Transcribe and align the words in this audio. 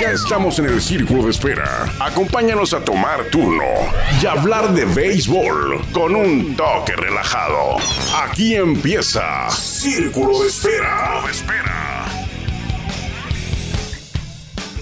Ya 0.00 0.10
estamos 0.12 0.58
en 0.58 0.66
el 0.66 0.80
círculo 0.80 1.24
de 1.24 1.30
espera. 1.30 1.92
Acompáñanos 2.00 2.72
a 2.74 2.84
tomar 2.84 3.24
turno 3.30 3.64
y 4.22 4.26
hablar 4.26 4.72
de 4.72 4.84
béisbol 4.84 5.84
con 5.92 6.14
un 6.14 6.56
toque 6.56 6.94
relajado. 6.96 7.76
Aquí 8.24 8.54
empieza 8.54 9.48
Círculo 9.50 10.40
de 10.40 10.48
Espera. 10.48 11.22
De 11.24 11.30
espera. 11.30 12.04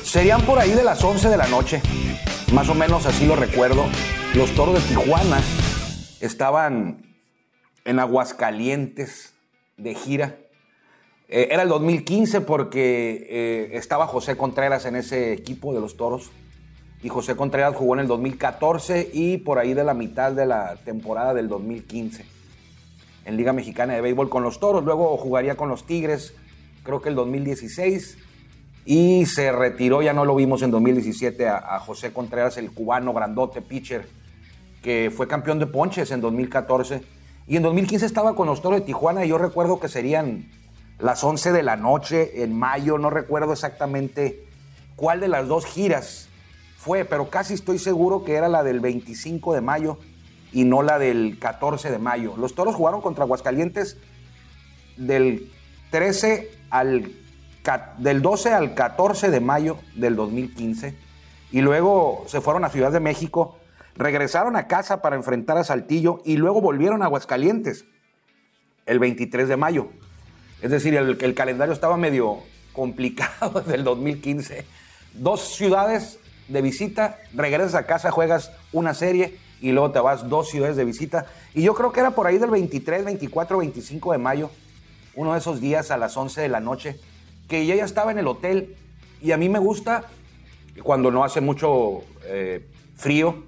Serían 0.02 0.42
por 0.42 0.58
ahí 0.58 0.70
de 0.70 0.84
las 0.84 1.02
11 1.02 1.28
de 1.28 1.36
la 1.36 1.48
noche, 1.48 1.82
más 2.52 2.68
o 2.68 2.74
menos 2.74 3.06
así 3.06 3.26
lo 3.26 3.36
recuerdo. 3.36 3.86
Los 4.34 4.54
toros 4.54 4.74
de 4.74 4.80
Tijuana 4.88 5.40
estaban 6.20 7.04
en 7.84 7.98
Aguascalientes 7.98 9.34
de 9.76 9.94
gira. 9.94 10.36
Eh, 11.28 11.48
era 11.50 11.62
el 11.62 11.68
2015 11.68 12.42
porque 12.42 13.26
eh, 13.28 13.76
estaba 13.76 14.06
José 14.06 14.36
Contreras 14.36 14.84
en 14.84 14.96
ese 14.96 15.32
equipo 15.32 15.74
de 15.74 15.80
los 15.80 15.96
toros. 15.96 16.30
Y 17.02 17.08
José 17.08 17.36
Contreras 17.36 17.74
jugó 17.74 17.94
en 17.94 18.00
el 18.00 18.06
2014 18.06 19.10
y 19.12 19.38
por 19.38 19.58
ahí 19.58 19.74
de 19.74 19.84
la 19.84 19.94
mitad 19.94 20.32
de 20.32 20.46
la 20.46 20.76
temporada 20.84 21.34
del 21.34 21.48
2015 21.48 22.24
en 23.26 23.36
Liga 23.36 23.52
Mexicana 23.52 23.94
de 23.94 24.00
Béisbol 24.00 24.28
con 24.28 24.42
los 24.42 24.60
toros. 24.60 24.84
Luego 24.84 25.16
jugaría 25.16 25.54
con 25.54 25.68
los 25.68 25.86
Tigres, 25.86 26.34
creo 26.82 27.02
que 27.02 27.10
el 27.10 27.14
2016 27.14 28.18
y 28.86 29.26
se 29.26 29.50
retiró, 29.50 30.02
ya 30.02 30.12
no 30.12 30.24
lo 30.24 30.34
vimos 30.34 30.62
en 30.62 30.70
2017, 30.70 31.48
a, 31.48 31.56
a, 31.56 31.78
José 31.80 32.12
Contreras, 32.12 32.58
el 32.58 32.70
cubano 32.70 33.14
grandote 33.14 33.62
pitcher, 33.62 34.06
que 34.82 35.10
fue 35.14 35.26
campeón 35.26 35.58
de 35.58 35.66
ponches 35.66 36.10
en 36.10 36.20
2014. 36.20 37.02
Y 37.46 37.56
en 37.56 37.62
2015 37.62 38.04
estaba 38.04 38.34
con 38.34 38.46
los 38.46 38.60
Toros 38.60 38.80
de 38.80 38.86
Tijuana 38.86 39.24
y 39.24 39.28
yo 39.28 39.38
recuerdo 39.38 39.80
que 39.80 39.88
serían 39.88 40.50
las 40.98 41.22
11 41.24 41.52
de 41.52 41.62
la 41.62 41.76
noche 41.76 42.42
en 42.42 42.56
mayo, 42.58 42.98
no 42.98 43.10
recuerdo 43.10 43.52
exactamente 43.52 44.46
cuál 44.96 45.20
de 45.20 45.28
las 45.28 45.48
dos 45.48 45.66
giras 45.66 46.28
fue, 46.76 47.04
pero 47.04 47.30
casi 47.30 47.54
estoy 47.54 47.78
seguro 47.78 48.24
que 48.24 48.34
era 48.34 48.48
la 48.48 48.62
del 48.62 48.80
25 48.80 49.54
de 49.54 49.60
mayo 49.60 49.98
y 50.52 50.64
no 50.64 50.82
la 50.82 50.98
del 50.98 51.38
14 51.40 51.90
de 51.90 51.98
mayo. 51.98 52.36
Los 52.36 52.54
Toros 52.54 52.74
jugaron 52.74 53.00
contra 53.00 53.24
Aguascalientes 53.24 53.96
del 54.96 55.50
13 55.90 56.50
al 56.70 57.12
del 57.96 58.20
12 58.20 58.52
al 58.52 58.74
14 58.74 59.30
de 59.30 59.40
mayo 59.40 59.78
del 59.94 60.16
2015 60.16 60.94
y 61.50 61.62
luego 61.62 62.24
se 62.26 62.42
fueron 62.42 62.64
a 62.64 62.68
Ciudad 62.68 62.92
de 62.92 63.00
México, 63.00 63.58
regresaron 63.94 64.54
a 64.56 64.66
casa 64.66 65.00
para 65.00 65.16
enfrentar 65.16 65.56
a 65.56 65.64
Saltillo 65.64 66.20
y 66.24 66.36
luego 66.36 66.60
volvieron 66.60 67.02
a 67.02 67.06
Aguascalientes 67.06 67.86
el 68.84 68.98
23 68.98 69.48
de 69.48 69.56
mayo. 69.56 69.88
Es 70.64 70.70
decir, 70.70 70.94
el, 70.94 71.18
el 71.20 71.34
calendario 71.34 71.74
estaba 71.74 71.98
medio 71.98 72.38
complicado 72.72 73.60
desde 73.60 73.74
el 73.74 73.84
2015. 73.84 74.64
Dos 75.12 75.42
ciudades 75.54 76.18
de 76.48 76.62
visita, 76.62 77.18
regresas 77.34 77.74
a 77.74 77.84
casa, 77.84 78.10
juegas 78.10 78.50
una 78.72 78.94
serie 78.94 79.36
y 79.60 79.72
luego 79.72 79.90
te 79.90 79.98
vas 79.98 80.26
dos 80.30 80.48
ciudades 80.48 80.76
de 80.76 80.86
visita. 80.86 81.26
Y 81.52 81.60
yo 81.60 81.74
creo 81.74 81.92
que 81.92 82.00
era 82.00 82.12
por 82.12 82.26
ahí 82.26 82.38
del 82.38 82.48
23, 82.48 83.04
24, 83.04 83.58
25 83.58 84.12
de 84.12 84.18
mayo, 84.18 84.50
uno 85.14 85.34
de 85.34 85.38
esos 85.40 85.60
días 85.60 85.90
a 85.90 85.98
las 85.98 86.16
11 86.16 86.40
de 86.40 86.48
la 86.48 86.60
noche 86.60 86.98
que 87.46 87.60
ella 87.60 87.74
ya 87.74 87.84
estaba 87.84 88.10
en 88.10 88.18
el 88.18 88.26
hotel 88.26 88.74
y 89.20 89.32
a 89.32 89.36
mí 89.36 89.50
me 89.50 89.58
gusta 89.58 90.04
cuando 90.82 91.10
no 91.10 91.24
hace 91.24 91.42
mucho 91.42 92.04
eh, 92.24 92.66
frío 92.96 93.44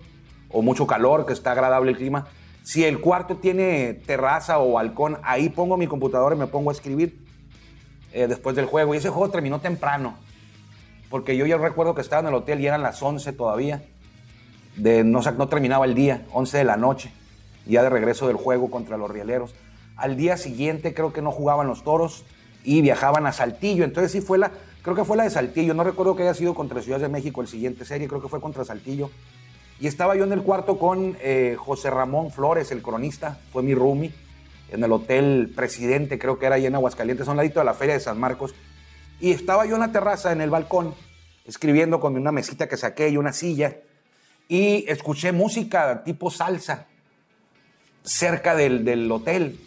o 0.50 0.60
mucho 0.60 0.86
calor, 0.86 1.24
que 1.24 1.32
está 1.32 1.52
agradable 1.52 1.92
el 1.92 1.96
clima. 1.96 2.26
Si 2.66 2.82
el 2.82 3.00
cuarto 3.00 3.36
tiene 3.36 3.94
terraza 3.94 4.58
o 4.58 4.72
balcón, 4.72 5.18
ahí 5.22 5.50
pongo 5.50 5.76
mi 5.76 5.86
computadora 5.86 6.34
y 6.34 6.38
me 6.40 6.48
pongo 6.48 6.70
a 6.70 6.72
escribir 6.72 7.16
eh, 8.12 8.26
después 8.26 8.56
del 8.56 8.66
juego. 8.66 8.92
Y 8.92 8.98
ese 8.98 9.08
juego 9.08 9.30
terminó 9.30 9.60
temprano, 9.60 10.16
porque 11.08 11.36
yo 11.36 11.46
ya 11.46 11.58
recuerdo 11.58 11.94
que 11.94 12.00
estaba 12.00 12.22
en 12.22 12.26
el 12.26 12.34
hotel 12.34 12.60
y 12.60 12.66
eran 12.66 12.82
las 12.82 13.00
11 13.00 13.32
todavía. 13.34 13.84
De, 14.74 15.04
no, 15.04 15.20
no 15.20 15.48
terminaba 15.48 15.84
el 15.84 15.94
día, 15.94 16.26
11 16.32 16.58
de 16.58 16.64
la 16.64 16.76
noche, 16.76 17.12
ya 17.66 17.84
de 17.84 17.88
regreso 17.88 18.26
del 18.26 18.34
juego 18.34 18.68
contra 18.68 18.96
los 18.96 19.12
Rieleros. 19.12 19.54
Al 19.94 20.16
día 20.16 20.36
siguiente 20.36 20.92
creo 20.92 21.12
que 21.12 21.22
no 21.22 21.30
jugaban 21.30 21.68
los 21.68 21.84
toros 21.84 22.24
y 22.64 22.80
viajaban 22.80 23.26
a 23.26 23.32
Saltillo. 23.32 23.84
Entonces 23.84 24.10
sí 24.10 24.20
fue 24.20 24.38
la, 24.38 24.50
creo 24.82 24.96
que 24.96 25.04
fue 25.04 25.16
la 25.16 25.22
de 25.22 25.30
Saltillo. 25.30 25.72
No 25.72 25.84
recuerdo 25.84 26.16
que 26.16 26.24
haya 26.24 26.34
sido 26.34 26.52
contra 26.52 26.82
Ciudad 26.82 26.98
de 26.98 27.08
México 27.08 27.42
el 27.42 27.46
siguiente 27.46 27.84
serie, 27.84 28.08
creo 28.08 28.20
que 28.20 28.28
fue 28.28 28.40
contra 28.40 28.64
Saltillo. 28.64 29.08
Y 29.78 29.86
estaba 29.86 30.16
yo 30.16 30.24
en 30.24 30.32
el 30.32 30.42
cuarto 30.42 30.78
con 30.78 31.16
eh, 31.20 31.56
José 31.58 31.90
Ramón 31.90 32.30
Flores, 32.30 32.70
el 32.72 32.82
cronista, 32.82 33.38
fue 33.52 33.62
mi 33.62 33.74
roomie, 33.74 34.12
en 34.70 34.82
el 34.82 34.90
Hotel 34.90 35.52
Presidente, 35.54 36.18
creo 36.18 36.38
que 36.38 36.46
era 36.46 36.56
ahí 36.56 36.66
en 36.66 36.74
Aguascalientes, 36.74 37.28
a 37.28 37.30
un 37.30 37.36
ladito 37.36 37.60
de 37.60 37.66
la 37.66 37.74
Feria 37.74 37.94
de 37.94 38.00
San 38.00 38.18
Marcos. 38.18 38.54
Y 39.20 39.30
estaba 39.30 39.66
yo 39.66 39.74
en 39.74 39.80
la 39.80 39.92
terraza, 39.92 40.32
en 40.32 40.40
el 40.40 40.50
balcón, 40.50 40.94
escribiendo 41.44 42.00
con 42.00 42.16
una 42.16 42.32
mesita 42.32 42.68
que 42.68 42.76
saqué 42.76 43.08
y 43.08 43.16
una 43.16 43.32
silla. 43.32 43.76
Y 44.48 44.84
escuché 44.88 45.32
música 45.32 46.02
tipo 46.04 46.30
salsa 46.30 46.86
cerca 48.02 48.54
del, 48.54 48.84
del 48.84 49.10
hotel 49.10 49.58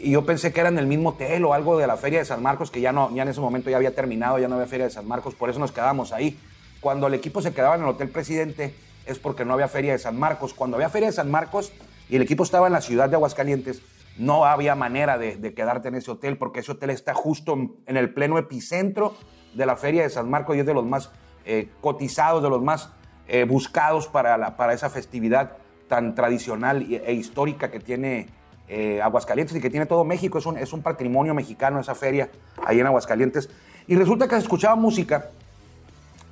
y 0.00 0.12
yo 0.12 0.24
pensé 0.24 0.52
que 0.52 0.60
era 0.60 0.68
en 0.68 0.78
el 0.78 0.86
mismo 0.86 1.10
hotel 1.10 1.44
o 1.44 1.54
algo 1.54 1.76
de 1.76 1.86
la 1.86 1.96
Feria 1.96 2.20
de 2.20 2.24
San 2.24 2.42
Marcos, 2.42 2.70
que 2.70 2.80
ya, 2.80 2.92
no, 2.92 3.14
ya 3.14 3.22
en 3.22 3.28
ese 3.28 3.40
momento 3.40 3.68
ya 3.68 3.76
había 3.76 3.94
terminado, 3.94 4.38
ya 4.38 4.46
no 4.46 4.54
había 4.54 4.66
Feria 4.68 4.86
de 4.86 4.92
San 4.92 5.08
Marcos, 5.08 5.34
por 5.34 5.50
eso 5.50 5.58
nos 5.58 5.72
quedamos 5.72 6.12
ahí. 6.12 6.38
Cuando 6.80 7.08
el 7.08 7.14
equipo 7.14 7.42
se 7.42 7.52
quedaba 7.52 7.74
en 7.74 7.82
el 7.82 7.88
Hotel 7.88 8.08
Presidente 8.08 8.74
es 9.08 9.18
porque 9.18 9.44
no 9.44 9.54
había 9.54 9.68
Feria 9.68 9.92
de 9.92 9.98
San 9.98 10.18
Marcos. 10.18 10.54
Cuando 10.54 10.76
había 10.76 10.88
Feria 10.88 11.08
de 11.08 11.12
San 11.12 11.30
Marcos 11.30 11.72
y 12.08 12.16
el 12.16 12.22
equipo 12.22 12.44
estaba 12.44 12.66
en 12.66 12.72
la 12.72 12.80
ciudad 12.80 13.08
de 13.08 13.16
Aguascalientes, 13.16 13.82
no 14.18 14.44
había 14.44 14.74
manera 14.74 15.16
de, 15.16 15.54
quedarte 15.54 15.88
en 15.88 15.94
ese 15.94 16.10
hotel 16.10 16.36
porque 16.36 16.60
ese 16.60 16.72
hotel 16.72 16.90
está 16.90 17.14
justo 17.14 17.56
en 17.86 17.96
el 17.96 18.12
pleno 18.12 18.38
epicentro 18.38 19.14
de 19.54 19.64
la 19.64 19.76
Feria 19.76 20.02
de 20.02 20.10
San 20.10 20.28
Marcos 20.28 20.56
y 20.56 20.60
es 20.60 20.66
de 20.66 20.74
los 20.74 20.84
más 20.84 21.10
eh, 21.44 21.68
cotizados, 21.80 22.42
de 22.42 22.50
los 22.50 22.62
más 22.62 22.90
eh, 23.26 23.44
buscados 23.44 24.08
para, 24.08 24.56
para 24.56 24.72
esa 24.72 24.90
festividad 24.90 25.52
tan 25.88 26.14
tradicional 26.14 26.86
e 26.90 27.12
histórica 27.14 27.70
que 27.70 27.80
tiene 27.80 28.28
eh, 28.68 29.00
Aguascalientes 29.00 29.56
y 29.56 29.60
que 29.60 29.70
tiene 29.70 29.86
todo 29.86 30.04
México. 30.04 30.38
Es 30.38 30.46
un, 30.46 30.58
es 30.58 30.72
un 30.72 30.82
patrimonio 30.82 31.32
mexicano 31.32 31.80
esa 31.80 31.94
feria 31.94 32.28
ahí 32.64 32.80
en 32.80 32.86
Aguascalientes. 32.86 33.48
Y 33.86 33.96
resulta 33.96 34.28
que 34.28 34.34
se 34.34 34.42
escuchaba 34.42 34.76
música 34.76 35.30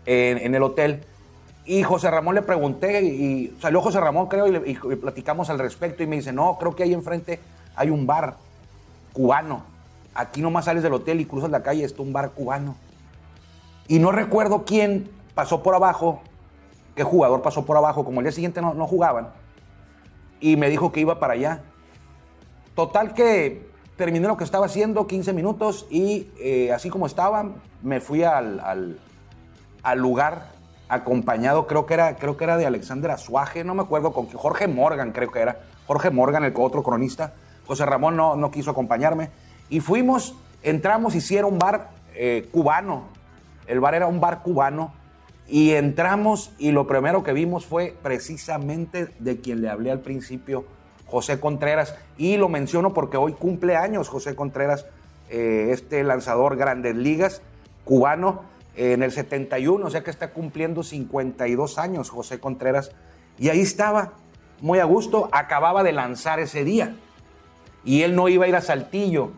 en, 0.04 0.38
en, 0.38 0.54
el 0.54 0.62
hotel. 0.62 1.04
Y 1.66 1.82
José 1.82 2.10
Ramón 2.10 2.37
le 2.37 2.43
pregunté, 2.43 3.03
y 3.03 3.56
salió 3.60 3.81
José 3.81 4.00
Ramón, 4.00 4.28
creo, 4.28 4.47
y, 4.47 4.53
le, 4.53 4.97
platicamos 4.97 5.50
al 5.50 5.59
respecto. 5.59 6.03
Y 6.03 6.06
me 6.06 6.16
dice: 6.16 6.32
No, 6.32 6.56
creo 6.59 6.75
que 6.75 6.84
ahí 6.84 6.94
enfrente 6.94 7.41
hay 7.75 7.91
un 7.91 8.06
bar 8.06 8.37
cubano. 9.12 9.65
Aquí 10.15 10.41
nomás 10.41 10.66
sales 10.66 10.82
del 10.82 10.94
hotel 10.94 11.21
y 11.21 11.27
cruzas 11.27 11.51
la 11.51 11.63
calle, 11.63 11.84
está 11.84 12.03
un 12.03 12.13
bar 12.13 12.30
cubano. 12.30 12.77
Y 13.89 13.98
no 13.98 14.13
recuerdo 14.13 14.65
quién 14.65 15.10
pasó 15.34 15.63
por 15.63 15.74
abajo, 15.74 16.22
qué 16.95 17.03
jugador 17.03 17.42
pasó 17.42 17.66
por 17.66 17.77
abajo, 17.77 18.04
como 18.04 18.21
el 18.21 18.24
día 18.24 18.33
siguiente 18.33 18.63
no, 18.63 18.72
no 18.74 18.86
jugaban. 18.86 19.28
Y 20.41 20.57
me 20.57 20.71
dijo 20.71 20.92
que 20.92 21.01
iba 21.01 21.18
para 21.18 21.34
allá. 21.34 21.63
Total 22.74 23.15
que 23.15 23.66
terminé 23.97 24.28
lo 24.28 24.36
que 24.36 24.45
estaba 24.45 24.66
haciendo, 24.66 25.07
15 25.07 25.33
minutos, 25.33 25.86
y 25.91 26.28
eh, 26.39 26.72
así 26.72 26.91
como 26.91 27.07
estaba, 27.07 27.47
me 27.83 28.01
fui 28.01 28.22
al, 28.22 28.60
al, 29.83 29.98
lugar 29.98 30.48
acompañado, 30.88 31.66
creo 31.66 31.86
que, 31.86 31.94
era, 31.94 32.16
creo 32.16 32.36
que 32.36 32.44
era 32.44 32.56
de 32.56 32.66
Alexander 32.66 33.10
Azuaje, 33.10 33.65
no 33.65 33.74
me 33.74 33.83
acuerdo 33.83 34.12
con 34.12 34.27
Jorge 34.28 34.68
Morgan 34.68 35.12
creo 35.12 35.30
que 35.30 35.41
era, 35.41 35.60
Jorge 35.86 36.10
Morgan, 36.10 36.44
el 36.44 36.53
otro 36.56 36.83
cronista, 36.83 37.34
José 37.66 37.84
Ramón 37.86 38.16
no, 38.16 38.36
no 38.36 38.50
quiso 38.50 38.71
acompañarme, 38.71 39.30
y 39.68 39.80
fuimos, 39.80 40.36
entramos, 40.62 41.15
hicieron 41.15 41.54
un 41.54 41.59
bar 41.59 41.91
eh, 42.15 42.48
cubano, 42.53 43.04
el 43.66 43.80
bar 43.80 43.94
era 43.94 44.06
un 44.06 44.21
bar 44.21 44.42
cubano, 44.42 44.92
y 45.48 45.72
entramos 45.72 46.53
y 46.59 46.72
lo 46.72 46.86
primero 46.86 47.22
que 47.22 47.32
vimos 47.32 47.66
fue 47.66 47.94
precisamente 48.03 49.15
de 49.21 49.41
quien 49.41 49.62
le 49.62 49.68
hablé 49.68 49.92
al 49.92 50.00
principio, 50.00 50.65
José 51.06 51.39
Contreras. 51.39 51.94
Y 52.18 52.36
lo 52.36 52.48
menciono 52.48 52.92
porque 52.92 53.16
hoy 53.16 53.32
cumple 53.32 53.77
años 53.77 54.09
José 54.09 54.34
Contreras. 54.34 54.86
eh, 55.28 55.68
este 55.71 56.04
lanzador 56.04 56.56
Grandes 56.56 56.94
Ligas, 56.94 57.42
cubano, 57.84 58.42
en 58.77 59.03
el 59.03 59.13
71, 59.13 59.84
o 59.84 59.91
sea 59.91 60.03
que 60.03 60.11
está 60.11 60.33
cumpliendo 60.33 60.83
52 60.83 61.78
años 61.78 62.11
José 62.11 62.39
Contreras. 62.39 62.93
Y 63.39 63.49
ahí 63.49 63.61
estaba, 63.61 64.13
muy 64.61 64.78
a 64.78 64.84
gusto, 64.84 65.28
acababa 65.33 65.83
de 65.83 65.93
lanzar 65.93 66.41
ese 66.41 66.65
día. 66.65 66.95
Y 67.84 68.03
él 68.03 68.15
no 68.15 68.28
iba 68.28 68.45
a 68.45 68.49
ir 68.49 68.57
a 68.57 68.61
Saltillo. 68.61 69.31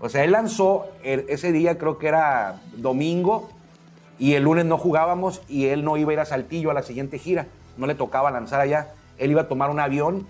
O 0.00 0.08
sea, 0.08 0.24
él 0.24 0.32
lanzó 0.32 0.86
ese 1.02 1.52
día, 1.52 1.78
creo 1.78 1.98
que 1.98 2.08
era 2.08 2.60
domingo, 2.76 3.50
y 4.18 4.34
el 4.34 4.44
lunes 4.44 4.64
no 4.66 4.78
jugábamos 4.78 5.42
y 5.48 5.66
él 5.66 5.84
no 5.84 5.96
iba 5.96 6.10
a 6.10 6.14
ir 6.14 6.20
a 6.20 6.24
Saltillo 6.24 6.70
a 6.70 6.74
la 6.74 6.82
siguiente 6.82 7.18
gira. 7.18 7.46
No 7.76 7.86
le 7.86 7.94
tocaba 7.94 8.30
lanzar 8.30 8.60
allá. 8.60 8.92
Él 9.18 9.30
iba 9.30 9.42
a 9.42 9.48
tomar 9.48 9.70
un 9.70 9.80
avión 9.80 10.26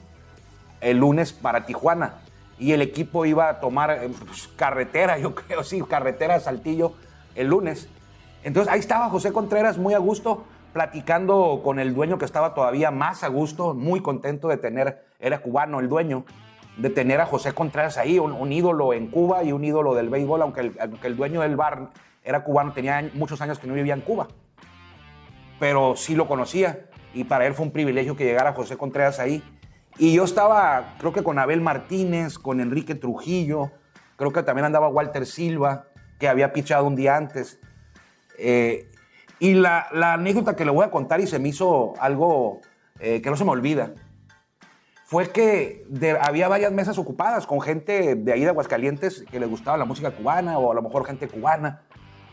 el 0.81 0.99
lunes 0.99 1.33
para 1.33 1.67
Tijuana 1.67 2.15
y 2.61 2.73
el 2.73 2.83
equipo 2.83 3.25
iba 3.25 3.49
a 3.49 3.61
tomar 3.61 3.91
eh, 3.91 4.11
pues, 4.27 4.49
carretera, 4.55 5.19
yo 5.19 5.35
creo, 5.35 5.65
sí, 5.65 5.83
carretera 5.83 6.37
a 6.37 6.41
Saltillo 6.41 6.93
el 7.35 7.49
lunes. 7.49 7.89
Entonces 8.43 8.73
ahí 8.73 8.81
estaba 8.81 9.09
José 9.11 9.33
Contreras 9.33 9.79
muy 9.79 9.95
a 9.95 9.99
gusto, 9.99 10.45
platicando 10.73 11.61
con 11.63 11.79
el 11.79 11.95
dueño 11.95 12.19
que 12.19 12.25
estaba 12.25 12.55
todavía 12.55 12.91
más 12.91 13.23
a 13.25 13.29
gusto, 13.29 13.75
muy 13.75 14.01
contento 14.01 14.49
de 14.49 14.57
tener, 14.57 15.05
era 15.19 15.41
cubano 15.41 15.81
el 15.81 15.89
dueño, 15.89 16.25
de 16.77 16.91
tener 16.91 17.21
a 17.21 17.27
José 17.27 17.53
Contreras 17.53 17.99
ahí, 17.99 18.19
un, 18.19 18.53
ídolo 18.53 18.93
en 18.93 19.09
Cuba 19.09 19.43
y 19.45 19.53
un 19.53 19.65
ídolo 19.65 19.95
del 19.95 20.09
béisbol, 20.09 20.43
aunque 20.43 20.61
el, 20.61 20.77
aunque 20.81 21.07
el 21.09 21.17
dueño 21.17 21.41
del 21.43 21.57
bar 21.57 21.91
era 22.23 22.45
cubano, 22.45 22.73
tenía 22.73 23.11
muchos 23.15 23.41
años 23.41 23.59
que 23.59 23.67
no 23.67 23.75
vivía 23.75 23.95
en 23.95 24.01
Cuba, 24.01 24.29
pero 25.59 25.97
sí 25.97 26.15
lo 26.15 26.27
conocía 26.27 26.87
y 27.13 27.25
para 27.25 27.47
él 27.47 27.55
fue 27.55 27.67
un 27.67 27.73
privilegio 27.73 28.17
que 28.17 28.25
llegara 28.25 28.53
José 28.53 28.77
Contreras 28.77 29.19
ahí. 29.19 29.43
Y 29.99 30.15
yo 30.15 30.25
estaba, 30.25 30.95
creo 30.99 31.13
que 31.13 31.23
con 31.23 31.39
Abel 31.39 31.61
Martínez, 31.61 32.39
con 32.39 32.61
Enrique 32.61 32.95
Trujillo, 32.95 33.71
creo 34.17 34.33
que 34.33 34.43
también 34.43 34.65
andaba 34.65 34.89
Walter 34.89 35.27
Silva, 35.27 35.87
que 36.19 36.29
había 36.29 36.53
pichado 36.53 36.87
un 36.87 36.97
día 36.97 37.17
antes. 37.17 37.59
Eh, 38.41 38.91
y 39.39 39.55
la, 39.55 39.89
anécdota 39.93 40.57
que 40.57 40.65
le 40.65 40.71
voy 40.71 40.85
a 40.85 40.91
contar 40.91 41.21
y 41.21 41.27
se 41.27 41.39
me 41.39 41.49
hizo 41.49 41.95
algo 41.99 42.61
eh, 42.99 43.23
que 43.23 43.31
no 43.31 43.37
se 43.37 43.45
me 43.45 43.51
olvida, 43.51 43.93
fue 45.07 45.31
que 45.31 45.85
había 46.21 46.47
varias 46.47 46.73
mesas 46.73 46.97
ocupadas 46.99 47.47
con 47.47 47.61
gente 47.61 48.15
de 48.15 48.33
ahí 48.33 48.43
de 48.43 48.49
Aguascalientes 48.51 49.25
que 49.31 49.41
le 49.41 49.47
gustaba 49.47 49.77
la 49.77 49.85
música 49.85 50.13
cubana 50.13 50.59
o 50.59 50.71
a 50.71 50.75
lo 50.75 50.83
mejor 50.83 51.05
gente 51.05 51.27
cubana. 51.27 51.83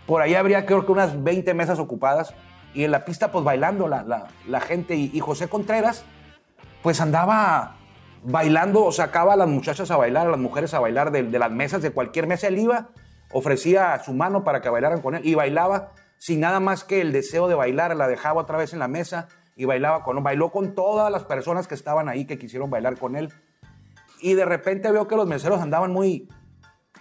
Por 0.05 0.21
ahí 0.21 0.35
habría 0.35 0.65
creo 0.65 0.85
que 0.85 0.91
unas 0.91 1.23
20 1.23 1.53
mesas 1.53 1.79
ocupadas 1.79 2.33
y 2.73 2.83
en 2.83 2.91
la 2.91 3.03
pista 3.03 3.31
pues 3.31 3.43
bailando 3.43 3.87
la, 3.87 4.29
la, 4.47 4.61
gente 4.61 4.95
y, 4.95 5.19
José 5.19 5.47
Contreras 5.47 6.05
pues 6.83 7.01
andaba 7.01 7.77
bailando 8.23 8.85
o 8.85 8.91
sacaba 8.91 9.33
a 9.33 9.37
las 9.37 9.47
muchachas 9.47 9.89
a 9.89 9.97
bailar, 9.97 10.27
a 10.27 10.31
las 10.31 10.39
mujeres 10.39 10.73
a 10.73 10.79
bailar 10.79 11.11
de, 11.11 11.23
de 11.23 11.39
las 11.39 11.51
mesas, 11.51 11.81
de 11.81 11.91
cualquier 11.91 12.27
mesa 12.27 12.47
él 12.47 12.59
iba, 12.59 12.89
ofrecía 13.31 13.99
su 14.03 14.13
mano 14.13 14.43
para 14.43 14.61
que 14.61 14.69
bailaran 14.69 15.01
con 15.01 15.15
él 15.15 15.21
y 15.25 15.35
bailaba 15.35 15.91
sin 16.17 16.39
nada 16.39 16.59
más 16.59 16.83
que 16.83 17.01
el 17.01 17.11
deseo 17.11 17.47
de 17.47 17.55
bailar, 17.55 17.95
la 17.95 18.07
dejaba 18.07 18.41
otra 18.41 18.57
vez 18.57 18.73
en 18.73 18.79
la 18.79 18.87
mesa 18.87 19.27
y 19.55 19.65
bailaba 19.65 20.03
con 20.03 20.21
bailó 20.23 20.51
con 20.51 20.75
todas 20.75 21.11
las 21.11 21.23
personas 21.23 21.67
que 21.67 21.75
estaban 21.75 22.09
ahí 22.09 22.25
que 22.25 22.37
quisieron 22.37 22.69
bailar 22.69 22.97
con 22.97 23.15
él. 23.15 23.31
Y 24.21 24.33
de 24.33 24.45
repente 24.45 24.91
veo 24.91 25.07
que 25.07 25.15
los 25.15 25.27
meseros 25.27 25.61
andaban 25.61 25.91
muy, 25.91 26.27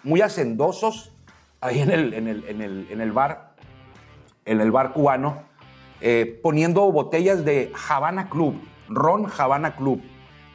muy 0.03 0.21
hacendosos 0.21 1.13
ahí 1.61 1.81
en 1.81 1.91
el, 1.91 2.15
en 2.15 2.29
el, 2.29 2.45
en 2.49 2.61
el, 2.61 2.87
en 2.91 3.01
el 3.01 3.13
bar, 3.13 3.55
en 4.45 4.61
el 4.61 4.71
bar 4.71 4.93
cubano, 4.93 5.43
eh, 6.01 6.41
poniendo 6.43 6.91
botellas 6.93 7.45
de 7.45 7.73
Havana 7.89 8.29
Club, 8.29 8.61
ron 8.89 9.27
Havana 9.37 9.77
Club. 9.77 10.03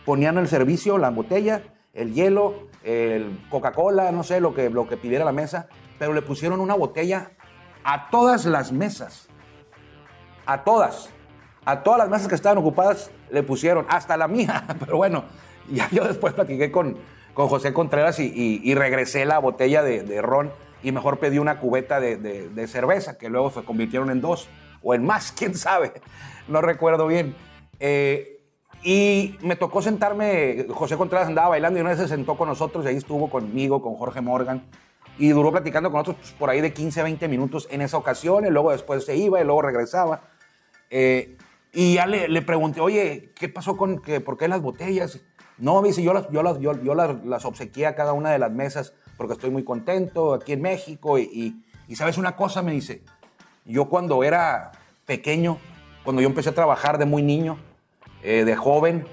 Ponían 0.05 0.37
el 0.37 0.47
servicio, 0.47 0.97
la 0.97 1.09
botella, 1.09 1.63
el 1.93 2.13
hielo, 2.13 2.67
el 2.83 3.45
Coca-Cola, 3.49 4.11
no 4.11 4.23
sé, 4.23 4.39
lo 4.39 4.53
que, 4.53 4.69
lo 4.69 4.87
que 4.87 4.97
pidiera 4.97 5.25
la 5.25 5.31
mesa, 5.31 5.67
pero 5.99 6.13
le 6.13 6.21
pusieron 6.21 6.59
una 6.59 6.73
botella 6.73 7.31
a 7.83 8.09
todas 8.09 8.45
las 8.45 8.71
mesas. 8.71 9.27
A 10.45 10.63
todas. 10.63 11.09
A 11.65 11.83
todas 11.83 11.99
las 11.99 12.09
mesas 12.09 12.27
que 12.27 12.35
estaban 12.35 12.57
ocupadas 12.57 13.11
le 13.29 13.43
pusieron, 13.43 13.85
hasta 13.89 14.17
la 14.17 14.27
mía. 14.27 14.65
Pero 14.79 14.97
bueno, 14.97 15.25
ya 15.69 15.87
yo 15.91 16.03
después 16.05 16.33
platiqué 16.33 16.71
con, 16.71 16.97
con 17.33 17.47
José 17.47 17.73
Contreras 17.73 18.19
y, 18.19 18.73
regresé 18.73 19.25
la 19.25 19.37
botella 19.37 19.83
de, 19.83 20.21
ron 20.21 20.51
y 20.83 20.91
mejor 20.91 21.19
pedí 21.19 21.37
una 21.37 21.59
cubeta 21.59 21.99
de, 21.99 22.67
cerveza, 22.67 23.17
que 23.17 23.29
luego 23.29 23.51
se 23.51 23.63
convirtieron 23.63 24.09
en 24.09 24.21
dos 24.21 24.49
o 24.81 24.95
en 24.95 25.05
más, 25.05 25.31
quién 25.37 25.55
sabe. 25.55 25.93
No 26.47 26.61
recuerdo 26.61 27.07
bien. 27.07 27.35
Eh, 27.79 28.40
y 28.83 29.37
me 29.41 29.55
tocó 29.55 29.81
sentarme, 29.81 30.65
José 30.69 30.97
Contreras 30.97 31.27
andaba 31.27 31.49
bailando 31.49 31.79
y 31.79 31.81
una 31.81 31.91
vez 31.91 31.99
se 31.99 32.07
sentó 32.07 32.35
con 32.35 32.47
nosotros 32.47 32.83
y 32.85 32.89
ahí 32.89 32.97
estuvo 32.97 33.29
conmigo, 33.29 33.81
con 33.81 33.95
Jorge 33.95 34.21
Morgan 34.21 34.63
y 35.17 35.29
duró 35.29 35.51
platicando 35.51 35.91
con 35.91 35.99
nosotros 35.99 36.17
pues, 36.19 36.33
por 36.33 36.49
ahí 36.49 36.61
de 36.61 36.73
15, 36.73 37.03
20 37.03 37.27
minutos 37.27 37.67
en 37.69 37.81
esa 37.81 37.97
ocasión, 37.97 38.45
y 38.45 38.49
luego 38.49 38.71
después 38.71 39.05
se 39.05 39.15
iba 39.15 39.39
y 39.39 39.43
luego 39.43 39.61
regresaba. 39.61 40.21
Eh, 40.89 41.37
y 41.73 41.95
ya 41.95 42.05
le, 42.05 42.27
le, 42.27 42.41
pregunté, 42.41 42.81
oye, 42.81 43.31
¿qué 43.35 43.47
pasó 43.47 43.77
con, 43.77 44.01
que, 44.01 44.19
por 44.19 44.37
qué 44.37 44.47
las 44.47 44.61
botellas? 44.61 45.21
No, 45.57 45.81
me 45.81 45.89
dice, 45.89 46.01
yo 46.01 46.13
las, 46.13 46.27
yo, 46.31 46.41
las, 46.43 46.59
yo, 46.59 46.95
las, 46.95 47.23
las, 47.23 47.45
obsequié 47.45 47.85
a 47.85 47.95
cada 47.95 48.13
una 48.13 48.31
de 48.31 48.39
las 48.39 48.51
mesas 48.51 48.93
porque 49.15 49.33
estoy 49.33 49.51
muy 49.51 49.63
contento 49.63 50.33
aquí 50.33 50.53
en 50.53 50.61
México. 50.61 51.19
Y, 51.19 51.63
y, 51.87 51.95
¿sabes 51.95 52.17
una 52.17 52.35
cosa? 52.35 52.61
Me 52.61 52.71
dice, 52.71 53.03
yo 53.65 53.85
cuando 53.89 54.23
era 54.23 54.71
pequeño, 55.05 55.59
cuando 56.03 56.21
yo 56.21 56.27
empecé 56.27 56.49
a 56.49 56.55
trabajar 56.55 56.97
de 56.97 57.05
muy 57.05 57.21
niño, 57.21 57.57
eh, 58.23 58.43
de 58.45 58.55
joven, 58.55 59.05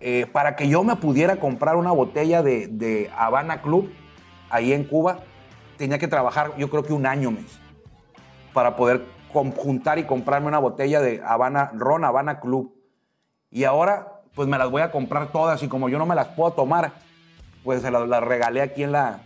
eh, 0.00 0.26
para 0.32 0.56
que 0.56 0.68
yo 0.68 0.82
me 0.84 0.96
pudiera 0.96 1.36
comprar 1.36 1.76
una 1.76 1.92
botella 1.92 2.42
de, 2.42 2.66
de 2.66 3.10
Habana 3.16 3.62
Club, 3.62 3.92
ahí 4.50 4.72
en 4.72 4.84
Cuba, 4.84 5.20
tenía 5.76 5.98
que 5.98 6.08
trabajar 6.08 6.52
yo 6.56 6.70
creo 6.70 6.84
que 6.84 6.92
un 6.92 7.06
año 7.06 7.30
mes 7.30 7.58
para 8.52 8.76
poder 8.76 9.04
juntar 9.32 9.98
y 9.98 10.04
comprarme 10.04 10.48
una 10.48 10.58
botella 10.58 11.00
de 11.00 11.22
Habana, 11.24 11.70
Ron 11.74 12.04
Habana 12.04 12.40
Club. 12.40 12.74
Y 13.50 13.64
ahora 13.64 14.20
pues 14.34 14.48
me 14.48 14.58
las 14.58 14.70
voy 14.70 14.82
a 14.82 14.90
comprar 14.90 15.32
todas 15.32 15.62
y 15.62 15.68
como 15.68 15.88
yo 15.88 15.98
no 15.98 16.06
me 16.06 16.14
las 16.14 16.28
puedo 16.28 16.52
tomar, 16.52 16.92
pues 17.64 17.82
se 17.82 17.90
las, 17.90 18.08
regalé 18.22 18.62
aquí 18.62 18.82
en 18.82 18.92
la, 18.92 19.22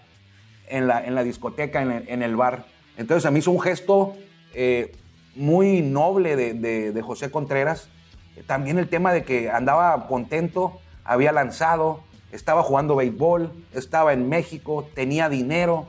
en 0.69 0.87
la, 0.87 1.05
en 1.05 1.15
la 1.15 1.23
discoteca, 1.23 1.83
en 1.83 2.23
el, 2.23 2.37
bar. 2.37 2.65
Entonces 2.97 3.27
a 3.27 3.31
mí 3.31 3.39
hizo 3.39 3.51
un 3.51 3.61
gesto 3.61 4.17
eh, 4.55 4.93
muy 5.35 5.83
noble 5.83 6.37
de, 6.37 6.93
de 6.93 7.03
José 7.03 7.31
Contreras. 7.31 7.89
También 8.47 8.79
el 8.79 8.89
tema 8.89 9.13
de 9.13 9.25
que 9.25 9.51
andaba 9.51 10.07
contento, 10.09 10.81
había 11.05 11.33
lanzado, 11.33 12.01
estaba 12.33 12.63
jugando 12.63 12.97
béisbol, 12.97 13.51
estaba 13.73 14.13
en 14.13 14.29
México, 14.29 14.89
tenía 14.95 15.29
dinero, 15.29 15.87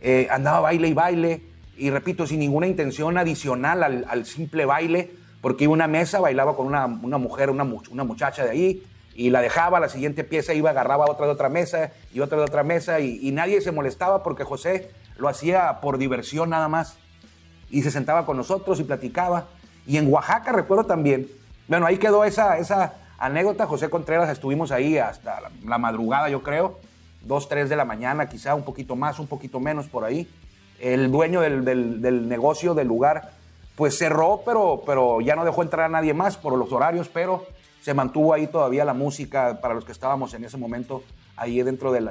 eh, 0.00 0.28
andaba 0.30 0.60
baile 0.60 0.88
y 0.88 0.94
baile, 0.94 1.42
y 1.76 1.90
repito, 1.90 2.26
sin 2.26 2.40
ninguna 2.40 2.66
intención 2.66 3.18
adicional 3.18 4.04
al, 4.08 4.26
simple 4.26 4.64
baile, 4.64 5.10
porque 5.40 5.64
iba 5.64 5.72
a 5.72 5.74
una 5.74 5.86
mesa, 5.86 6.20
bailaba 6.20 6.56
con 6.56 6.66
una, 6.66 6.86
mujer, 6.86 7.50
una, 7.50 7.64
una, 7.64 8.04
muchacha 8.04 8.44
de 8.44 8.50
ahí, 8.50 8.82
y 9.14 9.30
la 9.30 9.40
dejaba, 9.40 9.78
la 9.78 9.88
siguiente 9.88 10.24
pieza 10.24 10.54
iba, 10.54 10.70
agarraba 10.70 11.06
otra 11.06 11.26
de 11.26 11.32
otra 11.32 11.48
mesa, 11.48 11.92
y 12.12 12.20
otra 12.20 12.38
de 12.38 12.44
otra 12.44 12.62
mesa, 12.62 13.00
y 13.00 13.30
nadie 13.32 13.60
se 13.60 13.72
molestaba 13.72 14.22
porque 14.22 14.44
José 14.44 14.90
lo 15.18 15.28
hacía 15.28 15.80
por 15.80 15.98
diversión 15.98 16.50
nada 16.50 16.68
más, 16.68 16.96
y 17.70 17.82
se 17.82 17.90
sentaba 17.90 18.26
con 18.26 18.36
nosotros 18.36 18.80
y 18.80 18.84
platicaba. 18.84 19.48
Y 19.86 19.98
en 19.98 20.12
Oaxaca 20.12 20.52
recuerdo 20.52 20.84
también, 20.84 21.28
bueno, 21.68 21.86
ahí 21.86 21.98
quedó 21.98 22.24
esa, 22.24 22.58
esa, 22.58 22.94
Anécdota, 23.18 23.66
José 23.66 23.88
Contreras, 23.88 24.28
estuvimos 24.28 24.72
ahí 24.72 24.98
hasta 24.98 25.40
la, 25.64 25.78
madrugada, 25.78 26.28
yo 26.28 26.42
creo, 26.42 26.78
2, 27.22 27.48
3 27.48 27.68
de 27.68 27.76
la 27.76 27.84
mañana, 27.84 28.28
quizá 28.28 28.54
un 28.54 28.62
poquito 28.62 28.94
más, 28.94 29.18
un 29.18 29.26
poquito 29.26 29.58
menos 29.58 29.86
por 29.86 30.04
ahí. 30.04 30.28
El 30.78 31.10
dueño 31.10 31.40
del, 31.40 32.28
negocio, 32.28 32.74
del 32.74 32.88
lugar, 32.88 33.32
pues 33.74 33.96
cerró, 33.96 34.42
pero, 34.44 34.82
pero 34.84 35.20
ya 35.22 35.34
no 35.34 35.44
dejó 35.44 35.62
entrar 35.62 35.86
a 35.86 35.88
nadie 35.88 36.12
más 36.12 36.36
por 36.36 36.56
los 36.56 36.70
horarios, 36.72 37.08
pero 37.08 37.46
se 37.80 37.94
mantuvo 37.94 38.34
ahí 38.34 38.46
todavía 38.48 38.84
la 38.84 38.94
música 38.94 39.60
para 39.62 39.72
los 39.72 39.84
que 39.84 39.92
estábamos 39.92 40.34
en 40.34 40.44
ese 40.44 40.58
momento 40.58 41.02
ahí 41.36 41.62
dentro 41.62 41.92
del, 41.92 42.08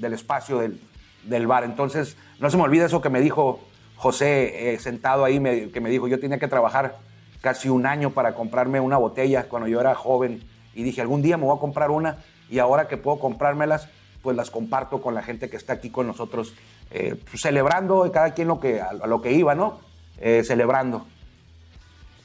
espacio 0.00 0.58
del, 0.58 1.46
bar. 1.46 1.64
Entonces, 1.64 2.16
no 2.40 2.48
se 2.48 2.56
me 2.56 2.62
olvide 2.62 2.86
eso 2.86 3.02
que 3.02 3.10
me 3.10 3.20
dijo 3.20 3.60
José 3.96 4.72
eh, 4.72 4.78
sentado 4.78 5.24
ahí, 5.24 5.38
que 5.70 5.80
me 5.80 5.90
dijo, 5.90 6.08
yo 6.08 6.18
tenía 6.18 6.38
que 6.38 6.48
trabajar 6.48 6.96
casi 7.40 7.68
un 7.68 7.86
año 7.86 8.10
para 8.10 8.34
comprarme 8.34 8.80
una 8.80 8.96
botella 8.96 9.48
cuando 9.48 9.68
yo 9.68 9.80
era 9.80 9.94
joven 9.94 10.42
y 10.74 10.82
dije, 10.82 11.00
algún 11.00 11.22
día 11.22 11.36
me 11.36 11.44
voy 11.44 11.56
a 11.56 11.60
comprar 11.60 11.90
una 11.90 12.18
y 12.48 12.58
ahora 12.58 12.88
que 12.88 12.96
puedo 12.96 13.18
comprármelas, 13.18 13.88
pues 14.22 14.36
las 14.36 14.50
comparto 14.50 15.00
con 15.00 15.14
la 15.14 15.22
gente 15.22 15.50
que 15.50 15.56
está 15.56 15.74
aquí 15.74 15.90
con 15.90 16.06
nosotros, 16.06 16.54
eh, 16.90 17.20
pues, 17.30 17.42
celebrando 17.42 18.10
cada 18.12 18.32
quien 18.34 18.48
lo 18.48 18.60
que, 18.60 18.80
a, 18.80 18.92
lo 18.92 19.20
que 19.22 19.32
iba, 19.32 19.54
¿no? 19.54 19.80
Eh, 20.18 20.42
celebrando. 20.44 21.06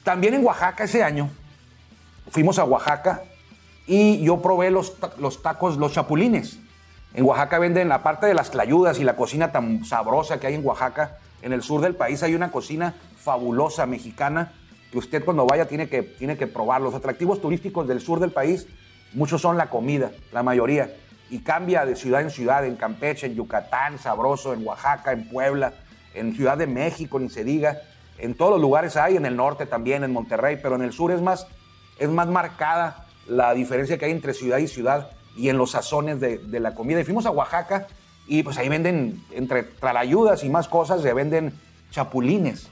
También 0.02 0.34
en 0.34 0.44
Oaxaca 0.44 0.84
ese 0.84 1.02
año, 1.02 1.30
fuimos 2.28 2.58
a 2.58 2.64
Oaxaca 2.64 3.22
y 3.86 4.22
yo 4.24 4.40
probé 4.42 4.70
los, 4.70 4.94
los 5.18 5.42
tacos, 5.42 5.76
los 5.76 5.92
chapulines. 5.92 6.58
En 7.14 7.24
Oaxaca 7.24 7.58
venden 7.58 7.88
la 7.88 8.02
parte 8.02 8.26
de 8.26 8.34
las 8.34 8.50
clayudas 8.50 8.98
y 8.98 9.04
la 9.04 9.14
cocina 9.14 9.52
tan 9.52 9.84
sabrosa 9.84 10.40
que 10.40 10.48
hay 10.48 10.54
en 10.54 10.66
Oaxaca. 10.66 11.18
En 11.42 11.52
el 11.52 11.62
sur 11.62 11.80
del 11.80 11.94
país 11.94 12.22
hay 12.22 12.34
una 12.34 12.50
cocina 12.50 12.94
fabulosa 13.16 13.86
mexicana 13.86 14.52
usted 14.98 15.24
cuando 15.24 15.46
vaya 15.46 15.66
tiene 15.66 15.88
que, 15.88 16.02
tiene 16.02 16.36
que 16.36 16.46
probar. 16.46 16.80
Los 16.80 16.94
atractivos 16.94 17.40
turísticos 17.40 17.86
del 17.88 18.00
sur 18.00 18.20
del 18.20 18.30
país, 18.30 18.66
muchos 19.12 19.40
son 19.40 19.56
la 19.56 19.70
comida, 19.70 20.10
la 20.32 20.42
mayoría. 20.42 20.94
y 21.30 21.38
cambia 21.38 21.86
de 21.86 21.96
ciudad 21.96 22.20
en 22.20 22.30
ciudad, 22.30 22.64
en 22.66 22.76
Campeche, 22.76 23.26
en 23.26 23.34
Yucatán, 23.34 23.98
Sabroso, 23.98 24.52
en 24.52 24.64
Oaxaca, 24.64 25.12
en 25.12 25.28
Puebla, 25.28 25.72
en 26.14 26.34
Ciudad 26.34 26.56
de 26.56 26.66
México, 26.66 27.18
ni 27.18 27.28
se 27.28 27.42
diga. 27.44 27.78
En 28.18 28.34
todos 28.34 28.52
los 28.52 28.60
lugares 28.60 28.96
hay, 28.96 29.16
en 29.16 29.26
el 29.26 29.34
norte 29.34 29.66
también, 29.66 30.04
en 30.04 30.12
Monterrey, 30.12 30.58
pero 30.62 30.76
en 30.76 30.82
el 30.82 30.92
sur 30.92 31.10
es 31.10 31.20
más, 31.20 31.46
es 31.98 32.08
más 32.08 32.28
marcada 32.28 33.06
la 33.26 33.54
diferencia 33.54 33.98
que 33.98 34.04
hay 34.04 34.12
entre 34.12 34.34
ciudad 34.34 34.58
y 34.58 34.68
ciudad 34.68 35.10
y 35.34 35.48
en 35.48 35.56
los 35.56 35.72
sazones 35.72 36.20
de, 36.20 36.38
de 36.38 36.60
la 36.60 36.74
comida. 36.74 37.00
Y 37.00 37.04
fuimos 37.04 37.26
a 37.26 37.30
Oaxaca 37.30 37.88
y 38.26 38.42
pues 38.42 38.56
ahí 38.58 38.68
venden, 38.68 39.22
entre 39.32 39.62
tralayudas 39.62 40.44
y 40.44 40.48
más 40.48 40.68
cosas, 40.68 41.02
se 41.02 41.12
venden 41.12 41.52
chapulines 41.90 42.68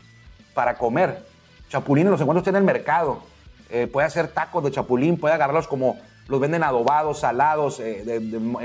para 0.54 0.78
comer. 0.78 1.31
Chapulines 1.72 2.10
los 2.10 2.20
encuentros 2.20 2.46
en 2.48 2.56
el 2.56 2.64
mercado. 2.64 3.20
Eh, 3.70 3.86
puede 3.86 4.06
hacer 4.06 4.28
tacos 4.28 4.62
de 4.62 4.70
chapulín, 4.70 5.16
puede 5.16 5.34
agarrarlos 5.34 5.66
como 5.66 5.96
los 6.28 6.38
venden 6.38 6.62
adobados, 6.62 7.20
salados, 7.20 7.80
eh, 7.80 8.20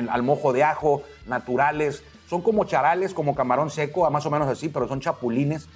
al 0.10 0.24
mojo 0.24 0.52
de 0.52 0.66
ajo, 0.66 1.04
naturales. 1.26 2.04
Son 2.30 2.42
como 2.42 2.66
charales, 2.66 3.14
como 3.14 3.34
camarón 3.34 3.70
seco, 3.70 4.12
más 4.12 4.26
o 4.26 4.30
menos 4.30 4.50
así, 4.50 4.68
pero 4.68 4.90
son 4.90 5.00
chapulines. 5.00 5.70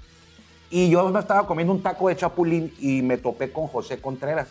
Y 0.69 0.89
yo 0.89 1.07
me 1.07 1.21
estaba 1.21 1.47
comiendo 1.47 1.71
un 1.73 1.81
taco 1.81 2.09
de 2.09 2.17
chapulín 2.17 2.73
y 2.81 3.01
me 3.01 3.17
topé 3.17 3.53
con 3.53 3.67
José 3.67 4.01
Contreras. 4.01 4.50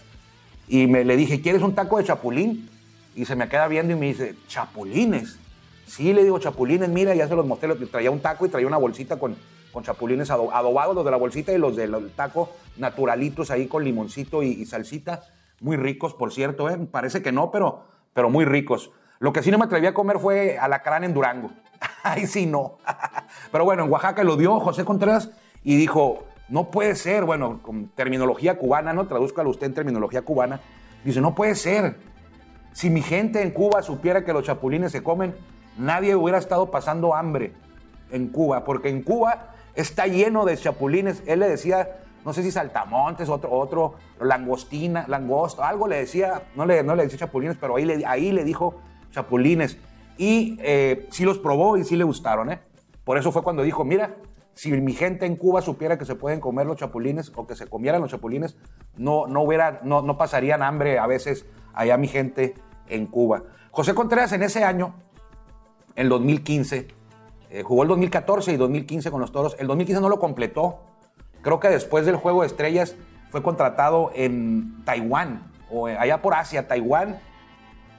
Y 0.66 0.86
me, 0.86 1.04
le 1.04 1.18
dije, 1.18 1.42
¿quieres 1.42 1.60
un 1.60 1.74
taco 1.74 1.98
de 1.98 2.04
chapulín? 2.04 2.70
Y 3.14 3.26
se 3.26 3.36
me 3.36 3.46
queda 3.50 3.68
viendo 3.68 3.92
y 3.92 3.96
me 3.96 4.06
dice, 4.06 4.36
¿chapulines? 4.48 5.38
Sí, 5.86 6.14
le 6.14 6.24
digo, 6.24 6.38
chapulines, 6.38 6.88
mira, 6.88 7.14
ya 7.14 7.28
se 7.28 7.34
los 7.34 7.44
mostré. 7.44 7.74
Traía 7.74 8.10
un 8.10 8.20
taco 8.20 8.46
y 8.46 8.48
traía 8.48 8.66
una 8.66 8.78
bolsita 8.78 9.18
con, 9.18 9.36
con 9.72 9.84
chapulines 9.84 10.30
ado- 10.30 10.52
adobados, 10.54 10.94
los 10.94 11.04
de 11.04 11.10
la 11.10 11.16
bolsita 11.16 11.52
y 11.52 11.58
los 11.58 11.76
del 11.76 12.10
taco 12.16 12.50
naturalitos 12.76 13.50
ahí 13.50 13.66
con 13.66 13.84
limoncito 13.84 14.42
y, 14.42 14.64
salsita. 14.66 15.22
Muy 15.60 15.76
ricos, 15.76 16.14
por 16.14 16.32
cierto, 16.32 16.70
¿eh? 16.70 16.78
parece 16.90 17.22
que 17.22 17.32
no, 17.32 17.50
pero, 17.50 17.84
pero 18.14 18.30
muy 18.30 18.44
ricos. 18.44 18.90
Lo 19.18 19.32
que 19.32 19.42
sí 19.42 19.50
no 19.50 19.58
me 19.58 19.66
atreví 19.66 19.86
a 19.86 19.92
comer 19.94 20.18
fue 20.18 20.58
alacrán 20.58 21.04
en 21.04 21.12
Durango. 21.12 21.50
Ahí 22.02 22.26
sí 22.26 22.46
no. 22.46 22.78
Pero 23.52 23.64
bueno, 23.64 23.84
en 23.84 23.90
Oaxaca 23.90 24.24
lo 24.24 24.36
dio 24.36 24.58
José 24.60 24.84
Contreras 24.84 25.30
y 25.62 25.76
dijo, 25.76 26.24
no 26.48 26.70
puede 26.70 26.94
ser, 26.94 27.24
bueno, 27.24 27.60
con 27.62 27.88
terminología 27.88 28.56
cubana, 28.58 28.92
¿no? 28.94 29.06
Tradúzcalo 29.06 29.50
usted 29.50 29.66
en 29.66 29.74
terminología 29.74 30.22
cubana. 30.22 30.60
Dice, 31.04 31.20
no 31.20 31.34
puede 31.34 31.54
ser. 31.54 31.96
Si 32.72 32.88
mi 32.88 33.02
gente 33.02 33.42
en 33.42 33.50
Cuba 33.50 33.82
supiera 33.82 34.24
que 34.24 34.32
los 34.32 34.44
chapulines 34.44 34.92
se 34.92 35.02
comen, 35.02 35.34
nadie 35.76 36.14
hubiera 36.14 36.38
estado 36.38 36.70
pasando 36.70 37.14
hambre 37.14 37.52
en 38.10 38.28
Cuba, 38.28 38.64
porque 38.64 38.88
en 38.88 39.02
Cuba 39.02 39.54
está 39.74 40.06
lleno 40.06 40.44
de 40.44 40.56
chapulines. 40.56 41.22
Él 41.26 41.40
le 41.40 41.48
decía, 41.48 42.00
no 42.24 42.32
sé 42.32 42.42
si 42.42 42.50
saltamontes, 42.50 43.28
otro, 43.28 43.50
otro 43.52 43.94
langostina, 44.20 45.06
langosto, 45.08 45.64
algo 45.64 45.88
le 45.88 45.96
decía, 45.96 46.42
no 46.54 46.66
le, 46.66 46.82
no 46.82 46.94
le 46.94 47.04
decía 47.04 47.20
chapulines, 47.20 47.56
pero 47.58 47.76
ahí 47.76 47.84
le, 47.84 48.04
ahí 48.06 48.32
le 48.32 48.44
dijo 48.44 48.80
chapulines. 49.10 49.78
Y 50.18 50.58
eh, 50.60 51.06
sí 51.10 51.24
los 51.24 51.38
probó 51.38 51.76
y 51.76 51.84
sí 51.84 51.96
le 51.96 52.04
gustaron, 52.04 52.50
¿eh? 52.50 52.60
Por 53.04 53.16
eso 53.16 53.32
fue 53.32 53.42
cuando 53.42 53.62
dijo, 53.62 53.84
mira, 53.84 54.16
si 54.54 54.70
mi 54.72 54.92
gente 54.92 55.24
en 55.24 55.36
Cuba 55.36 55.62
supiera 55.62 55.96
que 55.96 56.04
se 56.04 56.14
pueden 56.14 56.40
comer 56.40 56.66
los 56.66 56.76
chapulines 56.76 57.32
o 57.34 57.46
que 57.46 57.54
se 57.56 57.66
comieran 57.66 58.02
los 58.02 58.10
chapulines, 58.10 58.56
no, 58.96 59.26
no, 59.26 59.42
hubiera, 59.42 59.80
no, 59.82 60.02
no 60.02 60.18
pasarían 60.18 60.62
hambre 60.62 60.98
a 60.98 61.06
veces 61.06 61.46
allá 61.72 61.96
mi 61.96 62.08
gente 62.08 62.54
en 62.88 63.06
Cuba. 63.06 63.44
José 63.70 63.94
Contreras 63.94 64.32
en 64.32 64.42
ese 64.42 64.64
año, 64.64 64.94
en 65.96 66.08
2015, 66.08 66.88
eh, 67.50 67.62
jugó 67.62 67.82
el 67.82 67.88
2014 67.88 68.52
y 68.52 68.56
2015 68.56 69.10
con 69.10 69.20
los 69.20 69.32
Toros. 69.32 69.56
El 69.58 69.66
2015 69.66 70.00
no 70.00 70.08
lo 70.08 70.20
completó. 70.20 70.80
Creo 71.42 71.58
que 71.58 71.68
después 71.68 72.06
del 72.06 72.16
Juego 72.16 72.42
de 72.42 72.46
Estrellas 72.46 72.96
fue 73.30 73.42
contratado 73.42 74.12
en 74.14 74.84
Taiwán 74.84 75.50
o 75.70 75.86
allá 75.86 76.22
por 76.22 76.34
Asia, 76.34 76.66
Taiwán, 76.68 77.20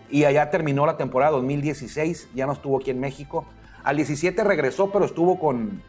y 0.10 0.25
allá 0.25 0.50
terminó 0.50 0.86
la 0.86 0.98
temporada 0.98 1.31
2016. 1.31 2.29
Ya 2.34 2.46
no 2.46 2.53
estuvo 2.53 2.77
aquí 2.77 2.91
en 2.91 3.00
México. 3.00 3.46
Al 3.84 3.96
17 3.96 4.43
regresó, 4.43 4.91
pero 4.91 5.05
estuvo 5.05 5.39
con, 5.39 5.81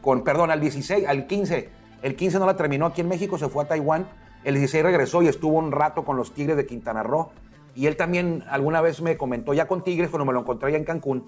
con, 0.00 0.22
perdón, 0.22 0.50
al 0.50 0.60
16, 0.60 1.06
al 1.06 1.26
15. 1.26 1.68
El 2.02 2.16
15 2.16 2.38
no 2.38 2.46
la 2.46 2.56
terminó 2.56 2.86
aquí 2.86 3.00
en 3.00 3.08
México, 3.08 3.36
se 3.38 3.48
fue 3.48 3.64
a 3.64 3.68
Taiwán. 3.68 4.08
El 4.44 4.54
16 4.54 4.84
regresó 4.84 5.22
y 5.22 5.28
estuvo 5.28 5.58
un 5.58 5.72
rato 5.72 6.04
con 6.04 6.16
los 6.16 6.32
Tigres 6.32 6.56
de 6.56 6.66
Quintana 6.66 7.02
Roo. 7.02 7.30
Y 7.74 7.86
él 7.86 7.96
también 7.96 8.44
alguna 8.48 8.80
vez 8.80 9.00
me 9.00 9.16
comentó, 9.16 9.54
ya 9.54 9.66
con 9.66 9.84
Tigres, 9.84 10.10
cuando 10.10 10.24
me 10.24 10.32
lo 10.32 10.40
encontré 10.40 10.68
allá 10.68 10.78
en 10.78 10.84
Cancún, 10.84 11.26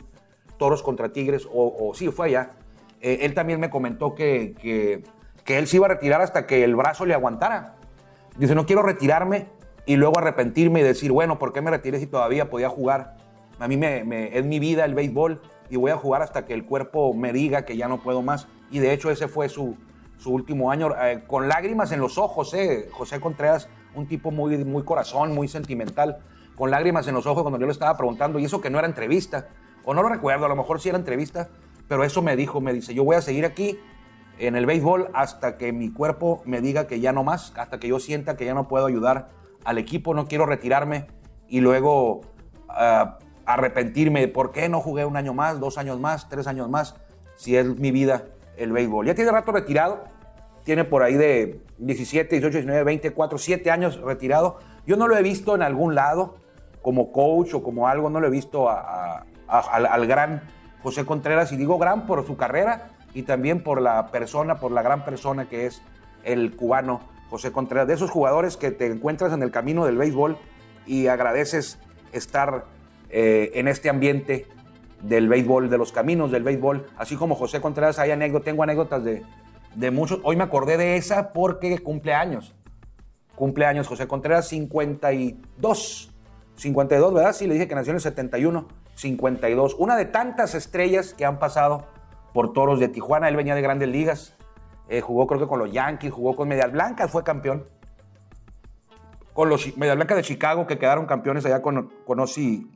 Toros 0.59 0.83
contra 0.83 1.13
Tigres, 1.13 1.47
o, 1.53 1.77
o 1.89 1.95
sí, 1.95 2.09
fue 2.09 2.27
allá. 2.29 2.51
eh, 3.01 3.21
él 3.23 3.35
también 3.35 3.59
me 3.61 3.71
comentó 3.71 4.15
que, 4.15 4.55
que, 4.61 5.03
que 5.45 5.59
él 5.59 5.67
se 5.67 5.77
iba 5.77 5.87
a 5.87 5.89
retirar 5.91 6.21
hasta 6.21 6.47
que 6.47 6.63
el 6.65 6.77
brazo 6.77 7.05
le 7.07 7.15
aguantara. 7.15 7.77
Dice, 8.37 8.55
no 8.55 8.65
quiero 8.67 8.83
retirarme 8.83 9.49
y 9.87 9.97
luego 9.97 10.19
arrepentirme 10.19 10.81
y 10.81 10.83
decir, 10.85 11.11
bueno, 11.13 11.39
¿por 11.39 11.53
qué 11.53 11.61
me 11.61 11.71
retiré 11.71 11.99
si 11.99 12.07
todavía 12.07 12.49
podía 12.49 12.69
jugar? 12.69 13.17
A 13.59 13.69
mí 13.69 13.77
me, 13.77 14.05
me- 14.05 14.37
es 14.39 14.45
mi 14.45 14.59
vida 14.59 14.85
el 14.85 14.95
béisbol 14.95 15.43
y 15.69 15.77
voy 15.77 15.91
a 15.91 15.97
jugar 15.97 16.23
hasta 16.23 16.47
que 16.47 16.55
el 16.55 16.65
cuerpo 16.65 17.13
me 17.15 17.33
diga 17.33 17.65
que 17.65 17.77
ya 17.77 17.89
no 17.89 18.03
puedo 18.03 18.23
más. 18.23 18.47
Y 18.71 18.79
de 18.79 18.93
hecho 18.93 19.11
ese 19.11 19.29
fue 19.29 19.49
su, 19.49 19.77
su 20.19 20.33
último 20.33 20.71
año, 20.71 20.91
eh, 21.03 21.25
con 21.27 21.49
lágrimas 21.49 21.93
en 21.93 22.01
los 22.01 22.17
ojos, 22.19 22.55
eh. 22.55 22.89
José 22.93 23.21
Contreras, 23.21 23.69
un 23.95 24.07
tipo 24.07 24.31
muy, 24.31 24.57
muy 24.65 24.85
corazón, 24.85 25.35
muy 25.35 25.49
sentimental, 25.49 26.19
con 26.55 26.71
lágrimas 26.71 27.09
en 27.09 27.15
los 27.15 27.27
ojos 27.27 27.43
cuando 27.43 27.59
yo 27.59 27.67
le 27.67 27.73
estaba 27.73 27.97
preguntando, 27.97 28.39
y 28.39 28.45
eso 28.45 28.61
que 28.61 28.71
no 28.71 28.79
era 28.79 28.87
entrevista, 28.87 29.49
o 29.85 29.95
no 29.95 30.03
lo 30.03 30.09
recuerdo, 30.09 30.47
a 30.47 30.49
lo 30.49 30.57
mejor 30.57 30.81
sí 30.81 30.89
era 30.89 30.99
entrevista, 30.99 31.49
pero 31.89 32.05
eso 32.05 32.23
me 32.23 32.37
dijo, 32.37 32.61
me 32.61 32.73
dice, 32.73 32.95
yo 32.95 33.05
voy 33.05 33.17
a 33.17 33.21
seguir 33.23 33.45
aquí 33.45 33.79
en 34.39 34.57
el 34.57 34.67
béisbol 34.67 35.09
hasta 35.15 35.59
que 35.59 35.73
mi 35.73 35.93
cuerpo 35.93 36.43
me 36.45 36.61
diga 36.61 36.87
que 36.87 37.01
ya 37.01 37.13
no 37.13 37.23
más, 37.25 37.53
hasta 37.57 37.79
que 37.79 37.89
yo 37.89 38.01
sienta 38.01 38.37
que 38.37 38.45
ya 38.45 38.55
no 38.55 38.69
puedo 38.69 38.87
ayudar 38.87 39.29
al 39.65 39.79
equipo, 39.79 40.15
no 40.15 40.27
quiero 40.27 40.47
retirarme 40.47 41.07
y 41.49 41.61
luego 41.61 42.23
ah, 42.69 43.19
arrepentirme 43.45 44.27
por 44.29 44.53
qué 44.53 44.69
no 44.69 44.81
jugué 44.81 45.05
un 45.05 45.17
año 45.17 45.35
más, 45.35 45.61
dos 45.61 45.79
años 45.79 46.01
más, 46.01 46.29
tres 46.29 46.47
años 46.47 46.69
más, 46.71 46.97
si 47.37 47.57
es 47.57 47.67
mi 47.79 47.91
vida 47.91 48.25
el 48.57 48.73
béisbol. 48.73 49.07
Ya 49.07 49.15
tiene 49.15 49.31
rato 49.31 49.53
retirado, 49.53 50.05
tiene 50.65 50.85
por 50.85 51.03
ahí 51.03 51.15
de 51.15 51.61
17, 51.79 52.37
18, 52.37 52.59
19, 52.59 52.85
20, 52.85 53.11
4, 53.11 53.39
7 53.39 53.71
años 53.71 54.01
retirado. 54.01 54.59
Yo 54.87 54.97
no 54.97 55.09
lo 55.09 55.17
he 55.17 55.23
visto 55.23 55.55
en 55.55 55.63
algún 55.63 55.95
lado 55.95 56.37
como 56.81 57.13
coach 57.13 57.55
o 57.55 57.63
como 57.63 57.87
algo, 57.89 58.11
no 58.11 58.21
lo 58.21 58.27
he 58.27 58.31
visto 58.31 58.69
a- 58.69 59.25
al, 59.61 59.87
al 59.87 60.07
gran 60.07 60.43
José 60.83 61.05
Contreras, 61.05 61.53
y 61.53 61.57
digo 61.57 61.79
gran 61.79 62.07
por 62.07 62.27
su 62.27 62.37
carrera 62.37 62.91
y 63.15 63.23
también 63.23 63.63
por 63.63 63.81
la 63.81 64.09
persona, 64.09 64.57
por 64.57 64.73
la 64.73 64.83
gran 64.83 65.05
persona 65.05 65.49
que 65.49 65.67
es 65.67 65.83
el 66.25 66.57
cubano 66.57 67.01
José 67.31 67.53
Contreras, 67.53 67.87
de 67.87 67.95
esos 67.95 68.11
jugadores 68.11 68.57
que 68.57 68.71
te 68.71 68.87
encuentras 68.87 69.33
en 69.33 69.43
el 69.43 69.51
camino 69.51 69.87
del 69.87 69.97
béisbol 69.97 70.37
y 70.87 71.07
agradeces 71.07 71.79
estar 72.13 72.65
eh, 73.11 73.53
en 73.55 73.69
este 73.69 73.89
ambiente 73.89 74.47
del 75.01 75.29
béisbol, 75.29 75.69
de 75.71 75.79
los 75.79 75.93
caminos 75.93 76.31
del 76.31 76.43
béisbol, 76.43 76.87
así 76.97 77.17
como 77.17 77.35
José 77.35 77.61
Contreras, 77.61 77.99
hay 77.99 78.11
anécdotas, 78.11 78.45
tengo 78.45 78.63
anécdotas 78.63 79.03
de, 79.05 79.23
de 79.75 79.91
muchos. 79.91 80.21
Hoy 80.23 80.37
me 80.37 80.45
acordé 80.45 80.77
de 80.77 80.97
esa 80.97 81.33
porque 81.33 81.79
cumple 81.79 82.15
años. 82.15 82.55
Cumple 83.35 83.67
años 83.67 83.89
José 83.89 84.07
Contreras, 84.07 84.49
52. 84.49 86.11
52, 86.55 87.15
¿verdad? 87.15 87.33
Sí, 87.33 87.47
le 87.47 87.55
dije 87.55 87.67
que 87.67 87.75
nació 87.75 87.91
en 87.91 87.97
el 87.97 88.03
71. 88.03 88.69
52. 88.95 89.77
Una 89.79 89.97
de 89.97 90.05
tantas 90.05 90.55
estrellas 90.55 91.15
que 91.15 91.25
han 91.25 91.39
pasado 91.39 91.87
por 92.33 92.53
Toros 92.53 92.81
de 92.81 92.89
Tijuana. 92.89 93.29
Él 93.29 93.37
venía 93.37 93.55
de 93.55 93.63
grandes 93.63 93.89
ligas. 93.89 94.37
Eh, 94.89 95.01
jugó 95.01 95.27
creo 95.27 95.41
que 95.41 95.47
con 95.47 95.59
los 95.59 95.73
Yankees, 95.73 96.13
jugó 96.13 96.37
con 96.37 96.49
Medias 96.49 96.73
Blancas, 96.73 97.11
fue 97.11 97.25
campeón. 97.25 97.67
Con 99.33 99.49
los 99.49 99.77
Medias 99.77 99.97
Blancas 99.97 100.17
de 100.17 100.23
Chicago, 100.23 100.67
que 100.67 100.79
quedaron 100.79 101.07
campeones 101.07 101.47
allá 101.47 101.63
con, 101.63 101.91
con 102.05 102.21
Ozzy, 102.21 102.71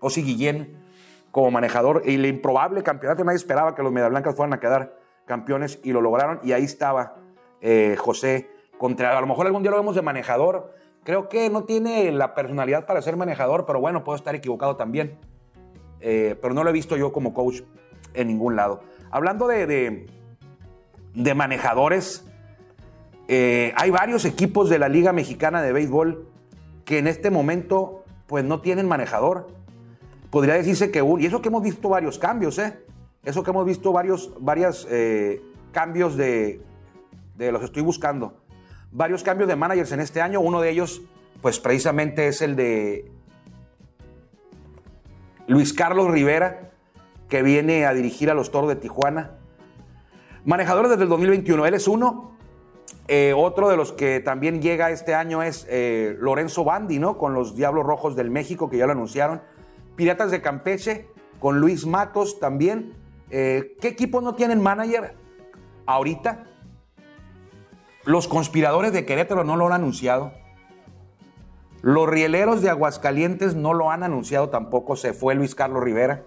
Ozzy 0.00 0.22
Guillén 0.22 0.84
como 1.30 1.50
manejador. 1.50 2.02
Y 2.04 2.14
el 2.14 2.26
improbable 2.26 2.82
campeonato, 2.82 3.24
nadie 3.24 3.36
esperaba 3.36 3.74
que 3.74 3.82
los 3.82 3.92
Medias 3.92 4.10
Blancas 4.10 4.36
fueran 4.36 4.52
a 4.52 4.60
quedar 4.60 4.98
campeones 5.26 5.80
y 5.82 5.92
lo 5.92 6.00
lograron. 6.00 6.40
Y 6.42 6.52
ahí 6.52 6.64
estaba 6.64 7.16
eh, 7.60 7.96
José 7.98 8.48
Contreras. 8.78 9.16
A 9.16 9.20
lo 9.20 9.26
mejor 9.26 9.46
algún 9.46 9.62
día 9.62 9.70
lo 9.70 9.78
vemos 9.78 9.96
de 9.96 10.02
manejador. 10.02 10.72
Creo 11.02 11.28
que 11.28 11.50
no 11.50 11.64
tiene 11.64 12.10
la 12.12 12.34
personalidad 12.34 12.86
para 12.86 13.00
ser 13.02 13.16
manejador, 13.16 13.64
pero 13.66 13.80
bueno, 13.80 14.04
puedo 14.04 14.16
estar 14.16 14.34
equivocado 14.34 14.76
también. 14.76 15.18
Eh, 16.00 16.36
pero 16.40 16.54
no 16.54 16.64
lo 16.64 16.70
he 16.70 16.72
visto 16.72 16.96
yo 16.96 17.12
como 17.12 17.34
coach 17.34 17.62
en 18.14 18.28
ningún 18.28 18.56
lado. 18.56 18.82
Hablando 19.10 19.46
de, 19.46 20.06
de, 21.14 21.34
manejadores, 21.34 22.24
eh, 23.28 23.72
hay 23.76 23.90
varios 23.90 24.24
equipos 24.24 24.68
de 24.68 24.78
la 24.78 24.88
Liga 24.88 25.12
Mexicana 25.12 25.62
de 25.62 25.72
Béisbol 25.72 26.28
que 26.84 26.98
en 26.98 27.06
este 27.06 27.30
momento 27.30 28.04
pues 28.26 28.44
no 28.44 28.60
tienen 28.60 28.88
manejador. 28.88 29.48
Podría 30.30 30.54
decirse 30.54 30.90
que 30.90 31.02
un, 31.02 31.20
y 31.20 31.26
eso 31.26 31.40
que 31.40 31.48
hemos 31.48 31.62
visto 31.62 31.88
varios 31.88 32.18
cambios, 32.18 32.58
¿eh? 32.58 32.78
Eso 33.24 33.42
que 33.42 33.50
hemos 33.50 33.66
visto 33.66 33.92
varios 33.92 34.86
eh, 34.90 35.42
cambios 35.72 36.16
de, 36.16 36.60
de 37.36 37.52
los 37.52 37.62
estoy 37.62 37.82
buscando. 37.82 38.34
Varios 38.92 39.22
cambios 39.22 39.48
de 39.48 39.56
managers 39.56 39.92
en 39.92 40.00
este 40.00 40.20
año. 40.20 40.40
Uno 40.40 40.60
de 40.60 40.70
ellos, 40.70 41.02
pues 41.42 41.58
precisamente 41.58 42.28
es 42.28 42.40
el 42.40 42.54
de 42.54 43.10
Luis 45.46 45.72
Carlos 45.72 46.10
Rivera, 46.10 46.72
que 47.28 47.42
viene 47.42 47.86
a 47.86 47.94
dirigir 47.94 48.30
a 48.30 48.34
los 48.34 48.50
Toros 48.50 48.68
de 48.68 48.76
Tijuana. 48.76 49.38
Manejadores 50.44 50.90
desde 50.90 51.04
el 51.04 51.08
2021, 51.08 51.66
él 51.66 51.74
es 51.74 51.88
uno. 51.88 52.36
Eh, 53.08 53.32
otro 53.36 53.68
de 53.68 53.76
los 53.76 53.92
que 53.92 54.20
también 54.20 54.60
llega 54.60 54.90
este 54.90 55.14
año 55.14 55.42
es 55.42 55.66
eh, 55.68 56.16
Lorenzo 56.18 56.64
Bandi, 56.64 56.98
¿no? 56.98 57.16
Con 57.18 57.34
los 57.34 57.54
Diablos 57.54 57.86
Rojos 57.86 58.16
del 58.16 58.30
México, 58.30 58.68
que 58.68 58.78
ya 58.78 58.86
lo 58.86 58.92
anunciaron. 58.92 59.42
Piratas 59.94 60.30
de 60.30 60.42
Campeche 60.42 61.08
con 61.38 61.60
Luis 61.60 61.86
Matos 61.86 62.40
también. 62.40 62.94
Eh, 63.30 63.76
¿Qué 63.80 63.88
equipos 63.88 64.22
no 64.22 64.34
tienen 64.34 64.60
manager 64.60 65.14
ahorita? 65.86 66.44
Los 68.04 68.28
conspiradores 68.28 68.92
de 68.92 69.04
Querétaro 69.04 69.44
no 69.44 69.56
lo 69.56 69.66
han 69.66 69.72
anunciado. 69.72 70.32
Los 71.82 72.08
rieleros 72.08 72.62
de 72.62 72.70
Aguascalientes 72.70 73.54
no 73.54 73.74
lo 73.74 73.90
han 73.90 74.02
anunciado 74.02 74.48
tampoco. 74.48 74.96
Se 74.96 75.12
fue 75.12 75.34
Luis 75.34 75.54
Carlos 75.54 75.82
Rivera. 75.82 76.24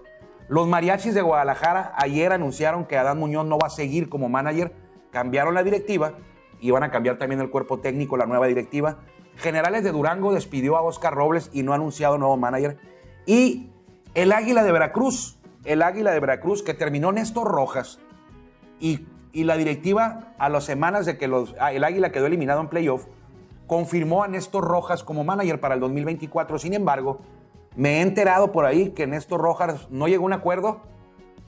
Los 0.48 0.66
mariachis 0.66 1.14
de 1.14 1.22
Guadalajara 1.22 1.92
ayer 1.96 2.32
anunciaron 2.32 2.84
que 2.84 2.96
Adán 2.96 3.18
Muñoz 3.18 3.46
no 3.46 3.58
va 3.58 3.68
a 3.68 3.70
seguir 3.70 4.08
como 4.08 4.28
manager. 4.28 4.72
Cambiaron 5.10 5.54
la 5.54 5.62
directiva 5.62 6.14
y 6.60 6.70
van 6.70 6.82
a 6.82 6.90
cambiar 6.90 7.18
también 7.18 7.40
el 7.40 7.50
cuerpo 7.50 7.80
técnico, 7.80 8.16
la 8.16 8.26
nueva 8.26 8.46
directiva. 8.46 8.98
Generales 9.36 9.84
de 9.84 9.92
Durango 9.92 10.32
despidió 10.32 10.76
a 10.76 10.82
Oscar 10.82 11.14
Robles 11.14 11.50
y 11.52 11.62
no 11.62 11.72
ha 11.72 11.76
anunciado 11.76 12.18
nuevo 12.18 12.36
manager. 12.36 12.78
Y 13.26 13.70
el 14.14 14.32
Águila 14.32 14.62
de 14.64 14.72
Veracruz, 14.72 15.38
el 15.64 15.82
Águila 15.82 16.10
de 16.12 16.20
Veracruz 16.20 16.62
que 16.62 16.74
terminó 16.74 17.12
Néstor 17.12 17.48
Rojas 17.48 18.00
y, 18.78 19.06
la 19.32 19.56
directiva 19.56 20.34
a 20.38 20.48
las 20.48 20.64
semanas 20.64 21.06
de 21.06 21.16
que 21.16 21.30
ah, 21.60 21.72
el 21.72 21.84
Águila 21.84 22.10
quedó 22.10 22.26
eliminado 22.26 22.60
en 22.60 22.68
playoff, 22.68 23.06
confirmó 23.70 24.24
a 24.24 24.26
Néstor 24.26 24.64
Rojas 24.64 25.04
como 25.04 25.22
manager 25.22 25.60
para 25.60 25.74
el 25.74 25.80
2024. 25.80 26.58
Sin 26.58 26.74
embargo, 26.74 27.20
me 27.76 27.98
he 27.98 28.00
enterado 28.00 28.50
por 28.50 28.64
ahí 28.64 28.90
que 28.90 29.06
Néstor 29.06 29.40
Rojas 29.40 29.86
no 29.90 30.08
llegó 30.08 30.24
a 30.24 30.26
un 30.26 30.32
acuerdo 30.32 30.80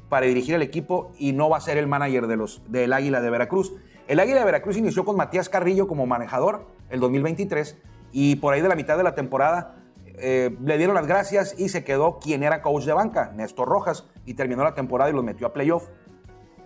para 0.09 0.27
dirigir 0.27 0.55
el 0.55 0.63
equipo 0.63 1.11
y 1.19 1.33
no 1.33 1.49
va 1.49 1.57
a 1.57 1.61
ser 1.61 1.79
el 1.79 1.89
manager 1.89 2.29
de 2.29 2.37
los, 2.37 2.63
del 2.69 2.93
Águila 2.93 3.21
de 3.21 3.29
Veracruz. 3.29 3.73
El 4.07 4.21
Águila 4.21 4.39
de 4.39 4.45
Veracruz 4.45 4.77
inició 4.77 5.05
con 5.05 5.17
Matías 5.17 5.49
Carrillo 5.49 5.89
como 5.89 6.07
manejador 6.07 6.69
el 6.91 7.01
2023 7.01 7.77
y 8.13 8.37
por 8.37 8.55
ahí 8.55 8.61
de 8.61 8.69
la 8.69 8.77
mitad 8.77 8.97
de 8.97 9.03
la 9.03 9.17
temporada 9.17 9.75
eh, 10.15 10.57
le 10.63 10.79
dieron 10.79 10.95
las 10.95 11.09
gracias 11.09 11.59
y 11.59 11.71
se 11.71 11.83
quedó 11.83 12.21
quien 12.21 12.45
era 12.45 12.63
coach 12.63 12.85
de 12.85 12.93
banca, 12.93 13.33
Néstor 13.35 13.67
Rojas, 13.67 14.07
y 14.27 14.35
terminó 14.35 14.63
la 14.63 14.77
temporada 14.77 15.11
y 15.11 15.13
los 15.13 15.25
metió 15.25 15.49
a 15.49 15.53
playoff. 15.53 15.89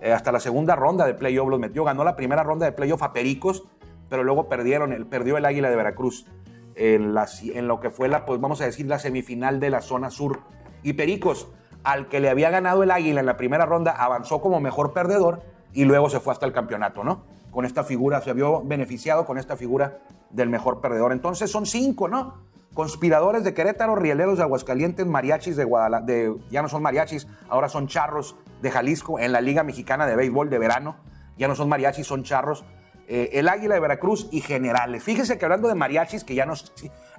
Eh, 0.02 0.12
hasta 0.12 0.32
la 0.32 0.40
segunda 0.40 0.76
ronda 0.76 1.06
de 1.06 1.14
playoff 1.14 1.48
los 1.48 1.58
metió, 1.58 1.82
ganó 1.82 2.04
la 2.04 2.14
primera 2.14 2.42
ronda 2.42 2.66
de 2.66 2.72
playoff 2.72 3.02
a 3.02 3.14
Pericos, 3.14 3.64
pero 4.08 4.24
luego 4.24 4.48
perdieron, 4.48 4.92
el, 4.92 5.06
perdió 5.06 5.36
el 5.36 5.44
Águila 5.44 5.70
de 5.70 5.76
Veracruz 5.76 6.26
en, 6.74 7.14
en 7.54 7.68
lo 7.68 7.80
que 7.80 7.90
fue 7.90 8.08
la, 8.08 8.24
pues 8.24 8.40
vamos 8.40 8.60
a 8.60 8.64
decir, 8.64 8.86
la 8.86 8.98
semifinal 8.98 9.60
de 9.60 9.70
la 9.70 9.80
zona 9.80 10.10
sur. 10.10 10.40
Y 10.82 10.92
Pericos, 10.92 11.48
al 11.84 12.08
que 12.08 12.20
le 12.20 12.30
había 12.30 12.50
ganado 12.50 12.82
el 12.82 12.90
Águila 12.90 13.20
en 13.20 13.26
la 13.26 13.36
primera 13.36 13.66
ronda, 13.66 13.92
avanzó 13.92 14.40
como 14.40 14.60
mejor 14.60 14.92
perdedor 14.92 15.42
y 15.72 15.84
luego 15.84 16.10
se 16.10 16.20
fue 16.20 16.32
hasta 16.32 16.46
el 16.46 16.52
campeonato, 16.52 17.04
¿no? 17.04 17.24
Con 17.50 17.64
esta 17.64 17.84
figura, 17.84 18.20
se 18.20 18.32
vio 18.32 18.62
beneficiado 18.62 19.24
con 19.24 19.38
esta 19.38 19.56
figura 19.56 19.98
del 20.30 20.48
mejor 20.48 20.80
perdedor. 20.80 21.12
Entonces 21.12 21.50
son 21.50 21.66
cinco, 21.66 22.08
¿no? 22.08 22.44
Conspiradores 22.74 23.42
de 23.42 23.54
Querétaro, 23.54 23.96
rieleros 23.96 24.36
de 24.36 24.42
Aguascalientes, 24.42 25.06
mariachis 25.06 25.56
de 25.56 25.64
Guadalajara, 25.64 26.34
ya 26.50 26.60
no 26.60 26.68
son 26.68 26.82
mariachis, 26.82 27.26
ahora 27.48 27.70
son 27.70 27.86
charros 27.86 28.36
de 28.60 28.70
Jalisco 28.70 29.18
en 29.18 29.32
la 29.32 29.40
Liga 29.40 29.62
Mexicana 29.62 30.06
de 30.06 30.14
Béisbol 30.14 30.50
de 30.50 30.58
verano. 30.58 30.96
Ya 31.38 31.48
no 31.48 31.54
son 31.54 31.68
mariachis, 31.68 32.06
son 32.06 32.22
charros. 32.22 32.64
Eh, 33.08 33.30
el 33.34 33.48
Águila 33.48 33.74
de 33.74 33.80
Veracruz 33.80 34.28
y 34.32 34.40
Generales. 34.40 35.02
Fíjese 35.02 35.38
que 35.38 35.44
hablando 35.44 35.68
de 35.68 35.74
mariachis, 35.74 36.24
que 36.24 36.34
ya 36.34 36.46
no. 36.46 36.54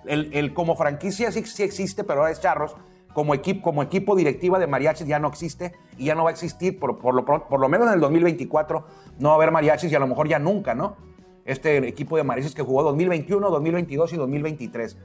El, 0.06 0.54
como 0.54 0.76
franquicia 0.76 1.32
sí, 1.32 1.40
existe, 1.64 2.04
pero 2.04 2.22
ahora 2.22 2.32
es 2.32 2.42
charros. 2.42 2.76
Como 3.14 3.34
equipo, 3.34 3.64
como 3.64 3.82
equipo 3.82 4.16
directiva 4.16 4.60
de 4.60 4.68
mariachis 4.68 5.08
ya 5.08 5.18
no 5.18 5.28
existe 5.28 5.74
y 5.98 6.06
ya 6.06 6.16
no 6.16 6.24
va 6.24 6.30
a 6.30 6.34
existir, 6.34 6.80
por, 6.80 7.00
por, 7.00 7.16
lo, 7.16 7.26
por 7.26 7.60
lo 7.60 7.68
menos 7.68 7.88
en 7.88 7.94
el 7.94 8.00
2024 8.00 8.86
no 9.18 9.30
va 9.30 9.34
a 9.34 9.38
haber 9.38 9.52
mariachis 9.52 9.92
y 9.92 9.96
a 9.96 10.00
lo 10.00 10.06
mejor 10.06 10.28
ya 10.28 10.38
nunca, 10.38 10.76
¿no? 10.76 10.98
Este 11.44 11.78
equipo 11.88 12.18
de 12.18 12.24
mariachis 12.24 12.54
que 12.54 12.62
jugó 12.62 12.84
2021, 12.84 13.50
2022 13.50 14.14
y 14.14 14.18
2023 14.18 14.98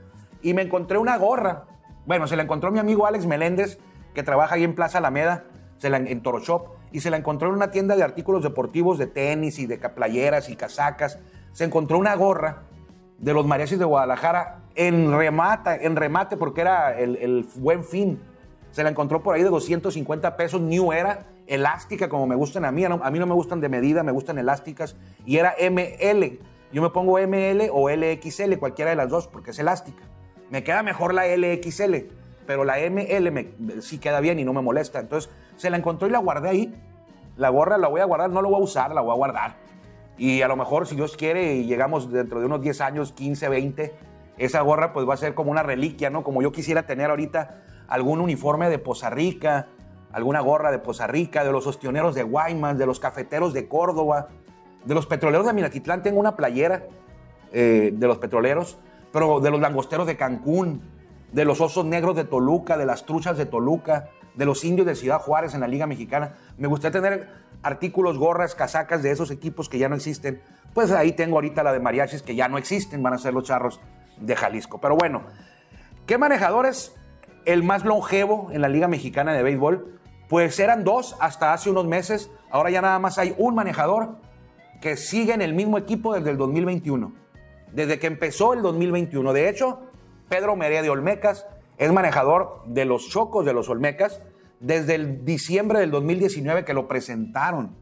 y 0.42 0.54
me 0.54 0.62
encontré 0.62 0.98
una 0.98 1.16
gorra. 1.16 1.64
Bueno, 2.04 2.26
se 2.26 2.36
la 2.36 2.42
encontró 2.42 2.70
mi 2.70 2.80
amigo 2.80 3.06
Alex 3.06 3.26
Meléndez, 3.26 3.78
que 4.14 4.22
trabaja 4.22 4.56
ahí 4.56 4.64
en 4.64 4.74
Plaza 4.74 4.98
Alameda, 4.98 5.44
se 5.78 5.88
la, 5.88 5.96
en 5.98 6.22
Toro 6.22 6.40
Shop, 6.40 6.66
y 6.92 7.00
se 7.00 7.10
la 7.10 7.16
encontró 7.16 7.48
en 7.48 7.54
una 7.54 7.70
tienda 7.70 7.96
de 7.96 8.02
artículos 8.02 8.42
deportivos 8.42 8.98
de 8.98 9.06
tenis 9.06 9.58
y 9.58 9.66
de 9.66 9.78
playeras 9.78 10.48
y 10.50 10.56
casacas. 10.56 11.18
Se 11.52 11.64
encontró 11.64 11.98
una 11.98 12.14
gorra 12.14 12.62
de 13.18 13.32
los 13.32 13.46
mariachis 13.46 13.78
de 13.78 13.84
Guadalajara 13.84 14.62
en 14.74 15.12
remate, 15.12 15.86
en 15.86 15.96
remate 15.96 16.36
porque 16.36 16.60
era 16.60 16.98
el, 16.98 17.46
buen 17.56 17.84
fin. 17.84 18.20
Se 18.70 18.82
la 18.82 18.90
encontró 18.90 19.22
por 19.22 19.34
ahí 19.34 19.42
de 19.42 19.50
250 19.50 20.36
pesos, 20.36 20.60
New 20.60 20.92
Era, 20.92 21.26
elástica 21.46 22.08
como 22.08 22.26
me 22.26 22.34
gustan 22.34 22.64
a 22.64 22.72
mí. 22.72 22.84
A 22.84 23.10
mí 23.10 23.18
no 23.18 23.26
me 23.26 23.34
gustan 23.34 23.60
de 23.60 23.68
medida, 23.68 24.02
me 24.02 24.12
gustan 24.12 24.38
elásticas. 24.38 24.96
Y 25.26 25.36
era 25.36 25.54
ML. 25.58 26.38
Yo 26.72 26.80
me 26.80 26.88
pongo 26.88 27.18
ML 27.18 27.68
o 27.70 27.90
LXL, 27.90 28.56
cualquiera 28.58 28.90
de 28.90 28.96
las 28.96 29.08
dos, 29.08 29.28
porque 29.28 29.50
es 29.50 29.58
elástica. 29.58 30.02
Me 30.50 30.64
queda 30.64 30.82
mejor 30.82 31.12
la 31.12 31.26
LXL, 31.26 32.08
pero 32.46 32.64
la 32.64 32.78
ML 32.78 33.82
sí 33.82 33.98
queda 33.98 34.20
bien 34.20 34.38
y 34.38 34.44
no 34.44 34.52
me 34.52 34.62
molesta. 34.62 35.00
Entonces 35.00 35.30
se 35.56 35.70
la 35.70 35.76
encontró 35.76 36.08
y 36.08 36.10
la 36.10 36.18
guardé 36.18 36.48
ahí. 36.48 36.74
La 37.36 37.48
gorra 37.48 37.78
la 37.78 37.88
voy 37.88 38.00
a 38.00 38.04
guardar, 38.04 38.30
no 38.30 38.42
la 38.42 38.48
voy 38.48 38.60
a 38.60 38.64
usar, 38.64 38.92
la 38.92 39.00
voy 39.00 39.12
a 39.12 39.16
guardar. 39.16 39.56
Y 40.18 40.42
a 40.42 40.48
lo 40.48 40.56
mejor, 40.56 40.86
si 40.86 40.94
Dios 40.94 41.16
quiere, 41.16 41.54
y 41.54 41.64
llegamos 41.64 42.10
dentro 42.12 42.40
de 42.40 42.46
unos 42.46 42.60
10 42.60 42.80
años, 42.82 43.12
15, 43.12 43.48
20, 43.48 43.94
esa 44.36 44.60
gorra 44.60 44.92
pues 44.92 45.08
va 45.08 45.14
a 45.14 45.16
ser 45.16 45.34
como 45.34 45.50
una 45.50 45.62
reliquia, 45.62 46.10
¿no? 46.10 46.22
Como 46.22 46.42
yo 46.42 46.52
quisiera 46.52 46.84
tener 46.86 47.10
ahorita 47.10 47.62
algún 47.88 48.20
uniforme 48.20 48.68
de 48.68 48.78
Poza 48.78 49.08
Rica, 49.08 49.68
alguna 50.12 50.40
gorra 50.40 50.70
de 50.70 50.78
Poza 50.78 51.06
Rica, 51.06 51.44
de 51.44 51.52
los 51.52 51.66
ostioneros 51.66 52.14
de 52.14 52.22
Guaymas, 52.22 52.76
de 52.76 52.86
los 52.86 53.00
cafeteros 53.00 53.54
de 53.54 53.68
Córdoba, 53.68 54.28
de 54.84 54.94
los 54.94 55.06
petroleros 55.06 55.46
de 55.46 55.54
Minatitlán. 55.54 56.02
Tengo 56.02 56.20
una 56.20 56.36
playera 56.36 56.84
eh, 57.52 57.92
de 57.94 58.06
los 58.06 58.18
petroleros 58.18 58.78
pero 59.12 59.40
de 59.40 59.50
los 59.50 59.60
langosteros 59.60 60.06
de 60.06 60.16
Cancún, 60.16 60.82
de 61.32 61.44
los 61.44 61.60
osos 61.60 61.84
negros 61.84 62.14
de 62.14 62.24
Toluca, 62.24 62.76
de 62.76 62.86
las 62.86 63.04
truchas 63.06 63.36
de 63.36 63.46
Toluca, 63.46 64.10
de 64.34 64.44
los 64.44 64.64
indios 64.64 64.86
de 64.86 64.94
Ciudad 64.94 65.20
Juárez 65.20 65.54
en 65.54 65.60
la 65.60 65.68
Liga 65.68 65.86
Mexicana. 65.86 66.34
Me 66.58 66.68
gustaría 66.68 67.00
tener 67.00 67.28
artículos, 67.62 68.18
gorras, 68.18 68.54
casacas 68.54 69.02
de 69.02 69.10
esos 69.10 69.30
equipos 69.30 69.68
que 69.68 69.78
ya 69.78 69.88
no 69.88 69.96
existen. 69.96 70.42
Pues 70.74 70.90
ahí 70.90 71.12
tengo 71.12 71.36
ahorita 71.36 71.62
la 71.62 71.72
de 71.72 71.80
mariachis 71.80 72.22
que 72.22 72.34
ya 72.34 72.48
no 72.48 72.58
existen, 72.58 73.02
van 73.02 73.14
a 73.14 73.18
ser 73.18 73.34
los 73.34 73.44
charros 73.44 73.80
de 74.18 74.36
Jalisco. 74.36 74.80
Pero 74.80 74.96
bueno, 74.96 75.22
¿qué 76.06 76.18
manejadores? 76.18 76.94
El 77.44 77.62
más 77.62 77.84
longevo 77.84 78.50
en 78.52 78.60
la 78.60 78.68
Liga 78.68 78.88
Mexicana 78.88 79.32
de 79.32 79.42
Béisbol. 79.42 79.98
Pues 80.28 80.58
eran 80.60 80.84
dos 80.84 81.16
hasta 81.20 81.52
hace 81.52 81.70
unos 81.70 81.86
meses. 81.86 82.30
Ahora 82.50 82.70
ya 82.70 82.80
nada 82.80 82.98
más 82.98 83.18
hay 83.18 83.34
un 83.36 83.54
manejador 83.54 84.16
que 84.80 84.96
sigue 84.96 85.34
en 85.34 85.42
el 85.42 85.54
mismo 85.54 85.78
equipo 85.78 86.14
desde 86.14 86.30
el 86.30 86.36
2021 86.36 87.22
desde 87.72 87.98
que 87.98 88.06
empezó 88.06 88.52
el 88.52 88.62
2021. 88.62 89.32
De 89.32 89.48
hecho, 89.48 89.80
Pedro 90.32 90.56
Merea 90.56 90.80
de 90.80 90.88
Olmecas 90.88 91.46
es 91.76 91.92
manejador 91.92 92.62
de 92.64 92.86
los 92.86 93.06
Chocos 93.10 93.44
de 93.44 93.52
los 93.52 93.68
Olmecas 93.68 94.22
desde 94.60 94.94
el 94.94 95.26
diciembre 95.26 95.78
del 95.78 95.90
2019 95.90 96.64
que 96.64 96.72
lo 96.72 96.88
presentaron. 96.88 97.76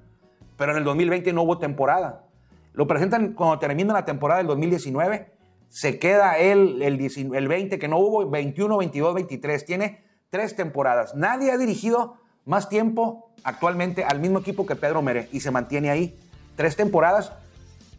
Pero 0.57 0.73
en 0.73 0.79
el 0.79 0.83
2020 0.83 1.33
no 1.33 1.43
hubo 1.43 1.59
temporada. 1.59 2.25
Lo 2.73 2.89
presentan 2.89 3.35
cuando 3.35 3.61
termina 3.61 3.95
la 3.95 4.05
temporada 4.05 4.39
del 4.39 4.49
2019. 4.49 5.31
Se 5.69 6.01
queda 6.01 6.39
él 6.39 6.83
el, 6.83 7.01
el 7.37 7.47
20 7.47 7.79
que 7.79 7.87
no 7.87 7.99
hubo, 7.99 8.29
21, 8.29 8.79
22, 8.79 9.15
23. 9.15 9.65
Tiene 9.65 10.05
tres 10.29 10.57
temporadas. 10.57 11.15
Nadie 11.15 11.53
ha 11.53 11.57
dirigido 11.57 12.17
más 12.47 12.69
tiempo 12.69 13.31
actualmente 13.45 14.03
al 14.03 14.19
mismo 14.19 14.41
equipo 14.41 14.67
que 14.67 14.75
Pedro 14.75 15.03
Mere 15.03 15.29
y 15.31 15.39
se 15.39 15.53
mantiene 15.53 15.89
ahí. 15.89 16.19
Tres 16.57 16.75
temporadas 16.75 17.33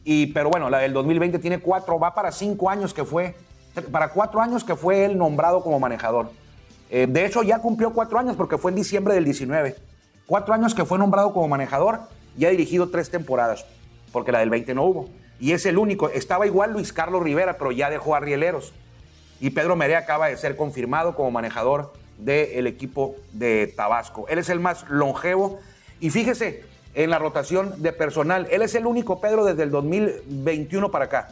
y, 0.04 0.28
pero 0.28 0.50
bueno, 0.50 0.70
la 0.70 0.80
del 0.80 0.94
2020 0.94 1.40
tiene 1.40 1.60
cuatro, 1.60 2.00
va 2.00 2.14
para 2.14 2.32
cinco 2.32 2.70
años 2.70 2.94
que 2.94 3.06
fue, 3.06 3.36
para 3.92 4.10
cuatro 4.10 4.42
años 4.42 4.64
que 4.64 4.76
fue 4.76 5.06
él 5.06 5.18
nombrado 5.18 5.64
como 5.64 5.80
manejador. 5.80 6.32
Eh, 6.90 7.08
de 7.10 7.26
hecho, 7.26 7.44
ya 7.44 7.60
cumplió 7.60 7.94
cuatro 7.94 8.20
años 8.20 8.36
porque 8.36 8.58
fue 8.58 8.72
en 8.72 8.76
diciembre 8.76 9.14
del 9.14 9.26
19. 9.26 9.76
Cuatro 10.28 10.54
años 10.54 10.76
que 10.76 10.86
fue 10.86 10.98
nombrado 10.98 11.34
como 11.34 11.48
manejador 11.48 12.02
y 12.38 12.46
ha 12.46 12.50
dirigido 12.50 12.90
tres 12.90 13.10
temporadas, 13.10 13.66
porque 14.12 14.32
la 14.32 14.40
del 14.40 14.50
20 14.50 14.74
no 14.76 14.84
hubo. 14.84 15.10
Y 15.40 15.54
es 15.54 15.66
el 15.66 15.78
único. 15.78 16.10
Estaba 16.10 16.46
igual 16.46 16.74
Luis 16.74 16.94
Carlos 16.94 17.24
Rivera, 17.24 17.58
pero 17.58 17.72
ya 17.72 17.90
dejó 17.90 18.16
a 18.16 18.20
Rieleros. 18.20 18.74
Y 19.40 19.50
Pedro 19.50 19.76
Merea 19.76 20.00
acaba 20.00 20.28
de 20.28 20.38
ser 20.38 20.56
confirmado 20.56 21.16
como 21.16 21.32
manejador 21.32 21.94
del 22.18 22.68
equipo 22.68 23.16
de 23.32 23.74
Tabasco. 23.76 24.28
Él 24.30 24.38
es 24.38 24.50
el 24.50 24.60
más 24.60 24.88
longevo. 24.90 25.60
Y 26.00 26.12
fíjese, 26.12 26.64
en 26.94 27.10
la 27.10 27.20
rotación 27.20 27.82
de 27.82 27.94
personal. 27.94 28.48
Él 28.52 28.62
es 28.62 28.76
el 28.76 28.86
único, 28.86 29.22
Pedro, 29.22 29.46
desde 29.46 29.64
el 29.64 29.72
2021 29.72 30.92
para 30.92 31.06
acá. 31.06 31.28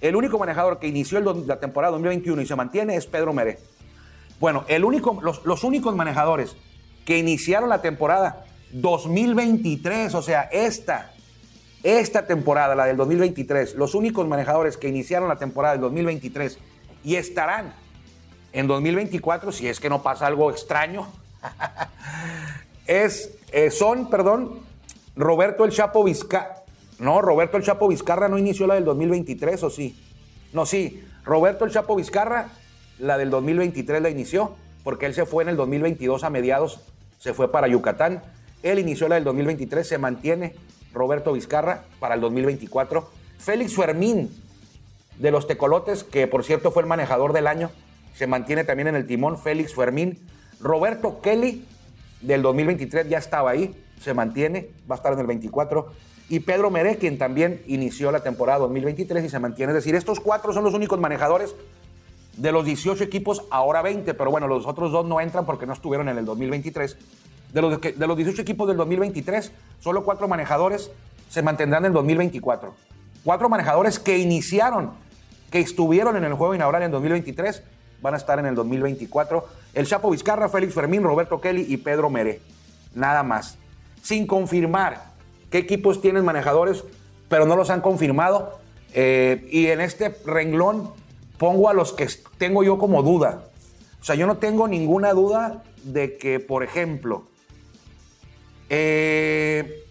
El 0.00 0.16
único 0.16 0.38
manejador 0.38 0.78
que 0.78 0.88
inició 0.88 1.20
la 1.20 1.60
temporada 1.60 1.92
2021 1.92 2.42
y 2.42 2.46
se 2.46 2.56
mantiene 2.56 2.96
es 2.96 3.06
Pedro 3.06 3.32
Meré. 3.32 3.58
Bueno, 4.38 4.64
el 4.68 4.84
único, 4.84 5.20
los, 5.22 5.64
únicos 5.64 5.94
manejadores 5.94 6.56
que 7.04 7.18
iniciaron 7.18 7.68
la 7.68 7.82
temporada 7.82 8.46
2023, 8.72 10.14
o 10.14 10.22
sea, 10.22 10.48
esta, 10.50 11.12
esta 11.82 12.26
temporada, 12.26 12.74
la 12.74 12.86
del 12.86 12.96
2023, 12.96 13.74
los 13.74 13.94
únicos 13.94 14.26
manejadores 14.26 14.78
que 14.78 14.88
iniciaron 14.88 15.28
la 15.28 15.36
temporada 15.36 15.74
del 15.74 15.82
2023 15.82 16.58
y 17.04 17.16
estarán 17.16 17.74
en 18.52 18.66
2024, 18.66 19.52
si 19.52 19.68
es 19.68 19.78
que 19.78 19.90
no 19.90 20.02
pasa 20.02 20.26
algo 20.26 20.50
extraño, 20.50 21.06
es, 22.86 23.36
eh, 23.52 23.70
son, 23.70 24.08
perdón, 24.08 24.60
Roberto 25.16 25.66
el 25.66 25.70
Chapo 25.70 26.02
Vizcarra. 26.02 26.59
No, 27.00 27.22
Roberto 27.22 27.56
el 27.56 27.64
Chapo 27.64 27.88
Vizcarra 27.88 28.28
no 28.28 28.36
inició 28.36 28.66
la 28.66 28.74
del 28.74 28.84
2023, 28.84 29.62
¿o 29.62 29.70
sí? 29.70 29.98
No, 30.52 30.66
sí. 30.66 31.02
Roberto 31.24 31.64
el 31.64 31.70
Chapo 31.70 31.96
Vizcarra, 31.96 32.50
la 32.98 33.16
del 33.16 33.30
2023 33.30 34.02
la 34.02 34.10
inició. 34.10 34.54
porque 34.82 35.04
él 35.04 35.12
se 35.12 35.26
fue 35.26 35.42
en 35.42 35.50
el 35.50 35.56
2022 35.56 36.24
a 36.24 36.30
mediados, 36.30 36.80
se 37.18 37.34
fue 37.34 37.52
para 37.52 37.68
Yucatán. 37.68 38.22
Él 38.62 38.78
inició 38.78 39.08
la 39.08 39.16
del 39.16 39.24
2023, 39.24 39.86
se 39.86 39.98
mantiene 39.98 40.54
Roberto 40.94 41.34
Vizcarra 41.34 41.84
para 41.98 42.14
el 42.14 42.22
2024. 42.22 43.06
Félix 43.38 43.74
Fermín 43.74 44.30
de 45.18 45.30
los 45.30 45.46
Tecolotes, 45.46 46.02
que 46.02 46.26
por 46.26 46.44
cierto 46.44 46.70
fue 46.70 46.82
el 46.82 46.88
manejador 46.88 47.34
del 47.34 47.46
año, 47.46 47.70
se 48.14 48.26
mantiene 48.26 48.64
también 48.64 48.88
en 48.88 48.96
el 48.96 49.06
timón. 49.06 49.38
Félix 49.38 49.74
Fermín. 49.74 50.18
Roberto 50.60 51.20
Kelly 51.20 51.66
del 52.22 52.42
2023 52.42 53.08
ya 53.08 53.18
estaba 53.18 53.50
ahí, 53.50 53.74
se 54.00 54.14
mantiene, 54.14 54.70
va 54.90 54.94
a 54.94 54.98
estar 54.98 55.12
en 55.12 55.18
el 55.20 55.26
24. 55.26 55.92
Y 56.30 56.38
Pedro 56.38 56.70
Meré, 56.70 56.96
quien 56.96 57.18
también 57.18 57.60
inició 57.66 58.12
la 58.12 58.22
temporada 58.22 58.60
2023 58.60 59.24
y 59.24 59.28
se 59.28 59.40
mantiene. 59.40 59.72
Es 59.72 59.78
decir, 59.78 59.96
estos 59.96 60.20
cuatro 60.20 60.52
son 60.52 60.62
los 60.62 60.74
únicos 60.74 61.00
manejadores 61.00 61.56
de 62.36 62.52
los 62.52 62.64
18 62.64 63.02
equipos, 63.02 63.42
ahora 63.50 63.82
20, 63.82 64.14
pero 64.14 64.30
bueno, 64.30 64.46
los 64.46 64.64
otros 64.64 64.92
dos 64.92 65.04
no 65.04 65.20
entran 65.20 65.44
porque 65.44 65.66
no 65.66 65.72
estuvieron 65.72 66.08
en 66.08 66.18
el 66.18 66.24
2023. 66.24 66.96
De 67.52 67.60
los, 67.60 67.80
de 67.80 68.06
los 68.06 68.16
18 68.16 68.42
equipos 68.42 68.68
del 68.68 68.76
2023, 68.76 69.50
solo 69.80 70.04
cuatro 70.04 70.28
manejadores 70.28 70.92
se 71.28 71.42
mantendrán 71.42 71.84
en 71.84 71.88
el 71.88 71.94
2024. 71.94 72.74
Cuatro 73.24 73.48
manejadores 73.48 73.98
que 73.98 74.16
iniciaron, 74.18 74.92
que 75.50 75.58
estuvieron 75.58 76.16
en 76.16 76.22
el 76.22 76.34
juego 76.34 76.54
inaugural 76.54 76.84
en 76.84 76.92
2023, 76.92 77.64
van 78.02 78.14
a 78.14 78.18
estar 78.18 78.38
en 78.38 78.46
el 78.46 78.54
2024. 78.54 79.48
El 79.74 79.84
Chapo 79.84 80.10
Vizcarra, 80.10 80.48
Félix 80.48 80.74
Fermín, 80.74 81.02
Roberto 81.02 81.40
Kelly 81.40 81.66
y 81.68 81.76
Pedro 81.78 82.08
Meré. 82.08 82.40
Nada 82.94 83.24
más. 83.24 83.58
Sin 84.00 84.28
confirmar 84.28 85.09
qué 85.50 85.58
equipos 85.58 86.00
tienen 86.00 86.24
manejadores, 86.24 86.84
pero 87.28 87.46
no 87.46 87.56
los 87.56 87.70
han 87.70 87.80
confirmado. 87.80 88.58
Eh, 88.92 89.46
y 89.50 89.66
en 89.66 89.80
este 89.80 90.16
renglón 90.24 90.92
pongo 91.38 91.68
a 91.68 91.74
los 91.74 91.92
que 91.92 92.08
tengo 92.38 92.62
yo 92.62 92.78
como 92.78 93.02
duda. 93.02 93.44
O 94.00 94.04
sea, 94.04 94.14
yo 94.14 94.26
no 94.26 94.38
tengo 94.38 94.66
ninguna 94.66 95.12
duda 95.12 95.62
de 95.84 96.16
que, 96.16 96.40
por 96.40 96.62
ejemplo, 96.62 97.24
eh, 98.68 99.84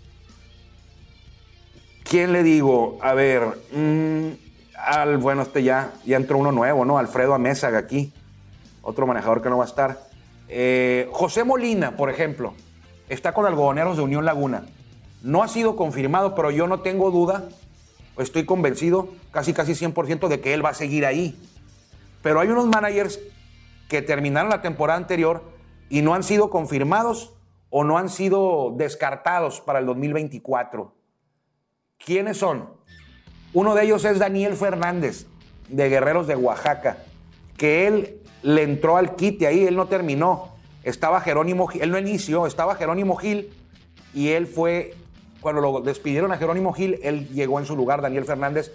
¿quién 2.04 2.32
le 2.32 2.44
digo? 2.44 2.98
A 3.02 3.14
ver, 3.14 3.44
mm, 3.72 4.28
al, 4.76 5.18
bueno, 5.18 5.44
este 5.44 5.64
ya, 5.64 5.92
ya 6.06 6.18
entró 6.18 6.38
uno 6.38 6.52
nuevo, 6.52 6.86
¿no? 6.86 6.98
Alfredo 6.98 7.34
Amézaga 7.34 7.78
aquí, 7.78 8.14
otro 8.82 9.06
manejador 9.06 9.42
que 9.42 9.50
no 9.50 9.58
va 9.58 9.66
a 9.66 9.68
estar. 9.68 10.00
Eh, 10.48 11.08
José 11.12 11.44
Molina, 11.44 11.96
por 11.96 12.10
ejemplo, 12.10 12.54
está 13.08 13.34
con 13.34 13.46
algodoneros 13.46 13.98
de 13.98 14.04
Unión 14.04 14.26
Laguna. 14.26 14.64
No 15.22 15.44
ha 15.44 15.48
sido 15.48 15.76
confirmado, 15.76 16.36
pero 16.36 16.52
yo 16.52 16.68
no 16.68 16.82
tengo 16.82 17.12
duda, 17.12 17.50
estoy 18.18 18.46
convencido, 18.46 19.10
casi 19.32 19.54
casi 19.54 19.74
100% 19.74 20.28
de 20.28 20.40
que 20.40 20.54
él 20.54 20.64
va 20.64 20.70
a 20.70 20.74
seguir 20.74 21.06
ahí. 21.06 21.38
Pero 22.22 22.40
hay 22.40 22.50
unos 22.50 22.68
managers 22.68 23.20
que 23.88 24.02
terminaron 24.02 24.50
la 24.50 24.62
temporada 24.62 24.98
anterior 24.98 25.44
y 25.90 26.02
no 26.02 26.14
han 26.14 26.24
sido 26.24 26.50
confirmados 26.50 27.34
o 27.70 27.84
no 27.84 27.98
han 27.98 28.10
sido 28.10 28.74
descartados 28.78 29.62
para 29.62 29.80
el 29.80 29.86
2024. 29.86 30.94
¿Quiénes 31.98 32.38
son? 32.38 32.70
Uno 33.54 33.76
de 33.76 33.84
ellos 33.84 34.06
es 34.06 34.20
Daniel 34.20 34.56
Fernández, 34.56 35.26
de 35.68 35.90
Guerreros 35.90 36.28
de 36.28 36.36
Oaxaca, 36.36 36.98
que 37.58 37.88
él 37.88 38.22
le 38.42 38.64
entró 38.64 38.98
al 38.98 39.16
quite 39.16 39.48
ahí, 39.48 39.66
él 39.66 39.76
no 39.76 39.88
terminó. 39.88 40.56
Estaba 40.84 41.22
Jerónimo 41.22 41.70
él 41.72 41.92
no 41.92 42.00
inició, 42.00 42.48
estaba 42.48 42.76
Jerónimo 42.76 43.16
Gil 43.18 43.52
y 44.14 44.30
él 44.30 44.48
fue, 44.48 44.96
cuando 45.42 45.62
lo 45.62 45.82
despidieron 45.82 46.32
a 46.32 46.38
Jerónimo 46.38 46.74
Gil, 46.74 47.00
él 47.04 47.30
llegó 47.30 47.60
en 47.60 47.66
su 47.66 47.76
lugar, 47.76 48.02
Daniel 48.02 48.26
Fernández. 48.26 48.72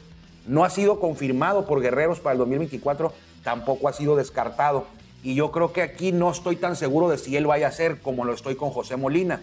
No 0.46 0.64
ha 0.64 0.70
sido 0.70 1.00
confirmado 1.00 1.66
por 1.66 1.80
Guerreros 1.80 2.20
para 2.20 2.32
el 2.32 2.38
2024, 2.38 3.12
tampoco 3.42 3.88
ha 3.88 3.92
sido 3.92 4.16
descartado. 4.16 4.86
Y 5.22 5.34
yo 5.34 5.50
creo 5.52 5.72
que 5.72 5.82
aquí 5.82 6.12
no 6.12 6.30
estoy 6.30 6.56
tan 6.56 6.76
seguro 6.76 7.08
de 7.08 7.18
si 7.18 7.36
él 7.36 7.46
vaya 7.46 7.68
a 7.68 7.72
ser 7.72 8.00
como 8.00 8.24
lo 8.24 8.34
estoy 8.34 8.56
con 8.56 8.70
José 8.70 8.96
Molina. 8.96 9.40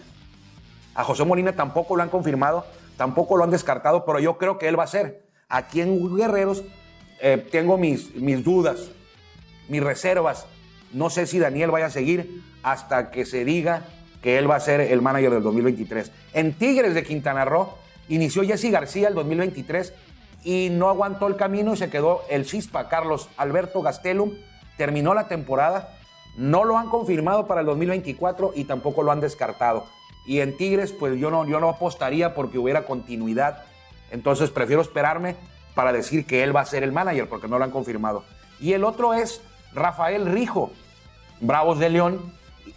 A 0.94 1.04
José 1.04 1.24
Molina 1.24 1.54
tampoco 1.54 1.96
lo 1.96 2.02
han 2.02 2.08
confirmado, 2.08 2.64
tampoco 2.96 3.36
lo 3.36 3.44
han 3.44 3.50
descartado, 3.50 4.04
pero 4.04 4.20
yo 4.20 4.38
creo 4.38 4.58
que 4.58 4.68
él 4.68 4.78
va 4.78 4.84
a 4.84 4.88
ser. 4.88 5.24
Aquí 5.48 5.80
en 5.80 6.16
Guerreros 6.16 6.62
eh, 7.20 7.44
tengo 7.50 7.78
mis, 7.78 8.14
mis 8.14 8.44
dudas, 8.44 8.90
mis 9.68 9.82
reservas. 9.82 10.46
No 10.92 11.10
sé 11.10 11.26
si 11.26 11.38
Daniel 11.38 11.70
vaya 11.70 11.86
a 11.86 11.90
seguir 11.90 12.42
hasta 12.62 13.10
que 13.10 13.24
se 13.24 13.44
diga 13.44 13.84
que 14.22 14.38
él 14.38 14.50
va 14.50 14.56
a 14.56 14.60
ser 14.60 14.80
el 14.80 15.02
manager 15.02 15.32
del 15.32 15.42
2023. 15.42 16.10
En 16.32 16.54
Tigres 16.54 16.94
de 16.94 17.02
Quintana 17.02 17.44
Roo 17.44 17.74
inició 18.08 18.42
Jesse 18.44 18.70
García 18.70 19.08
el 19.08 19.14
2023 19.14 19.92
y 20.44 20.68
no 20.70 20.88
aguantó 20.88 21.26
el 21.26 21.36
camino 21.36 21.74
y 21.74 21.76
se 21.76 21.90
quedó 21.90 22.22
el 22.30 22.46
chispa 22.46 22.88
Carlos 22.88 23.28
Alberto 23.36 23.82
Gastelum 23.82 24.32
terminó 24.76 25.14
la 25.14 25.28
temporada, 25.28 25.96
no 26.36 26.64
lo 26.64 26.78
han 26.78 26.88
confirmado 26.88 27.46
para 27.46 27.60
el 27.60 27.66
2024 27.66 28.52
y 28.54 28.64
tampoco 28.64 29.02
lo 29.02 29.12
han 29.12 29.20
descartado. 29.20 29.86
Y 30.26 30.40
en 30.40 30.56
Tigres, 30.56 30.92
pues 30.92 31.18
yo 31.18 31.30
no, 31.30 31.46
yo 31.46 31.60
no 31.60 31.68
apostaría 31.68 32.34
porque 32.34 32.58
hubiera 32.58 32.84
continuidad. 32.84 33.64
Entonces 34.10 34.50
prefiero 34.50 34.82
esperarme 34.82 35.36
para 35.74 35.92
decir 35.92 36.26
que 36.26 36.42
él 36.42 36.54
va 36.54 36.60
a 36.60 36.66
ser 36.66 36.82
el 36.82 36.92
manager 36.92 37.28
porque 37.28 37.48
no 37.48 37.58
lo 37.58 37.64
han 37.64 37.70
confirmado. 37.70 38.24
Y 38.60 38.72
el 38.72 38.84
otro 38.84 39.14
es 39.14 39.40
Rafael 39.72 40.26
Rijo, 40.26 40.70
Bravos 41.40 41.78
de 41.78 41.90
León. 41.90 42.32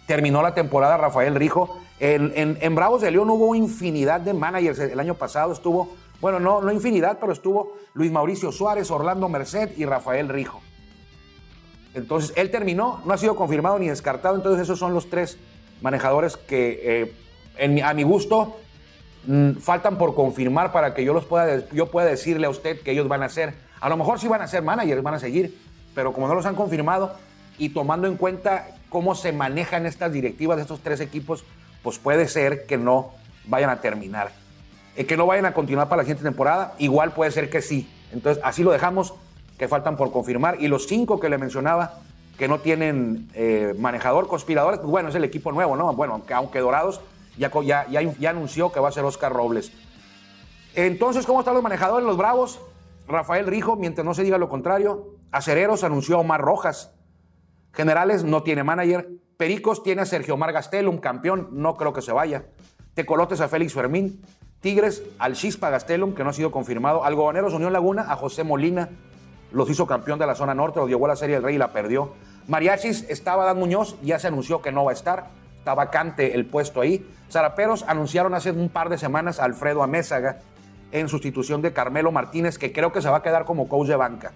Terminó 0.06 0.42
la 0.42 0.54
temporada 0.54 0.96
Rafael 0.96 1.34
Rijo. 1.34 1.80
En, 1.98 2.32
en, 2.60 2.74
Bravos 2.74 3.02
de 3.02 3.10
León 3.10 3.30
hubo 3.30 3.54
infinidad 3.54 4.20
de 4.20 4.34
managers. 4.34 4.78
El 4.78 5.00
año 5.00 5.14
pasado 5.14 5.52
estuvo, 5.52 5.94
bueno, 6.20 6.38
no, 6.38 6.60
no 6.60 6.72
infinidad, 6.72 7.18
pero 7.20 7.32
estuvo 7.32 7.74
Luis 7.94 8.12
Mauricio 8.12 8.52
Suárez, 8.52 8.90
Orlando 8.90 9.28
Merced 9.28 9.76
y 9.76 9.84
Rafael 9.84 10.28
Rijo. 10.28 10.60
Entonces, 11.94 12.34
él 12.36 12.50
terminó, 12.50 13.00
no 13.06 13.14
ha 13.14 13.18
sido 13.18 13.34
confirmado 13.34 13.78
ni 13.78 13.88
descartado. 13.88 14.36
Entonces, 14.36 14.62
esos 14.62 14.78
son 14.78 14.92
los 14.92 15.08
tres 15.08 15.38
manejadores 15.80 16.36
que, 16.36 17.14
eh, 17.58 17.82
a 17.82 17.94
mi 17.94 18.02
gusto, 18.02 18.58
mm, 19.26 19.52
faltan 19.54 19.96
por 19.96 20.14
confirmar 20.14 20.72
para 20.72 20.94
que 20.94 21.04
yo, 21.04 21.14
los 21.14 21.24
pueda, 21.24 21.68
yo 21.70 21.90
pueda 21.90 22.06
decirle 22.06 22.46
a 22.46 22.50
usted 22.50 22.80
que 22.82 22.92
ellos 22.92 23.08
van 23.08 23.22
a 23.22 23.30
ser. 23.30 23.54
A 23.80 23.88
lo 23.88 23.96
mejor 23.96 24.20
sí 24.20 24.28
van 24.28 24.42
a 24.42 24.46
ser 24.46 24.62
managers, 24.62 25.02
van 25.02 25.14
a 25.14 25.18
seguir, 25.18 25.58
pero 25.94 26.12
como 26.12 26.28
no 26.28 26.34
los 26.34 26.44
han 26.44 26.54
confirmado 26.54 27.14
y 27.58 27.70
tomando 27.70 28.06
en 28.06 28.16
cuenta 28.16 28.75
cómo 28.88 29.14
se 29.14 29.32
manejan 29.32 29.86
estas 29.86 30.12
directivas 30.12 30.56
de 30.56 30.62
estos 30.62 30.80
tres 30.80 31.00
equipos, 31.00 31.44
pues 31.82 31.98
puede 31.98 32.28
ser 32.28 32.66
que 32.66 32.76
no 32.76 33.10
vayan 33.46 33.70
a 33.70 33.80
terminar. 33.80 34.32
Eh, 34.96 35.04
que 35.06 35.16
no 35.16 35.26
vayan 35.26 35.46
a 35.46 35.52
continuar 35.52 35.88
para 35.88 35.98
la 35.98 36.04
siguiente 36.04 36.24
temporada, 36.24 36.74
igual 36.78 37.12
puede 37.12 37.30
ser 37.30 37.50
que 37.50 37.62
sí. 37.62 37.88
Entonces, 38.12 38.42
así 38.44 38.62
lo 38.62 38.70
dejamos 38.70 39.14
que 39.58 39.68
faltan 39.68 39.96
por 39.96 40.10
confirmar. 40.12 40.56
Y 40.60 40.68
los 40.68 40.86
cinco 40.86 41.20
que 41.20 41.28
le 41.28 41.38
mencionaba 41.38 42.00
que 42.38 42.48
no 42.48 42.60
tienen 42.60 43.28
eh, 43.34 43.74
manejador, 43.78 44.28
conspiradores, 44.28 44.80
pues 44.80 44.90
bueno, 44.90 45.08
es 45.08 45.14
el 45.14 45.24
equipo 45.24 45.52
nuevo, 45.52 45.76
¿no? 45.76 45.92
Bueno, 45.94 46.22
aunque, 46.34 46.60
Dorados 46.60 47.00
ya, 47.36 47.86
anunció 48.28 48.72
que 48.72 48.80
va 48.80 48.88
a 48.88 48.92
ser 48.92 49.04
Oscar 49.04 49.32
Robles. 49.32 49.72
Entonces, 50.74 51.24
¿cómo 51.24 51.40
están 51.40 51.54
los 51.54 51.62
manejadores, 51.62 52.06
los 52.06 52.16
Bravos? 52.16 52.60
Rafael 53.08 53.46
Rijo, 53.46 53.76
mientras 53.76 54.04
no 54.04 54.14
se 54.14 54.22
diga 54.22 54.36
lo 54.36 54.48
contrario. 54.48 55.14
Acereros 55.30 55.84
anunció 55.84 56.16
a 56.16 56.20
Omar 56.20 56.40
Rojas. 56.40 56.92
Generales 57.76 58.24
no 58.24 58.42
tiene 58.42 58.64
manager. 58.64 59.08
Pericos 59.36 59.82
tiene 59.82 60.00
a 60.02 60.06
Sergio 60.06 60.34
Omar 60.34 60.52
Gastelum, 60.52 60.96
campeón, 60.96 61.48
no 61.52 61.76
creo 61.76 61.92
que 61.92 62.00
se 62.00 62.10
vaya. 62.10 62.46
Tecolotes 62.94 63.42
a 63.42 63.48
Félix 63.48 63.74
Fermín. 63.74 64.22
Tigres 64.60 65.02
al 65.18 65.34
Chispa 65.34 65.68
Gastelum, 65.68 66.14
que 66.14 66.24
no 66.24 66.30
ha 66.30 66.32
sido 66.32 66.50
confirmado. 66.50 67.04
Algodoneros 67.04 67.52
Unión 67.52 67.74
Laguna 67.74 68.06
a 68.08 68.16
José 68.16 68.44
Molina 68.44 68.88
los 69.52 69.68
hizo 69.68 69.86
campeón 69.86 70.18
de 70.18 70.26
la 70.26 70.34
zona 70.34 70.54
norte, 70.54 70.80
lo 70.80 70.88
llevó 70.88 71.04
a 71.04 71.08
la 71.08 71.16
Serie 71.16 71.36
del 71.36 71.44
Rey 71.44 71.56
y 71.56 71.58
la 71.58 71.72
perdió. 71.72 72.14
Mariachis 72.48 73.04
estaba 73.10 73.44
Dan 73.44 73.58
Muñoz, 73.58 73.96
ya 74.02 74.18
se 74.18 74.28
anunció 74.28 74.62
que 74.62 74.72
no 74.72 74.84
va 74.84 74.92
a 74.92 74.94
estar, 74.94 75.26
está 75.58 75.74
vacante 75.74 76.34
el 76.34 76.46
puesto 76.46 76.80
ahí. 76.80 77.06
Zaraperos 77.30 77.84
anunciaron 77.86 78.34
hace 78.34 78.50
un 78.52 78.70
par 78.70 78.88
de 78.88 78.96
semanas 78.96 79.38
a 79.38 79.44
Alfredo 79.44 79.82
Amézaga 79.82 80.38
en 80.92 81.08
sustitución 81.08 81.60
de 81.60 81.74
Carmelo 81.74 82.10
Martínez, 82.10 82.58
que 82.58 82.72
creo 82.72 82.90
que 82.90 83.02
se 83.02 83.10
va 83.10 83.18
a 83.18 83.22
quedar 83.22 83.44
como 83.44 83.68
coach 83.68 83.88
de 83.88 83.96
banca. 83.96 84.32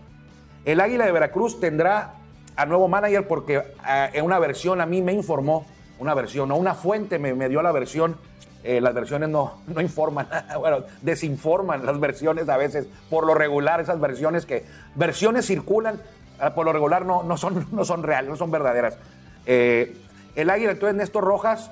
El 0.66 0.80
Águila 0.80 1.06
de 1.06 1.12
Veracruz 1.12 1.58
tendrá 1.58 2.19
a 2.56 2.66
nuevo 2.66 2.88
manager 2.88 3.26
porque 3.26 3.56
eh, 3.56 4.10
en 4.12 4.24
una 4.24 4.38
versión 4.38 4.80
a 4.80 4.86
mí 4.86 5.02
me 5.02 5.12
informó, 5.12 5.66
una 5.98 6.14
versión, 6.14 6.50
o 6.50 6.56
una 6.56 6.74
fuente 6.74 7.18
me, 7.18 7.34
me 7.34 7.48
dio 7.48 7.62
la 7.62 7.72
versión 7.72 8.16
eh, 8.62 8.80
las 8.80 8.92
versiones 8.92 9.30
no, 9.30 9.54
no 9.66 9.80
informan, 9.80 10.28
bueno, 10.58 10.84
desinforman 11.00 11.86
las 11.86 11.98
versiones 11.98 12.48
a 12.48 12.56
veces, 12.56 12.86
por 13.08 13.26
lo 13.26 13.34
regular, 13.34 13.80
esas 13.80 14.00
versiones 14.00 14.44
que, 14.44 14.64
versiones 14.94 15.46
circulan, 15.46 16.00
ah, 16.38 16.54
por 16.54 16.66
lo 16.66 16.72
regular 16.72 17.06
no, 17.06 17.22
no, 17.22 17.36
son, 17.36 17.66
no 17.72 17.84
son 17.84 18.02
reales, 18.02 18.30
no 18.30 18.36
son 18.36 18.50
verdaderas. 18.50 18.98
Eh, 19.46 19.96
el 20.36 20.50
Águila, 20.50 20.72
entonces 20.72 20.94
Néstor 20.96 21.24
Rojas, 21.24 21.70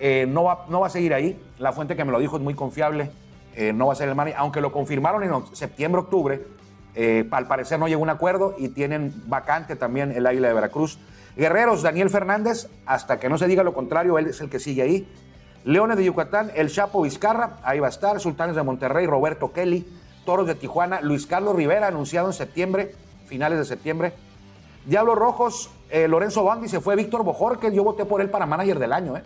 eh, 0.00 0.26
no, 0.28 0.44
va, 0.44 0.66
no 0.68 0.80
va 0.80 0.88
a 0.88 0.90
seguir 0.90 1.14
ahí, 1.14 1.40
la 1.58 1.72
fuente 1.72 1.94
que 1.94 2.04
me 2.04 2.10
lo 2.10 2.18
dijo 2.18 2.36
es 2.36 2.42
muy 2.42 2.54
confiable, 2.54 3.10
no 3.72 3.86
va 3.86 3.92
a 3.92 3.96
ser 3.96 4.08
el 4.08 4.16
manager, 4.16 4.40
aunque 4.40 4.60
lo 4.60 4.72
confirmaron 4.72 5.22
en 5.22 5.54
septiembre, 5.54 6.00
octubre, 6.00 6.44
al 7.30 7.46
parecer 7.46 7.78
no 7.78 7.88
llegó 7.88 8.02
a 8.02 8.04
un 8.04 8.10
acuerdo 8.10 8.54
y 8.58 8.68
tienen 8.68 9.12
vacante 9.26 9.76
también 9.76 10.12
el 10.12 10.26
Águila 10.26 10.48
de 10.48 10.54
Veracruz. 10.54 10.98
Guerreros, 11.36 11.82
Daniel 11.82 12.10
Fernández, 12.10 12.68
hasta 12.86 13.18
que 13.18 13.28
no 13.28 13.38
se 13.38 13.48
diga 13.48 13.64
lo 13.64 13.74
contrario, 13.74 14.18
él 14.18 14.28
es 14.28 14.40
el 14.40 14.48
que 14.48 14.60
sigue 14.60 14.82
ahí. 14.82 15.08
Leones 15.64 15.96
de 15.96 16.04
Yucatán, 16.04 16.52
El 16.54 16.70
Chapo 16.70 17.02
Vizcarra, 17.02 17.56
ahí 17.64 17.80
va 17.80 17.86
a 17.86 17.90
estar, 17.90 18.20
Sultanes 18.20 18.54
de 18.54 18.62
Monterrey, 18.62 19.06
Roberto 19.06 19.52
Kelly, 19.52 19.86
Toros 20.24 20.46
de 20.46 20.54
Tijuana, 20.54 21.00
Luis 21.00 21.26
Carlos 21.26 21.56
Rivera, 21.56 21.88
anunciado 21.88 22.28
en 22.28 22.34
septiembre, 22.34 22.94
finales 23.26 23.58
de 23.58 23.64
septiembre. 23.64 24.12
Diablos 24.86 25.16
Rojos, 25.16 25.70
eh, 25.90 26.06
Lorenzo 26.06 26.44
Bandi, 26.44 26.68
se 26.68 26.80
fue 26.80 26.94
Víctor 26.96 27.24
Bojorquez. 27.24 27.72
Yo 27.72 27.82
voté 27.82 28.04
por 28.04 28.20
él 28.20 28.28
para 28.28 28.46
manager 28.46 28.78
del 28.78 28.92
año, 28.92 29.16
¿eh? 29.16 29.22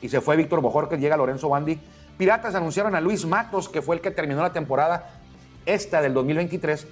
Y 0.00 0.08
se 0.08 0.22
fue 0.22 0.36
Víctor 0.36 0.62
Bojorquez, 0.62 0.98
llega 0.98 1.16
Lorenzo 1.16 1.50
Bandi. 1.50 1.78
Piratas 2.16 2.54
anunciaron 2.54 2.94
a 2.94 3.00
Luis 3.00 3.26
Matos, 3.26 3.68
que 3.68 3.82
fue 3.82 3.96
el 3.96 4.02
que 4.02 4.10
terminó 4.10 4.42
la 4.42 4.52
temporada 4.52 5.19
esta 5.74 6.02
del 6.02 6.14
2023, 6.14 6.86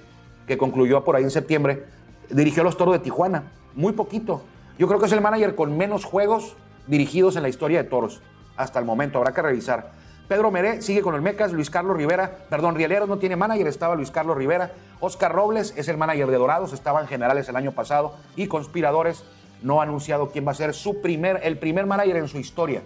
que 0.47 0.57
concluyó 0.57 1.03
por 1.03 1.15
ahí 1.15 1.23
en 1.23 1.31
septiembre. 1.31 1.85
Dirigió 2.29 2.63
los 2.63 2.77
Toros 2.77 2.93
de 2.93 2.99
Tijuana. 2.99 3.51
Muy 3.75 3.93
poquito. 3.93 4.43
Yo 4.77 4.87
creo 4.87 4.99
que 4.99 5.05
es 5.05 5.11
el 5.11 5.21
manager 5.21 5.55
con 5.55 5.77
menos 5.77 6.05
juegos 6.05 6.55
dirigidos 6.87 7.35
en 7.35 7.43
la 7.43 7.49
historia 7.49 7.83
de 7.83 7.89
Toros. 7.89 8.21
Hasta 8.55 8.79
el 8.79 8.85
momento, 8.85 9.17
habrá 9.17 9.33
que 9.33 9.41
revisar. 9.41 9.91
Pedro 10.27 10.51
Meré 10.51 10.81
sigue 10.81 11.01
con 11.01 11.15
el 11.15 11.21
Mecas, 11.21 11.51
Luis 11.53 11.71
Carlos 11.71 11.97
Rivera, 11.97 12.37
perdón, 12.49 12.75
Rieleros 12.75 13.09
no 13.09 13.17
tiene 13.17 13.35
manager, 13.35 13.65
estaba 13.65 13.95
Luis 13.95 14.11
Carlos 14.11 14.37
Rivera, 14.37 14.73
Oscar 14.99 15.33
Robles 15.33 15.73
es 15.75 15.87
el 15.87 15.97
manager 15.97 16.27
de 16.27 16.37
Dorados, 16.37 16.71
estaban 16.71 17.07
generales 17.07 17.49
el 17.49 17.55
año 17.55 17.71
pasado 17.71 18.15
y 18.35 18.45
Conspiradores 18.45 19.23
no 19.63 19.79
ha 19.79 19.83
anunciado 19.83 20.29
quién 20.29 20.45
va 20.47 20.51
a 20.51 20.55
ser 20.55 20.75
su 20.75 21.01
primer, 21.01 21.39
el 21.43 21.57
primer 21.57 21.87
manager 21.87 22.17
en 22.17 22.27
su 22.27 22.37
historia 22.37 22.83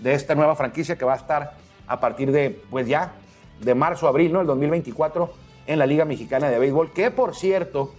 de 0.00 0.14
esta 0.14 0.34
nueva 0.34 0.56
franquicia 0.56 0.98
que 0.98 1.04
va 1.04 1.12
a 1.12 1.16
estar 1.16 1.54
a 1.86 2.00
partir 2.00 2.32
de, 2.32 2.60
pues 2.70 2.88
ya, 2.88 3.12
de 3.60 3.74
marzo, 3.74 4.08
abril, 4.08 4.32
¿no? 4.32 4.40
El 4.40 4.46
2024 4.46 5.32
en 5.66 5.78
la 5.78 5.86
Liga 5.86 6.04
Mexicana 6.04 6.48
de 6.48 6.58
Béisbol, 6.58 6.92
que 6.92 7.10
por 7.10 7.34
cierto, 7.34 7.94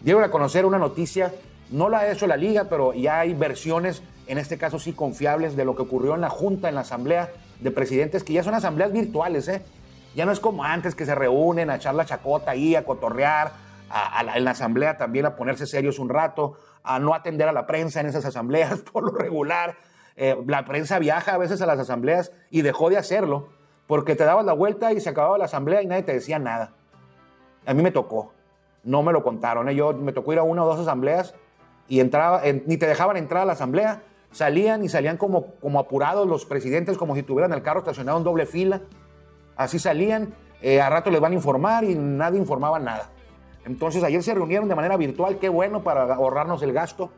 dieron 0.00 0.22
a 0.22 0.30
conocer 0.30 0.64
una 0.64 0.78
noticia, 0.78 1.32
no 1.70 1.88
la 1.88 2.00
ha 2.00 2.10
hecho 2.10 2.26
la 2.26 2.36
liga, 2.36 2.64
pero 2.64 2.92
ya 2.92 3.20
hay 3.20 3.34
versiones, 3.34 4.02
en 4.26 4.38
este 4.38 4.58
caso 4.58 4.78
sí 4.78 4.92
confiables, 4.92 5.56
de 5.56 5.64
lo 5.64 5.74
que 5.74 5.82
ocurrió 5.82 6.14
en 6.14 6.20
la 6.20 6.30
Junta, 6.30 6.68
en 6.68 6.74
la 6.74 6.82
Asamblea 6.82 7.30
de 7.60 7.70
presidentes 7.70 8.24
que 8.24 8.32
ya 8.32 8.42
son 8.42 8.54
asambleas 8.54 8.92
virtuales, 8.92 9.48
¿eh? 9.48 9.62
Ya 10.14 10.26
no 10.26 10.32
es 10.32 10.40
como 10.40 10.64
antes 10.64 10.94
que 10.94 11.04
se 11.04 11.14
reúnen 11.14 11.70
a 11.70 11.76
echar 11.76 11.94
la 11.94 12.04
chacota 12.04 12.50
ahí, 12.52 12.74
a 12.74 12.84
cotorrear, 12.84 13.52
a, 13.90 14.24
en 14.36 14.44
la 14.44 14.52
asamblea 14.52 14.96
también 14.96 15.26
a 15.26 15.36
ponerse 15.36 15.66
serios 15.66 15.98
un 15.98 16.08
rato, 16.08 16.56
a 16.82 16.98
no 16.98 17.14
atender 17.14 17.48
a 17.48 17.52
la 17.52 17.66
prensa 17.66 18.00
en 18.00 18.06
esas 18.06 18.24
asambleas 18.24 18.80
por 18.92 19.04
lo 19.04 19.12
regular. 19.12 19.76
Eh, 20.16 20.36
la 20.46 20.64
prensa 20.64 20.98
viaja 20.98 21.34
a 21.34 21.38
veces 21.38 21.62
a 21.62 21.66
las 21.66 21.78
asambleas 21.78 22.32
y 22.50 22.62
dejó 22.62 22.90
de 22.90 22.96
hacerlo 22.96 23.48
porque 23.90 24.14
te 24.14 24.22
dabas 24.22 24.44
la 24.44 24.52
vuelta 24.52 24.92
y 24.92 25.00
se 25.00 25.08
acababa 25.08 25.36
la 25.36 25.46
asamblea 25.46 25.82
y 25.82 25.86
nadie 25.86 26.04
te 26.04 26.12
decía 26.12 26.38
nada. 26.38 26.74
A 27.66 27.74
mí 27.74 27.82
me 27.82 27.90
tocó, 27.90 28.32
no 28.84 29.02
me 29.02 29.12
lo 29.12 29.24
contaron. 29.24 29.68
¿eh? 29.68 29.74
Yo 29.74 29.92
me 29.94 30.12
tocó 30.12 30.32
ir 30.32 30.38
a 30.38 30.44
una 30.44 30.62
o 30.62 30.66
dos 30.68 30.78
asambleas 30.78 31.34
y 31.88 31.98
entraba, 31.98 32.40
ni 32.66 32.76
te 32.76 32.86
dejaban 32.86 33.16
entrar 33.16 33.42
a 33.42 33.46
la 33.46 33.54
asamblea 33.54 34.02
salían 34.30 34.84
y 34.84 34.88
salían 34.88 35.16
como, 35.16 35.54
como 35.56 35.80
apurados 35.80 36.24
los 36.28 36.46
presidentes, 36.46 36.96
como 36.96 37.16
si 37.16 37.24
tuvieran 37.24 37.52
el 37.52 37.62
carro 37.62 37.80
estacionado 37.80 38.18
en 38.18 38.22
doble 38.22 38.46
fila. 38.46 38.82
Así 39.56 39.80
salían, 39.80 40.34
eh, 40.62 40.80
a 40.80 40.88
rato 40.88 41.10
les 41.10 41.20
van 41.20 41.32
a 41.32 41.34
informar 41.34 41.82
y 41.82 41.96
nadie 41.96 42.38
informaba 42.38 42.78
nada. 42.78 43.10
Entonces 43.64 44.04
ayer 44.04 44.22
se 44.22 44.34
reunieron 44.34 44.68
de 44.68 44.76
manera 44.76 44.96
virtual, 44.98 45.40
qué 45.40 45.48
bueno 45.48 45.82
para 45.82 46.14
ahorrarnos 46.14 46.62
el 46.62 46.72
gasto. 46.72 47.10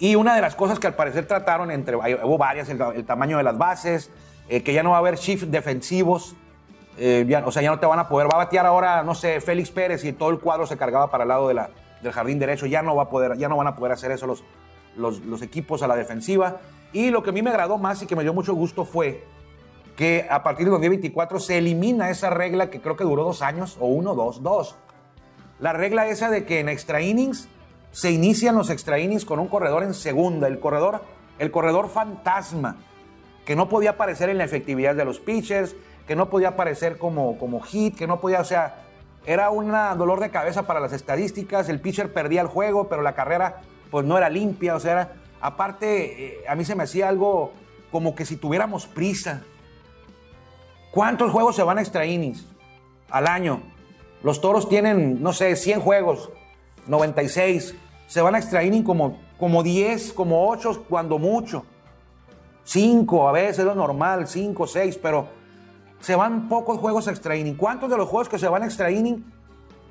Y 0.00 0.14
una 0.14 0.34
de 0.34 0.40
las 0.40 0.56
cosas 0.56 0.80
que 0.80 0.86
al 0.86 0.94
parecer 0.94 1.26
trataron, 1.26 1.70
entre, 1.70 1.94
hubo 1.94 2.36
varias, 2.36 2.68
el, 2.68 3.04
tamaño 3.04 3.36
de 3.36 3.42
las 3.42 3.56
bases, 3.56 4.10
eh, 4.50 4.62
que 4.62 4.74
ya 4.74 4.82
no 4.82 4.90
va 4.90 4.96
a 4.96 4.98
haber 4.98 5.14
shift 5.14 5.44
defensivos, 5.44 6.34
eh, 6.98 7.42
o 7.44 7.52
sea, 7.52 7.62
ya 7.62 7.70
no 7.70 7.78
te 7.78 7.86
van 7.86 8.00
a 8.00 8.08
poder, 8.08 8.26
va 8.26 8.34
a 8.34 8.38
batear 8.38 8.66
ahora, 8.66 9.04
no 9.04 9.14
sé, 9.14 9.40
Félix 9.40 9.70
Pérez 9.70 10.04
y 10.04 10.12
todo 10.12 10.30
el 10.30 10.40
cuadro 10.40 10.66
se 10.66 10.76
cargaba 10.76 11.08
para 11.08 11.22
el 11.22 11.28
lado 11.28 11.46
de 11.46 11.54
la, 11.54 11.70
del 12.02 12.12
jardín 12.12 12.40
derecho, 12.40 12.66
ya 12.66 12.82
no, 12.82 12.96
va 12.96 13.04
a 13.04 13.08
poder, 13.08 13.38
ya 13.38 13.48
no 13.48 13.56
van 13.56 13.68
a 13.68 13.76
poder 13.76 13.92
hacer 13.92 14.10
eso 14.10 14.26
los, 14.26 14.42
los, 14.96 15.42
equipos 15.42 15.82
a 15.84 15.86
la 15.86 15.94
defensiva. 15.94 16.56
Y 16.92 17.10
lo 17.10 17.22
que 17.22 17.30
a 17.30 17.32
mí 17.32 17.42
me 17.42 17.50
agradó 17.50 17.78
más 17.78 18.02
y 18.02 18.06
que 18.06 18.16
me 18.16 18.24
dio 18.24 18.34
mucho 18.34 18.52
gusto 18.54 18.84
fue 18.84 19.24
que 19.96 20.26
a 20.28 20.42
partir 20.42 20.66
de 20.66 20.72
2024 20.72 21.38
se 21.38 21.58
elimina 21.58 22.10
esa 22.10 22.30
regla 22.30 22.70
que 22.70 22.80
creo 22.80 22.96
que 22.96 23.04
duró 23.04 23.22
dos 23.22 23.42
años, 23.42 23.76
o 23.78 23.86
uno, 23.86 24.16
dos, 24.16 24.42
dos. 24.42 24.74
La 25.60 25.72
regla 25.72 26.08
esa 26.08 26.28
de 26.28 26.44
que 26.44 26.58
en 26.58 26.68
extra 26.68 27.00
innings 27.00 27.48
se 27.92 28.10
inician 28.10 28.56
los 28.56 28.68
extra 28.68 28.98
innings 28.98 29.24
con 29.24 29.38
un 29.38 29.46
corredor 29.46 29.84
en 29.84 29.94
segunda, 29.94 30.48
el 30.48 30.58
corredor, 30.58 31.02
el 31.38 31.52
corredor 31.52 31.88
fantasma, 31.88 32.78
que 33.50 33.56
no 33.56 33.68
podía 33.68 33.90
aparecer 33.90 34.28
en 34.28 34.38
la 34.38 34.44
efectividad 34.44 34.94
de 34.94 35.04
los 35.04 35.18
pitchers, 35.18 35.74
que 36.06 36.14
no 36.14 36.30
podía 36.30 36.50
aparecer 36.50 36.98
como, 36.98 37.36
como 37.36 37.58
hit, 37.58 37.98
que 37.98 38.06
no 38.06 38.20
podía, 38.20 38.40
o 38.40 38.44
sea, 38.44 38.84
era 39.26 39.50
un 39.50 39.72
dolor 39.98 40.20
de 40.20 40.30
cabeza 40.30 40.68
para 40.68 40.78
las 40.78 40.92
estadísticas, 40.92 41.68
el 41.68 41.80
pitcher 41.80 42.12
perdía 42.12 42.42
el 42.42 42.46
juego, 42.46 42.88
pero 42.88 43.02
la 43.02 43.16
carrera 43.16 43.62
pues 43.90 44.06
no 44.06 44.16
era 44.16 44.30
limpia, 44.30 44.76
o 44.76 44.78
sea, 44.78 45.14
aparte, 45.40 46.26
eh, 46.26 46.44
a 46.46 46.54
mí 46.54 46.64
se 46.64 46.76
me 46.76 46.84
hacía 46.84 47.08
algo 47.08 47.50
como 47.90 48.14
que 48.14 48.24
si 48.24 48.36
tuviéramos 48.36 48.86
prisa. 48.86 49.42
¿Cuántos 50.92 51.32
juegos 51.32 51.56
se 51.56 51.64
van 51.64 51.78
a 51.78 51.80
extra 51.80 52.06
innings 52.06 52.46
al 53.10 53.26
año? 53.26 53.62
Los 54.22 54.40
toros 54.40 54.68
tienen, 54.68 55.20
no 55.24 55.32
sé, 55.32 55.56
100 55.56 55.80
juegos, 55.80 56.30
96. 56.86 57.74
Se 58.06 58.20
van 58.20 58.36
a 58.36 58.38
extra 58.38 58.62
inning 58.62 58.84
como, 58.84 59.18
como 59.40 59.64
10, 59.64 60.12
como 60.12 60.48
8, 60.48 60.84
cuando 60.88 61.18
mucho. 61.18 61.64
5 62.70 63.28
a 63.28 63.32
veces 63.32 63.60
es 63.60 63.64
lo 63.64 63.74
normal, 63.74 64.26
5, 64.28 64.66
6, 64.66 64.98
pero 65.02 65.28
se 66.00 66.14
van 66.14 66.48
pocos 66.48 66.78
juegos 66.78 67.08
a 67.08 67.10
extra 67.10 67.36
inning. 67.36 67.56
¿Cuántos 67.56 67.90
de 67.90 67.96
los 67.96 68.08
juegos 68.08 68.28
que 68.28 68.38
se 68.38 68.48
van 68.48 68.62
a 68.62 68.66
extra 68.66 68.90
inning 68.90 69.24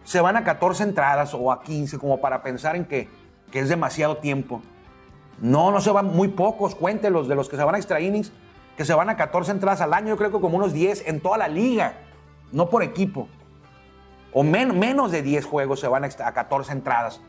se 0.03 0.21
van 0.21 0.37
a 0.37 0.43
14 0.43 0.83
entradas 0.83 1.33
o 1.33 1.51
a 1.51 1.61
15, 1.61 1.99
como 1.99 2.19
para 2.19 2.41
pensar 2.41 2.75
en 2.75 2.85
que 2.85 3.07
que 3.51 3.59
es 3.59 3.69
demasiado 3.69 4.17
tiempo. 4.17 4.61
No, 5.39 5.71
no 5.71 5.81
se 5.81 5.91
van 5.91 6.07
muy 6.07 6.27
pocos, 6.29 6.75
cuéntelos 6.75 7.27
de 7.27 7.35
los 7.35 7.49
que 7.49 7.57
se 7.57 7.63
van 7.63 7.75
a 7.75 7.77
extra 7.77 8.01
innings, 8.01 8.31
que 8.77 8.85
se 8.85 8.93
van 8.93 9.09
a 9.09 9.15
14 9.15 9.51
entradas 9.51 9.81
al 9.81 9.93
año, 9.93 10.09
yo 10.09 10.17
creo 10.17 10.31
que 10.31 10.39
como 10.39 10.57
unos 10.57 10.73
10 10.73 11.07
en 11.07 11.21
toda 11.21 11.37
la 11.37 11.47
liga, 11.47 11.93
no 12.51 12.69
por 12.69 12.83
equipo. 12.83 13.27
O 14.33 14.43
menos 14.43 15.11
de 15.11 15.21
10 15.21 15.45
juegos 15.45 15.79
se 15.79 15.87
van 15.87 16.03
a, 16.03 16.09
14 16.09 16.71
entradas. 16.71 17.21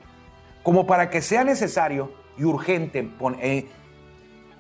Como 0.63 0.87
para 0.87 1.09
que 1.09 1.23
sea 1.23 1.45
necesario 1.45 2.13
y 2.37 2.45
urgente 2.45 3.11
eh, 3.41 3.71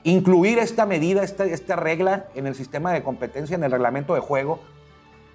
incluir 0.04 0.58
esta 0.58 0.86
medida, 0.86 1.22
esta, 1.22 1.44
esta 1.44 1.76
regla 1.76 2.26
en 2.34 2.46
el 2.46 2.54
sistema 2.54 2.92
de 2.92 3.02
competencia, 3.02 3.56
en 3.56 3.64
el 3.64 3.70
reglamento 3.70 4.14
de 4.14 4.20
juego, 4.20 4.60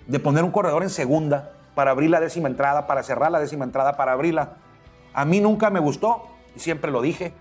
de 0.08 0.19
poner 0.19 0.43
un 0.43 0.51
corredor 0.51 0.84
en 0.84 0.89
segunda 0.89 1.54
para 1.75 1.91
abrir 1.91 2.10
la 2.10 2.19
décima 2.19 2.47
entrada, 2.47 2.88
para 2.88 3.04
cerrar 3.04 3.32
la 3.32 3.39
décima 3.39 3.65
entrada, 3.65 3.97
para 3.97 4.13
abrirla 4.13 4.58
a 5.15 5.23
mí 5.23 5.39
nunca 5.39 5.69
me 5.69 5.80
gustó, 5.80 6.28
y 6.56 6.60
siempre 6.60 6.91
lo 6.91 7.01
dije, 7.01 7.32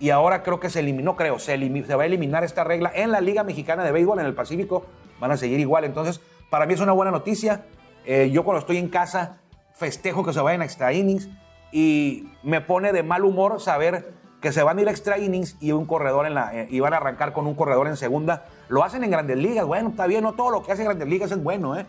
y 0.00 0.10
ahora 0.10 0.42
creo 0.42 0.58
que 0.58 0.68
se 0.68 0.80
eliminó, 0.80 1.14
creo, 1.14 1.38
se, 1.38 1.56
va 1.56 2.02
a 2.02 2.06
eliminar 2.06 2.42
esta 2.42 2.64
regla 2.64 2.90
en 2.92 3.12
la 3.12 3.20
Liga 3.20 3.44
Mexicana 3.44 3.84
de 3.84 3.92
Béisbol, 3.92 4.18
en 4.18 4.26
el 4.26 4.34
Pacífico, 4.34 4.84
van 5.20 5.30
a 5.30 5.36
seguir 5.36 5.60
igual. 5.60 5.84
Entonces, 5.84 6.20
para 6.50 6.66
mí 6.66 6.74
es 6.74 6.80
una 6.80 6.92
buena 6.92 7.12
noticia. 7.12 7.64
Eh, 8.04 8.30
yo 8.32 8.42
cuando 8.44 8.58
estoy 8.58 8.78
en 8.78 8.88
casa 8.88 9.38
festejo 9.72 10.24
que 10.24 10.32
se 10.32 10.40
vayan 10.40 10.62
a 10.62 10.64
extra 10.64 10.92
innings 10.92 11.28
y 11.70 12.28
me 12.42 12.60
pone 12.60 12.92
de 12.92 13.04
mal 13.04 13.24
humor 13.24 13.60
saber 13.60 14.12
que 14.46 14.52
se 14.52 14.62
van 14.62 14.78
a 14.78 14.82
ir 14.82 14.86
extra 14.86 15.18
innings 15.18 15.56
y 15.58 15.72
un 15.72 15.86
corredor 15.86 16.24
en 16.24 16.34
la 16.34 16.54
eh, 16.54 16.68
y 16.70 16.78
van 16.78 16.94
a 16.94 16.98
arrancar 16.98 17.32
con 17.32 17.48
un 17.48 17.56
corredor 17.56 17.88
en 17.88 17.96
segunda. 17.96 18.44
Lo 18.68 18.84
hacen 18.84 19.02
en 19.02 19.10
Grandes 19.10 19.36
Ligas, 19.36 19.66
bueno, 19.66 19.88
está 19.88 20.06
bien, 20.06 20.22
no 20.22 20.34
todo 20.34 20.50
lo 20.50 20.62
que 20.62 20.70
hace 20.70 20.84
Grandes 20.84 21.08
Ligas 21.08 21.32
es 21.32 21.42
bueno, 21.42 21.76
¿eh? 21.76 21.84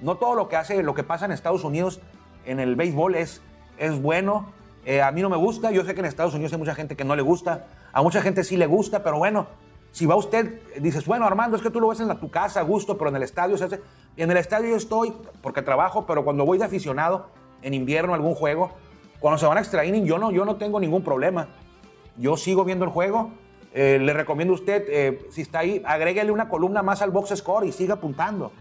No 0.00 0.16
todo 0.16 0.34
lo 0.34 0.48
que 0.48 0.56
hace, 0.56 0.82
lo 0.82 0.94
que 0.94 1.02
pasa 1.02 1.26
en 1.26 1.32
Estados 1.32 1.62
Unidos 1.62 2.00
en 2.46 2.58
el 2.58 2.74
béisbol 2.74 3.16
es 3.16 3.42
es 3.76 4.00
bueno. 4.00 4.46
Eh, 4.86 5.02
a 5.02 5.12
mí 5.12 5.20
no 5.20 5.28
me 5.28 5.36
gusta, 5.36 5.72
yo 5.72 5.84
sé 5.84 5.92
que 5.92 6.00
en 6.00 6.06
Estados 6.06 6.32
Unidos 6.32 6.54
hay 6.54 6.58
mucha 6.58 6.74
gente 6.74 6.96
que 6.96 7.04
no 7.04 7.16
le 7.16 7.20
gusta, 7.20 7.66
a 7.92 8.00
mucha 8.00 8.22
gente 8.22 8.44
sí 8.44 8.56
le 8.56 8.66
gusta, 8.66 9.02
pero 9.02 9.18
bueno, 9.18 9.46
si 9.92 10.06
va 10.06 10.16
usted, 10.16 10.62
dices, 10.80 11.04
bueno, 11.04 11.26
Armando, 11.26 11.54
es 11.54 11.62
que 11.62 11.68
tú 11.68 11.82
lo 11.82 11.88
ves 11.88 12.00
en 12.00 12.08
la, 12.08 12.14
tu 12.14 12.30
casa 12.30 12.60
a 12.60 12.62
gusto, 12.62 12.96
pero 12.96 13.10
en 13.10 13.16
el 13.16 13.24
estadio 13.24 13.58
se 13.58 13.64
hace. 13.64 13.82
En 14.16 14.30
el 14.30 14.38
estadio 14.38 14.70
yo 14.70 14.76
estoy 14.76 15.12
porque 15.42 15.60
trabajo, 15.60 16.06
pero 16.06 16.24
cuando 16.24 16.46
voy 16.46 16.56
de 16.56 16.64
aficionado 16.64 17.26
en 17.60 17.74
invierno 17.74 18.14
algún 18.14 18.34
juego, 18.34 18.70
cuando 19.20 19.36
se 19.36 19.44
van 19.44 19.58
a 19.58 19.60
extra 19.60 19.84
inning, 19.84 20.06
yo 20.06 20.16
no, 20.16 20.30
yo 20.30 20.46
no 20.46 20.56
tengo 20.56 20.80
ningún 20.80 21.04
problema. 21.04 21.48
Yo 22.16 22.36
sigo 22.36 22.64
viendo 22.64 22.84
el 22.84 22.90
juego. 22.90 23.30
Eh, 23.72 23.98
le 24.00 24.12
recomiendo 24.12 24.54
a 24.54 24.56
usted, 24.56 24.84
eh, 24.88 25.26
si 25.30 25.40
está 25.40 25.60
ahí, 25.60 25.82
agréguele 25.84 26.30
una 26.30 26.48
columna 26.48 26.82
más 26.82 27.02
al 27.02 27.10
box 27.10 27.36
score 27.36 27.66
y 27.66 27.72
siga 27.72 27.94
apuntando. 27.94 28.52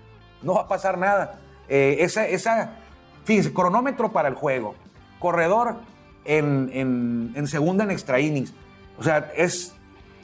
No 0.42 0.56
va 0.56 0.62
a 0.62 0.68
pasar 0.68 0.98
nada. 0.98 1.40
esa, 1.68 2.28
esa, 2.28 2.78
fíjese, 3.24 3.54
cronómetro 3.54 4.12
para 4.12 4.28
el 4.28 4.36
juego 4.36 4.76
corredor 5.24 5.78
en, 6.26 7.48
segunda 7.48 7.86
en 7.86 7.92
extra 7.92 8.20
innings. 8.20 8.54
O 9.00 9.04
sea, 9.04 9.32
es, 9.38 9.74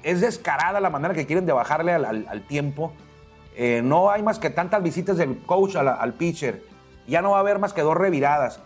es 0.03 0.19
descarada 0.19 0.81
la 0.81 0.89
manera 0.89 1.13
que 1.13 1.25
quieren 1.25 1.45
de 1.45 1.53
bajarle 1.53 1.93
al, 1.93 2.45
tiempo. 2.49 2.91
Eh, 3.55 3.81
no 3.81 4.11
hay 4.11 4.21
más 4.23 4.39
que 4.39 4.49
tantas 4.49 4.83
visitas 4.83 5.15
del 5.15 5.39
coach 5.43 5.77
al, 5.77 6.13
pitcher. 6.15 6.63
Ya 7.07 7.21
no 7.21 7.31
va 7.31 7.37
a 7.37 7.39
haber 7.39 7.59
más 7.59 7.71
que 7.71 7.81
dos 7.81 7.95
reviradas. 7.95 8.59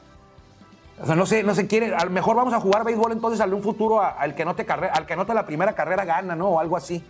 No 1.05 1.25
se, 1.25 1.43
no 1.43 1.55
se 1.55 1.67
quiere. 1.67 1.95
A 1.95 2.05
lo 2.05 2.11
mejor 2.11 2.35
vamos 2.35 2.53
a 2.53 2.59
jugar 2.59 2.83
béisbol 2.83 3.11
entonces 3.11 3.41
al 3.41 3.53
un 3.53 3.63
futuro 3.63 4.01
al 4.01 4.35
que 4.35 4.45
no 4.45 4.55
te 4.55 4.65
al 4.71 5.05
que 5.05 5.15
la 5.15 5.45
primera 5.45 5.73
carrera 5.73 6.05
gana, 6.05 6.35
¿no? 6.35 6.49
O 6.49 6.59
algo 6.59 6.77
así. 6.77 7.03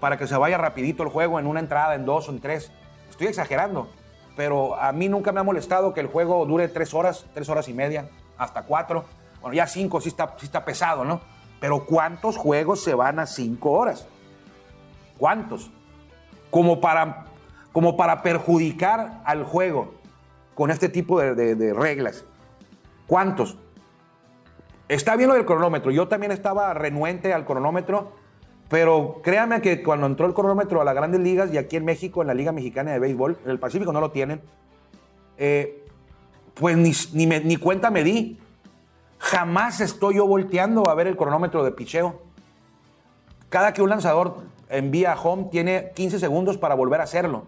Para 0.00 0.18
que 0.18 0.26
se 0.26 0.36
vaya 0.36 0.58
rapidito 0.58 1.02
el 1.02 1.08
juego 1.08 1.38
en 1.40 1.46
una 1.46 1.60
entrada, 1.60 1.94
en 1.94 2.04
dos 2.04 2.28
o 2.28 2.32
en 2.32 2.40
tres. 2.40 2.70
Estoy 3.10 3.28
exagerando. 3.28 3.88
Pero 4.36 4.76
a 4.76 4.92
mí 4.92 5.08
nunca 5.08 5.32
me 5.32 5.40
ha 5.40 5.42
molestado 5.42 5.94
que 5.94 6.00
el 6.00 6.08
juego 6.08 6.44
dure 6.44 6.68
tres 6.68 6.92
horas, 6.92 7.24
tres 7.32 7.48
horas 7.48 7.68
y 7.68 7.72
media 7.72 8.08
hasta 8.36 8.62
cuatro. 8.62 9.04
Bueno, 9.40 9.54
ya 9.54 9.66
cinco 9.66 10.00
sí 10.00 10.10
está, 10.10 10.34
sí 10.38 10.46
está 10.46 10.64
pesado, 10.64 11.04
¿no? 11.04 11.20
Pero 11.60 11.86
¿cuántos 11.86 12.36
juegos 12.36 12.82
se 12.82 12.94
van 12.94 13.18
a 13.18 13.26
cinco 13.26 13.72
horas? 13.72 14.06
¿Cuántos? 15.18 15.70
Como 16.50 16.80
para, 16.80 17.26
como 17.72 17.96
para 17.96 18.22
perjudicar 18.22 19.22
al 19.24 19.44
juego 19.44 19.94
con 20.54 20.70
este 20.70 20.88
tipo 20.88 21.20
de, 21.20 21.74
reglas. 21.74 22.24
¿Cuántos? 23.06 23.56
Está 24.88 25.16
bien 25.16 25.28
lo 25.28 25.34
del 25.34 25.44
cronómetro. 25.44 25.90
Yo 25.90 26.08
también 26.08 26.32
estaba 26.32 26.72
renuente 26.74 27.32
al 27.32 27.44
cronómetro, 27.44 28.12
pero 28.68 29.20
créanme 29.22 29.60
que 29.60 29.82
cuando 29.82 30.06
entró 30.06 30.26
el 30.26 30.34
cronómetro 30.34 30.80
a 30.80 30.84
las 30.84 30.94
grandes 30.94 31.20
ligas 31.20 31.52
y 31.52 31.58
aquí 31.58 31.76
en 31.76 31.84
México, 31.84 32.22
en 32.22 32.28
la 32.28 32.34
Liga 32.34 32.52
Mexicana 32.52 32.92
de 32.92 32.98
Béisbol, 32.98 33.38
en 33.44 33.50
el 33.50 33.58
Pacífico 33.58 33.92
no 33.92 34.00
lo 34.00 34.12
tienen, 34.12 34.40
eh, 35.38 35.84
pues 36.54 36.76
ni, 36.76 37.26
ni, 37.26 37.56
cuenta 37.56 37.90
me 37.90 38.04
di. 38.04 38.40
Jamás 39.18 39.80
estoy 39.80 40.16
yo 40.16 40.26
volteando 40.26 40.88
a 40.88 40.94
ver 40.94 41.06
el 41.06 41.16
cronómetro 41.16 41.64
de 41.64 41.72
picheo. 41.72 42.22
Cada 43.48 43.72
que 43.72 43.82
un 43.82 43.90
lanzador 43.90 44.36
envía 44.68 45.12
a 45.12 45.20
home 45.20 45.48
tiene 45.50 45.90
15 45.94 46.18
segundos 46.18 46.58
para 46.58 46.74
volver 46.74 47.00
a 47.00 47.04
hacerlo. 47.04 47.46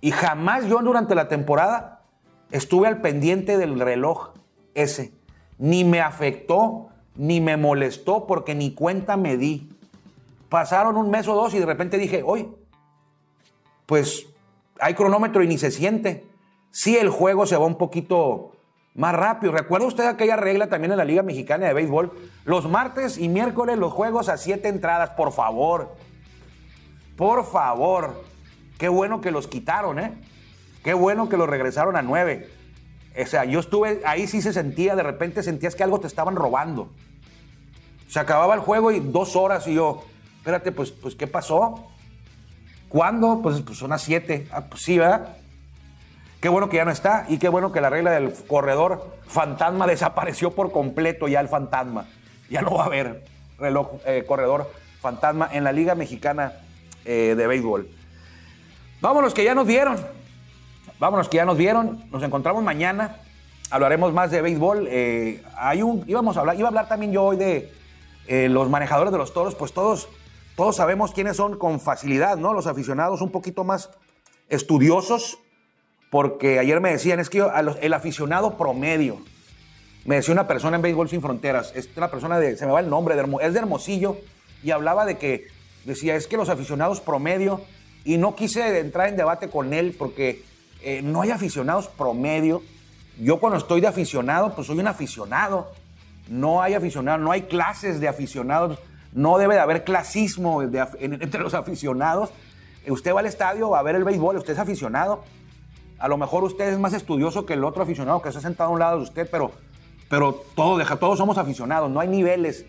Y 0.00 0.12
jamás 0.12 0.66
yo 0.66 0.78
durante 0.78 1.14
la 1.14 1.28
temporada 1.28 1.97
estuve 2.50 2.88
al 2.88 3.00
pendiente 3.00 3.58
del 3.58 3.78
reloj 3.78 4.30
ese. 4.74 5.12
Ni 5.58 5.84
me 5.84 6.00
afectó, 6.00 6.88
ni 7.16 7.40
me 7.40 7.56
molestó, 7.56 8.26
porque 8.26 8.54
ni 8.54 8.74
cuenta 8.74 9.16
me 9.16 9.36
di. 9.36 9.70
Pasaron 10.48 10.96
un 10.96 11.10
mes 11.10 11.26
o 11.28 11.34
dos 11.34 11.52
y 11.54 11.58
de 11.58 11.66
repente 11.66 11.98
dije, 11.98 12.22
hoy, 12.24 12.48
pues 13.86 14.26
hay 14.80 14.94
cronómetro 14.94 15.42
y 15.42 15.48
ni 15.48 15.58
se 15.58 15.70
siente. 15.70 16.26
Sí, 16.70 16.96
el 16.96 17.10
juego 17.10 17.46
se 17.46 17.56
va 17.56 17.66
un 17.66 17.76
poquito 17.76 18.52
más 18.94 19.14
rápido. 19.14 19.52
¿Recuerda 19.52 19.86
usted 19.86 20.06
aquella 20.06 20.36
regla 20.36 20.68
también 20.68 20.92
en 20.92 20.98
la 20.98 21.04
Liga 21.04 21.22
Mexicana 21.22 21.66
de 21.66 21.74
Béisbol? 21.74 22.12
Los 22.44 22.68
martes 22.68 23.18
y 23.18 23.28
miércoles 23.28 23.78
los 23.78 23.92
juegos 23.92 24.28
a 24.28 24.36
siete 24.36 24.68
entradas, 24.68 25.10
por 25.10 25.32
favor. 25.32 25.94
Por 27.16 27.44
favor. 27.44 28.22
Qué 28.78 28.88
bueno 28.88 29.20
que 29.20 29.30
los 29.30 29.48
quitaron, 29.48 29.98
¿eh? 29.98 30.14
Qué 30.82 30.94
bueno 30.94 31.28
que 31.28 31.36
los 31.36 31.48
regresaron 31.48 31.96
a 31.96 32.02
nueve. 32.02 32.48
O 33.20 33.26
sea, 33.26 33.44
yo 33.44 33.60
estuve, 33.60 34.00
ahí 34.04 34.26
sí 34.26 34.40
se 34.42 34.52
sentía, 34.52 34.94
de 34.94 35.02
repente 35.02 35.42
sentías 35.42 35.74
que 35.74 35.82
algo 35.82 35.98
te 35.98 36.06
estaban 36.06 36.36
robando. 36.36 36.90
Se 38.08 38.20
acababa 38.20 38.54
el 38.54 38.60
juego 38.60 38.92
y 38.92 39.00
dos 39.00 39.36
horas 39.36 39.66
y 39.66 39.74
yo, 39.74 40.04
espérate, 40.38 40.72
pues, 40.72 40.92
pues 40.92 41.14
¿qué 41.14 41.26
pasó? 41.26 41.88
¿Cuándo? 42.88 43.40
Pues, 43.42 43.60
pues 43.60 43.78
son 43.78 43.90
las 43.90 44.02
siete. 44.02 44.46
Ah, 44.50 44.66
pues 44.66 44.82
sí, 44.82 44.98
¿verdad? 44.98 45.36
Qué 46.40 46.48
bueno 46.48 46.68
que 46.68 46.76
ya 46.76 46.84
no 46.84 46.92
está 46.92 47.26
y 47.28 47.38
qué 47.38 47.48
bueno 47.48 47.72
que 47.72 47.80
la 47.80 47.90
regla 47.90 48.12
del 48.12 48.32
corredor 48.32 49.18
fantasma 49.26 49.86
desapareció 49.86 50.52
por 50.54 50.70
completo 50.70 51.26
ya 51.26 51.40
el 51.40 51.48
fantasma. 51.48 52.06
Ya 52.48 52.62
no 52.62 52.74
va 52.74 52.84
a 52.84 52.86
haber 52.86 53.24
reloj 53.58 54.00
eh, 54.06 54.24
corredor 54.26 54.70
fantasma 55.00 55.48
en 55.52 55.64
la 55.64 55.72
Liga 55.72 55.96
Mexicana 55.96 56.52
eh, 57.04 57.34
de 57.36 57.46
Béisbol. 57.46 57.88
Vámonos 59.00 59.34
que 59.34 59.44
ya 59.44 59.54
nos 59.54 59.66
dieron. 59.66 59.96
Vámonos 60.98 61.28
que 61.28 61.36
ya 61.36 61.44
nos 61.44 61.58
dieron. 61.58 62.04
Nos 62.10 62.22
encontramos 62.22 62.62
mañana. 62.62 63.16
Hablaremos 63.70 64.12
más 64.12 64.30
de 64.30 64.42
béisbol. 64.42 64.86
Eh, 64.90 65.42
hay 65.56 65.82
un, 65.82 66.04
íbamos 66.06 66.36
a 66.36 66.40
hablar, 66.40 66.56
iba 66.56 66.66
a 66.66 66.70
hablar 66.70 66.88
también 66.88 67.12
yo 67.12 67.24
hoy 67.24 67.36
de 67.36 67.72
eh, 68.26 68.48
los 68.48 68.68
manejadores 68.68 69.12
de 69.12 69.18
los 69.18 69.32
toros. 69.32 69.54
Pues 69.54 69.72
todos, 69.72 70.08
todos 70.56 70.76
sabemos 70.76 71.12
quiénes 71.12 71.36
son 71.36 71.58
con 71.58 71.80
facilidad, 71.80 72.36
¿no? 72.36 72.52
Los 72.52 72.66
aficionados 72.66 73.20
un 73.20 73.30
poquito 73.30 73.64
más 73.64 73.90
estudiosos. 74.48 75.38
Porque 76.10 76.58
ayer 76.58 76.80
me 76.80 76.90
decían, 76.90 77.20
es 77.20 77.28
que 77.28 77.44
el 77.82 77.92
aficionado 77.92 78.56
promedio, 78.56 79.18
me 80.06 80.16
decía 80.16 80.32
una 80.32 80.48
persona 80.48 80.76
en 80.76 80.82
Béisbol 80.82 81.10
Sin 81.10 81.20
Fronteras, 81.20 81.72
es 81.74 81.90
una 81.96 82.10
persona 82.10 82.38
de, 82.38 82.56
se 82.56 82.64
me 82.64 82.72
va 82.72 82.80
el 82.80 82.88
nombre, 82.88 83.14
de 83.14 83.22
es 83.42 83.52
de 83.52 83.58
Hermosillo, 83.58 84.16
y 84.62 84.70
hablaba 84.70 85.04
de 85.04 85.18
que, 85.18 85.48
decía, 85.84 86.16
es 86.16 86.26
que 86.26 86.38
los 86.38 86.48
aficionados 86.48 87.02
promedio, 87.02 87.60
y 88.04 88.16
no 88.16 88.34
quise 88.34 88.78
entrar 88.78 89.08
en 89.08 89.18
debate 89.18 89.50
con 89.50 89.74
él 89.74 89.94
porque 89.98 90.42
eh, 90.82 91.02
no 91.02 91.22
hay 91.22 91.30
aficionados 91.30 91.88
promedio. 91.88 92.62
Yo 93.18 93.40
cuando 93.40 93.58
estoy 93.58 93.80
de 93.80 93.88
aficionado, 93.88 94.54
pues 94.54 94.66
soy 94.66 94.78
un 94.78 94.86
aficionado. 94.86 95.72
No 96.28 96.62
hay 96.62 96.74
aficionados, 96.74 97.20
no 97.20 97.32
hay 97.32 97.42
clases 97.42 98.00
de 98.00 98.08
aficionados, 98.08 98.78
no 99.12 99.38
debe 99.38 99.54
de 99.54 99.60
haber 99.60 99.82
clasismo 99.84 100.62
entre 100.62 101.40
los 101.40 101.54
aficionados. 101.54 102.30
Eh, 102.84 102.92
Usted 102.92 103.14
va 103.14 103.20
al 103.20 103.26
estadio 103.26 103.74
a 103.74 103.82
ver 103.82 103.96
el 103.96 104.04
béisbol, 104.04 104.36
usted 104.36 104.52
es 104.52 104.58
aficionado. 104.58 105.24
A 105.98 106.06
lo 106.06 106.16
mejor 106.16 106.44
usted 106.44 106.68
es 106.68 106.78
más 106.78 106.92
estudioso 106.92 107.44
que 107.44 107.54
el 107.54 107.64
otro 107.64 107.82
aficionado 107.82 108.22
que 108.22 108.28
está 108.28 108.40
sentado 108.40 108.70
a 108.70 108.72
un 108.72 108.78
lado 108.78 108.98
de 108.98 109.02
usted, 109.02 109.28
pero, 109.30 109.50
pero 110.08 110.44
todo, 110.54 110.78
deja, 110.78 110.96
todos 110.96 111.18
somos 111.18 111.38
aficionados, 111.38 111.90
no 111.90 111.98
hay 111.98 112.08
niveles 112.08 112.66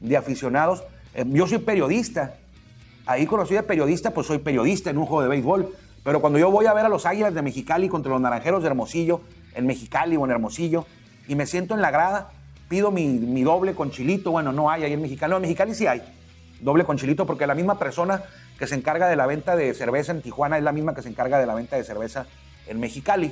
de 0.00 0.16
aficionados. 0.16 0.84
Eh, 1.14 1.24
yo 1.26 1.46
soy 1.46 1.58
periodista, 1.58 2.36
ahí 3.06 3.26
soy 3.26 3.56
de 3.56 3.62
periodista, 3.62 4.12
pues 4.12 4.26
soy 4.26 4.38
periodista 4.38 4.90
en 4.90 4.98
un 4.98 5.06
juego 5.06 5.22
de 5.22 5.28
béisbol, 5.28 5.74
pero 6.08 6.22
cuando 6.22 6.38
yo 6.38 6.50
voy 6.50 6.64
a 6.64 6.72
ver 6.72 6.86
a 6.86 6.88
los 6.88 7.04
Águilas 7.04 7.34
de 7.34 7.42
Mexicali 7.42 7.86
contra 7.86 8.10
los 8.10 8.18
Naranjeros 8.18 8.62
de 8.62 8.68
Hermosillo, 8.68 9.20
en 9.54 9.66
Mexicali 9.66 10.16
o 10.16 10.24
en 10.24 10.30
Hermosillo, 10.30 10.86
y 11.26 11.34
me 11.34 11.44
siento 11.44 11.74
en 11.74 11.82
la 11.82 11.90
grada, 11.90 12.30
pido 12.66 12.90
mi, 12.90 13.42
doble 13.42 13.74
con 13.74 13.90
chilito, 13.90 14.30
bueno, 14.30 14.50
no 14.50 14.70
hay 14.70 14.84
ahí 14.84 14.94
en 14.94 15.02
Mexicali, 15.02 15.32
no, 15.32 15.36
en 15.36 15.42
Mexicali 15.42 15.74
sí 15.74 15.86
hay, 15.86 16.00
doble 16.62 16.84
con 16.84 16.96
chilito, 16.96 17.26
porque 17.26 17.46
la 17.46 17.54
misma 17.54 17.78
persona 17.78 18.22
que 18.58 18.66
se 18.66 18.74
encarga 18.74 19.06
de 19.06 19.16
la 19.16 19.26
venta 19.26 19.54
de 19.54 19.74
cerveza 19.74 20.12
en 20.12 20.22
Tijuana 20.22 20.56
es 20.56 20.64
la 20.64 20.72
misma 20.72 20.94
que 20.94 21.02
se 21.02 21.10
encarga 21.10 21.38
de 21.38 21.44
la 21.44 21.54
venta 21.54 21.76
de 21.76 21.84
cerveza 21.84 22.24
en 22.68 22.80
Mexicali. 22.80 23.30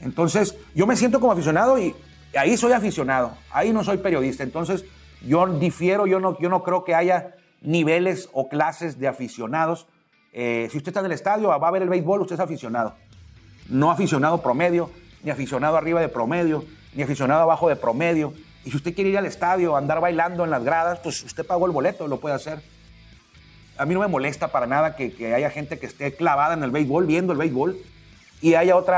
Entonces, 0.00 0.56
yo 0.72 0.86
me 0.86 0.94
siento 0.94 1.18
como 1.18 1.32
aficionado 1.32 1.80
y 1.80 1.96
ahí 2.38 2.56
soy 2.56 2.74
aficionado, 2.74 3.32
ahí 3.50 3.72
no 3.72 3.82
soy 3.82 3.96
periodista. 3.96 4.44
Entonces, 4.44 4.84
yo 5.26 5.48
difiero, 5.48 6.06
yo 6.06 6.20
no, 6.20 6.38
yo 6.38 6.48
no 6.48 6.62
creo 6.62 6.84
que 6.84 6.94
haya 6.94 7.34
niveles 7.60 8.28
o 8.32 8.48
clases 8.48 9.00
de 9.00 9.08
aficionados. 9.08 9.88
Eh, 10.36 10.68
si 10.70 10.78
usted 10.78 10.88
está 10.88 10.98
en 10.98 11.06
el 11.06 11.12
estadio, 11.12 11.48
va 11.48 11.68
a 11.68 11.70
ver 11.70 11.82
el 11.82 11.88
béisbol, 11.88 12.22
usted 12.22 12.34
es 12.34 12.40
aficionado. 12.40 12.94
No 13.68 13.92
aficionado 13.92 14.42
promedio, 14.42 14.90
ni 15.22 15.30
aficionado 15.30 15.76
arriba 15.76 16.00
de 16.00 16.08
promedio, 16.08 16.64
ni 16.92 17.04
aficionado 17.04 17.42
abajo 17.42 17.68
de 17.68 17.76
promedio. 17.76 18.34
Y 18.64 18.70
si 18.70 18.76
usted 18.76 18.94
quiere 18.94 19.10
ir 19.10 19.18
al 19.18 19.26
estadio, 19.26 19.76
andar 19.76 20.00
bailando 20.00 20.42
en 20.42 20.50
las 20.50 20.64
gradas, 20.64 20.98
pues 20.98 21.22
usted 21.22 21.46
pagó 21.46 21.66
el 21.66 21.72
boleto, 21.72 22.08
lo 22.08 22.18
puede 22.18 22.34
hacer. 22.34 22.60
A 23.78 23.86
mí 23.86 23.94
no 23.94 24.00
me 24.00 24.08
molesta 24.08 24.48
para 24.48 24.66
nada 24.66 24.96
que, 24.96 25.12
que 25.12 25.34
haya 25.34 25.50
gente 25.50 25.78
que 25.78 25.86
esté 25.86 26.14
clavada 26.16 26.54
en 26.54 26.64
el 26.64 26.72
béisbol, 26.72 27.06
viendo 27.06 27.32
el 27.32 27.38
béisbol, 27.38 27.78
y 28.40 28.54
haya 28.54 28.74
otro 28.76 28.96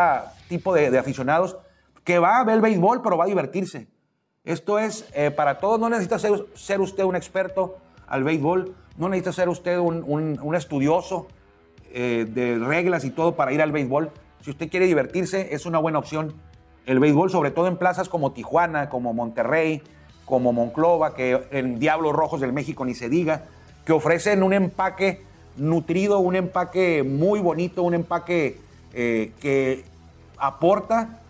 tipo 0.48 0.74
de, 0.74 0.90
de 0.90 0.98
aficionados 0.98 1.56
que 2.02 2.18
va 2.18 2.40
a 2.40 2.44
ver 2.44 2.54
el 2.54 2.60
béisbol, 2.62 3.02
pero 3.02 3.18
va 3.18 3.24
a 3.24 3.28
divertirse. 3.28 3.88
Esto 4.44 4.78
es 4.78 5.06
eh, 5.12 5.30
para 5.30 5.58
todos, 5.58 5.78
no 5.78 5.90
necesita 5.90 6.18
ser, 6.18 6.46
ser 6.54 6.80
usted 6.80 7.04
un 7.04 7.16
experto 7.16 7.78
al 8.06 8.24
béisbol, 8.24 8.74
no 8.98 9.08
necesita 9.08 9.32
ser 9.32 9.48
usted 9.48 9.78
un, 9.78 10.04
un- 10.06 10.54
estudioso 10.54 11.26
eh, 11.92 12.26
de 12.28 12.58
reglas 12.58 13.04
y 13.04 13.10
todo 13.10 13.34
para 13.36 13.52
ir 13.52 13.62
al 13.62 13.72
béisbol. 13.72 14.10
Si 14.42 14.50
usted 14.50 14.68
quiere 14.70 14.86
divertirse, 14.86 15.54
es 15.54 15.66
una 15.66 15.78
buena 15.78 15.98
opción 15.98 16.34
el 16.86 17.00
béisbol, 17.00 17.30
sobre 17.30 17.50
todo 17.50 17.66
en 17.66 17.76
plazas 17.76 18.08
como 18.08 18.32
Tijuana, 18.32 18.88
como 18.88 19.12
Monterrey, 19.12 19.82
como 20.24 20.52
Monclova, 20.52 21.14
que 21.14 21.40
en 21.50 21.78
Diablos 21.80 22.12
Rojos 22.14 22.40
del 22.40 22.52
México 22.52 22.84
ni 22.84 22.94
se 22.94 23.08
diga, 23.08 23.44
que 23.84 23.92
ofrecen 23.92 24.42
un 24.42 24.52
empaque 24.52 25.22
nutrido, 25.56 26.18
un 26.20 26.36
empaque 26.36 27.02
muy 27.02 27.40
bonito, 27.40 27.82
un 27.82 27.94
empaque 27.94 28.58
eh, 28.94 29.32
que 29.40 29.84
aporta 30.38 31.20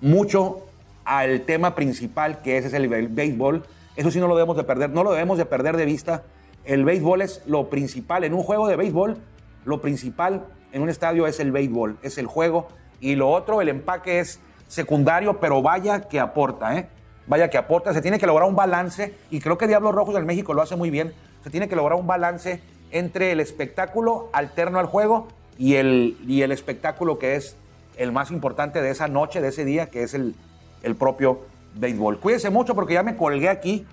mucho 0.00 0.60
al 1.04 1.42
tema 1.42 1.74
principal 1.74 2.40
que 2.42 2.58
es 2.58 2.72
el 2.72 2.88
bé- 2.88 3.08
béisbol. 3.08 3.64
Eso 3.96 4.10
sí 4.10 4.20
no 4.20 4.26
lo 4.28 4.36
debemos 4.36 4.56
de 4.56 4.64
perder, 4.64 4.90
no 4.90 5.02
lo 5.04 5.12
debemos 5.12 5.38
de 5.38 5.44
perder 5.46 5.76
de 5.76 5.84
vista. 5.86 6.22
El 6.64 6.84
béisbol 6.84 7.22
es 7.22 7.42
lo 7.46 7.68
principal. 7.68 8.24
En 8.24 8.34
un 8.34 8.42
juego 8.42 8.66
de 8.68 8.76
béisbol, 8.76 9.18
lo 9.64 9.80
principal 9.80 10.46
en 10.72 10.82
un 10.82 10.88
estadio 10.88 11.26
es 11.26 11.40
el 11.40 11.52
béisbol, 11.52 11.98
es 12.02 12.18
el 12.18 12.26
juego. 12.26 12.68
Y 13.00 13.16
lo 13.16 13.30
otro, 13.30 13.60
el 13.60 13.68
empaque 13.68 14.18
es 14.18 14.40
secundario, 14.66 15.40
pero 15.40 15.62
vaya 15.62 16.08
que 16.08 16.20
aporta, 16.20 16.76
¿eh? 16.78 16.88
Vaya 17.26 17.50
que 17.50 17.58
aporta. 17.58 17.92
Se 17.92 18.02
tiene 18.02 18.18
que 18.18 18.26
lograr 18.26 18.48
un 18.48 18.56
balance, 18.56 19.14
y 19.30 19.40
creo 19.40 19.58
que 19.58 19.66
Diablos 19.66 19.94
Rojos 19.94 20.14
del 20.14 20.24
México 20.24 20.54
lo 20.54 20.62
hace 20.62 20.76
muy 20.76 20.90
bien. 20.90 21.12
Se 21.42 21.50
tiene 21.50 21.68
que 21.68 21.76
lograr 21.76 21.98
un 21.98 22.06
balance 22.06 22.60
entre 22.90 23.32
el 23.32 23.40
espectáculo 23.40 24.30
alterno 24.32 24.78
al 24.78 24.86
juego 24.86 25.28
y 25.58 25.74
el, 25.74 26.16
y 26.26 26.42
el 26.42 26.52
espectáculo 26.52 27.18
que 27.18 27.36
es 27.36 27.56
el 27.96 28.12
más 28.12 28.30
importante 28.30 28.80
de 28.80 28.90
esa 28.90 29.08
noche, 29.08 29.40
de 29.40 29.48
ese 29.48 29.64
día, 29.64 29.86
que 29.86 30.02
es 30.02 30.14
el, 30.14 30.34
el 30.82 30.96
propio 30.96 31.40
béisbol. 31.74 32.20
Cuídense 32.20 32.50
mucho 32.50 32.74
porque 32.74 32.94
ya 32.94 33.02
me 33.02 33.16
colgué 33.16 33.48
aquí, 33.48 33.86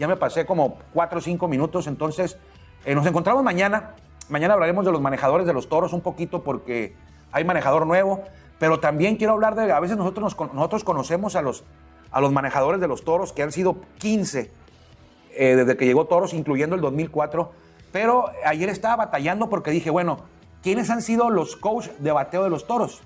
ya 0.00 0.08
me 0.08 0.16
pasé 0.16 0.46
como 0.46 0.78
4 0.94 1.18
o 1.18 1.20
5 1.20 1.46
minutos, 1.46 1.86
entonces 1.86 2.38
eh, 2.86 2.94
nos 2.94 3.06
encontramos 3.06 3.44
mañana. 3.44 3.96
Mañana 4.30 4.54
hablaremos 4.54 4.86
de 4.86 4.92
los 4.92 5.00
manejadores 5.02 5.46
de 5.46 5.52
los 5.52 5.68
toros 5.68 5.92
un 5.92 6.00
poquito 6.00 6.42
porque 6.42 6.94
hay 7.32 7.44
manejador 7.44 7.86
nuevo, 7.86 8.22
pero 8.58 8.80
también 8.80 9.16
quiero 9.16 9.34
hablar 9.34 9.56
de, 9.56 9.70
a 9.70 9.78
veces 9.78 9.98
nosotros, 9.98 10.34
nosotros 10.54 10.84
conocemos 10.84 11.36
a 11.36 11.42
los, 11.42 11.64
a 12.10 12.22
los 12.22 12.32
manejadores 12.32 12.80
de 12.80 12.88
los 12.88 13.04
toros, 13.04 13.34
que 13.34 13.42
han 13.42 13.52
sido 13.52 13.76
15 13.98 14.50
eh, 15.32 15.56
desde 15.56 15.76
que 15.76 15.84
llegó 15.84 16.06
Toros, 16.06 16.32
incluyendo 16.32 16.74
el 16.74 16.80
2004. 16.80 17.52
Pero 17.92 18.30
ayer 18.46 18.70
estaba 18.70 18.96
batallando 18.96 19.50
porque 19.50 19.70
dije, 19.70 19.90
bueno, 19.90 20.20
¿quiénes 20.62 20.88
han 20.88 21.02
sido 21.02 21.28
los 21.28 21.56
coach 21.56 21.88
de 21.98 22.10
bateo 22.10 22.42
de 22.42 22.48
los 22.48 22.66
Toros? 22.66 23.02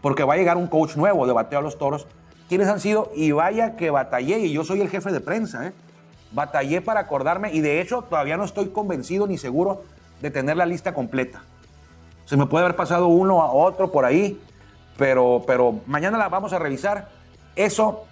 Porque 0.00 0.22
va 0.22 0.34
a 0.34 0.36
llegar 0.36 0.56
un 0.56 0.68
coach 0.68 0.94
nuevo 0.94 1.26
de 1.26 1.32
bateo 1.32 1.58
a 1.58 1.62
los 1.62 1.78
Toros. 1.78 2.06
¿Quiénes 2.48 2.68
han 2.68 2.78
sido? 2.78 3.10
Y 3.16 3.32
vaya 3.32 3.74
que 3.74 3.90
batallé, 3.90 4.38
y 4.38 4.52
yo 4.52 4.62
soy 4.62 4.82
el 4.82 4.88
jefe 4.88 5.10
de 5.10 5.20
prensa, 5.20 5.66
¿eh? 5.66 5.72
Batallé 6.32 6.80
para 6.80 7.00
acordarme, 7.00 7.52
y 7.52 7.60
de 7.60 7.80
hecho 7.80 8.02
todavía 8.02 8.36
no 8.36 8.44
estoy 8.44 8.70
convencido 8.70 9.26
ni 9.26 9.38
seguro 9.38 9.82
de 10.20 10.30
tener 10.30 10.56
la 10.56 10.66
lista 10.66 10.94
completa. 10.94 11.42
Se 12.24 12.36
me 12.36 12.46
puede 12.46 12.64
haber 12.64 12.76
pasado 12.76 13.08
uno 13.08 13.42
a 13.42 13.52
otro 13.52 13.90
por 13.90 14.04
ahí, 14.04 14.40
pero, 14.96 15.42
pero 15.46 15.80
mañana 15.86 16.16
la 16.16 16.28
vamos 16.28 16.52
a 16.52 16.58
revisar. 16.58 17.08
Eso 17.56 18.04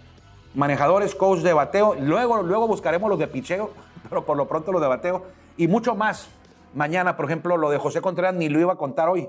manejadores, 0.55 1.15
coach 1.15 1.41
de 1.41 1.53
bateo. 1.53 1.95
Luego, 1.95 2.43
luego 2.43 2.67
buscaremos 2.67 3.09
los 3.09 3.19
de 3.19 3.29
picheo, 3.29 3.71
pero 4.09 4.25
por 4.25 4.37
lo 4.37 4.49
pronto 4.49 4.73
los 4.73 4.83
de 4.83 4.89
bateo. 4.89 5.27
Y 5.57 5.69
mucho 5.69 5.95
más. 5.95 6.29
Mañana, 6.75 7.17
por 7.17 7.27
ejemplo, 7.27 7.57
lo 7.57 7.71
de 7.71 7.79
José 7.79 8.01
Contreras 8.01 8.35
ni 8.35 8.49
lo 8.49 8.61
iba 8.61 8.73
a 8.73 8.77
contar 8.77 9.09
hoy. 9.09 9.29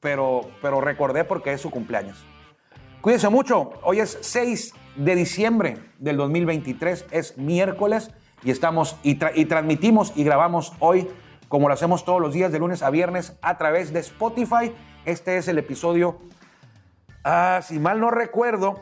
Pero, 0.00 0.42
pero 0.62 0.80
recordé 0.80 1.24
porque 1.24 1.52
es 1.52 1.60
su 1.60 1.70
cumpleaños. 1.70 2.24
Cuídense 3.00 3.28
mucho. 3.28 3.72
Hoy 3.82 4.00
es 4.00 4.18
6 4.20 4.72
de 4.96 5.14
diciembre 5.14 5.78
del 5.98 6.16
2023. 6.16 7.06
Es 7.10 7.38
miércoles 7.38 8.10
y 8.42 8.50
estamos 8.50 8.96
y, 9.02 9.16
transmitimos 9.16 10.12
y 10.16 10.24
grabamos 10.24 10.72
hoy 10.78 11.08
como 11.48 11.68
lo 11.68 11.74
hacemos 11.74 12.04
todos 12.04 12.20
los 12.20 12.32
días 12.32 12.52
de 12.52 12.60
lunes 12.60 12.82
a 12.82 12.90
viernes 12.90 13.36
a 13.42 13.58
través 13.58 13.92
de 13.92 14.00
Spotify. 14.00 14.72
Este 15.04 15.36
es 15.36 15.48
el 15.48 15.58
episodio, 15.58 16.20
ah, 17.24 17.60
si 17.62 17.78
mal 17.78 17.98
no 17.98 18.10
recuerdo, 18.10 18.80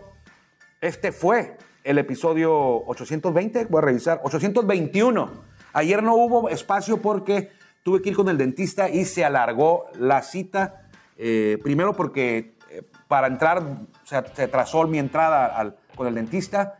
este 0.80 1.12
fue 1.12 1.56
el 1.84 1.96
episodio 1.96 2.84
820, 2.86 3.66
voy 3.66 3.78
a 3.78 3.82
revisar, 3.82 4.20
821. 4.22 5.30
Ayer 5.72 6.02
no 6.02 6.14
hubo 6.14 6.48
espacio 6.50 7.00
porque 7.00 7.50
tuve 7.82 8.02
que 8.02 8.11
ir 8.11 8.16
con 8.16 8.28
el 8.28 8.36
dentista 8.36 8.90
y 8.90 9.06
se 9.06 9.24
alargó 9.24 9.86
la 9.98 10.22
cita. 10.22 10.82
Eh, 11.16 11.59
primero 11.62 11.94
porque 11.94 12.59
eh, 12.70 12.82
para 13.09 13.26
entrar 13.26 13.62
se, 14.04 14.16
atrasó 14.16 14.86
mi 14.86 14.98
entrada 14.98 15.74
con 15.99 16.07
el 16.07 16.14
dentista 16.14 16.78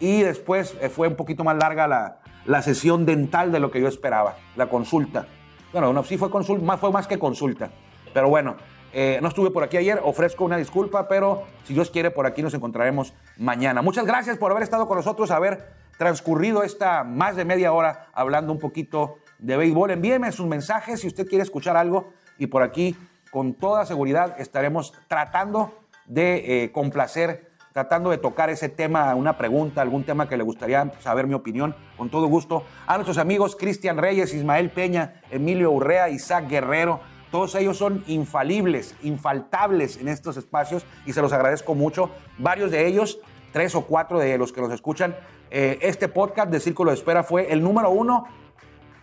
y 0.00 0.22
después 0.22 0.76
eh, 0.80 0.88
fue 0.88 1.06
un 1.06 1.14
poquito 1.14 1.44
más 1.44 1.56
larga 1.56 1.86
la, 1.86 2.18
la, 2.46 2.62
sesión 2.62 3.06
dental 3.06 3.52
de 3.52 3.60
lo 3.60 3.70
que 3.70 3.80
yo 3.80 3.86
esperaba, 3.86 4.36
la 4.56 4.68
consulta. 4.68 5.26
Bueno, 5.72 5.92
no, 5.92 6.02
sí 6.02 6.18
fue, 6.18 6.30
consulta, 6.30 6.64
más, 6.64 6.80
fue 6.80 6.90
más 6.90 7.06
que 7.06 7.18
consulta, 7.18 7.70
pero 8.12 8.28
bueno, 8.28 8.56
eh, 8.92 9.18
no 9.20 9.28
estuve 9.28 9.50
por 9.50 9.64
aquí 9.64 9.76
ayer, 9.76 10.00
ofrezco 10.02 10.44
una 10.44 10.56
disculpa, 10.56 11.08
pero 11.08 11.42
si 11.64 11.74
Dios 11.74 11.90
quiere, 11.90 12.10
por 12.10 12.26
aquí 12.26 12.42
nos 12.42 12.54
encontraremos 12.54 13.12
mañana. 13.36 13.82
Muchas 13.82 14.06
gracias 14.06 14.38
por 14.38 14.50
haber 14.50 14.62
estado 14.62 14.86
con 14.86 14.96
nosotros, 14.96 15.30
haber 15.30 15.68
transcurrido 15.98 16.62
esta 16.62 17.04
más 17.04 17.36
de 17.36 17.44
media 17.44 17.72
hora 17.72 18.06
hablando 18.12 18.52
un 18.52 18.58
poquito 18.58 19.16
de 19.38 19.56
béisbol. 19.56 19.90
Envíeme 19.90 20.32
sus 20.32 20.46
mensajes 20.46 21.00
si 21.00 21.08
usted 21.08 21.26
quiere 21.26 21.42
escuchar 21.42 21.76
algo 21.76 22.12
y 22.38 22.46
por 22.46 22.62
aquí, 22.62 22.96
con 23.30 23.54
toda 23.54 23.84
seguridad, 23.84 24.40
estaremos 24.40 24.92
tratando 25.08 25.74
de 26.06 26.64
eh, 26.64 26.72
complacer, 26.72 27.50
tratando 27.74 28.10
de 28.10 28.18
tocar 28.18 28.50
ese 28.50 28.68
tema, 28.68 29.12
una 29.16 29.36
pregunta, 29.36 29.82
algún 29.82 30.04
tema 30.04 30.28
que 30.28 30.36
le 30.36 30.44
gustaría 30.44 30.92
saber 31.00 31.26
mi 31.26 31.34
opinión, 31.34 31.74
con 31.96 32.08
todo 32.08 32.28
gusto. 32.28 32.62
A 32.86 32.94
nuestros 32.94 33.18
amigos 33.18 33.56
Cristian 33.56 33.98
Reyes, 33.98 34.32
Ismael 34.32 34.70
Peña, 34.70 35.20
Emilio 35.28 35.72
Urrea, 35.72 36.08
Isaac 36.08 36.48
Guerrero, 36.48 37.00
todos 37.32 37.56
ellos 37.56 37.76
son 37.76 38.04
infalibles, 38.06 38.94
infaltables 39.02 39.96
en 39.96 40.06
estos 40.06 40.36
espacios 40.36 40.86
y 41.04 41.14
se 41.14 41.20
los 41.20 41.32
agradezco 41.32 41.74
mucho. 41.74 42.10
Varios 42.38 42.70
de 42.70 42.86
ellos, 42.86 43.18
tres 43.52 43.74
o 43.74 43.80
cuatro 43.80 44.20
de 44.20 44.38
los 44.38 44.52
que 44.52 44.60
nos 44.60 44.72
escuchan, 44.72 45.16
eh, 45.50 45.80
este 45.82 46.06
podcast 46.06 46.52
de 46.52 46.60
Círculo 46.60 46.92
de 46.92 46.96
Espera 46.96 47.24
fue 47.24 47.52
el 47.52 47.60
número 47.60 47.90
uno 47.90 48.28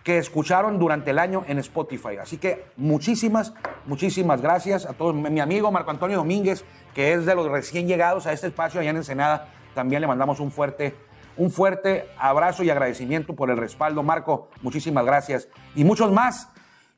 que 0.03 0.17
escucharon 0.17 0.79
durante 0.79 1.11
el 1.11 1.19
año 1.19 1.43
en 1.47 1.59
Spotify. 1.59 2.17
Así 2.21 2.37
que 2.37 2.65
muchísimas, 2.77 3.53
muchísimas 3.85 4.41
gracias 4.41 4.85
a 4.85 4.93
todos. 4.93 5.13
Mi 5.13 5.39
amigo 5.39 5.71
Marco 5.71 5.91
Antonio 5.91 6.17
Domínguez, 6.17 6.65
que 6.93 7.13
es 7.13 7.25
de 7.25 7.35
los 7.35 7.47
recién 7.47 7.87
llegados 7.87 8.25
a 8.25 8.33
este 8.33 8.47
espacio 8.47 8.79
allá 8.79 8.89
en 8.89 8.97
Ensenada, 8.97 9.49
también 9.73 10.01
le 10.01 10.07
mandamos 10.07 10.39
un 10.39 10.51
fuerte, 10.51 10.95
un 11.37 11.51
fuerte 11.51 12.09
abrazo 12.17 12.63
y 12.63 12.69
agradecimiento 12.69 13.35
por 13.35 13.49
el 13.49 13.57
respaldo. 13.57 14.03
Marco, 14.03 14.49
muchísimas 14.61 15.05
gracias. 15.05 15.47
Y 15.75 15.83
muchos 15.83 16.11
más 16.11 16.49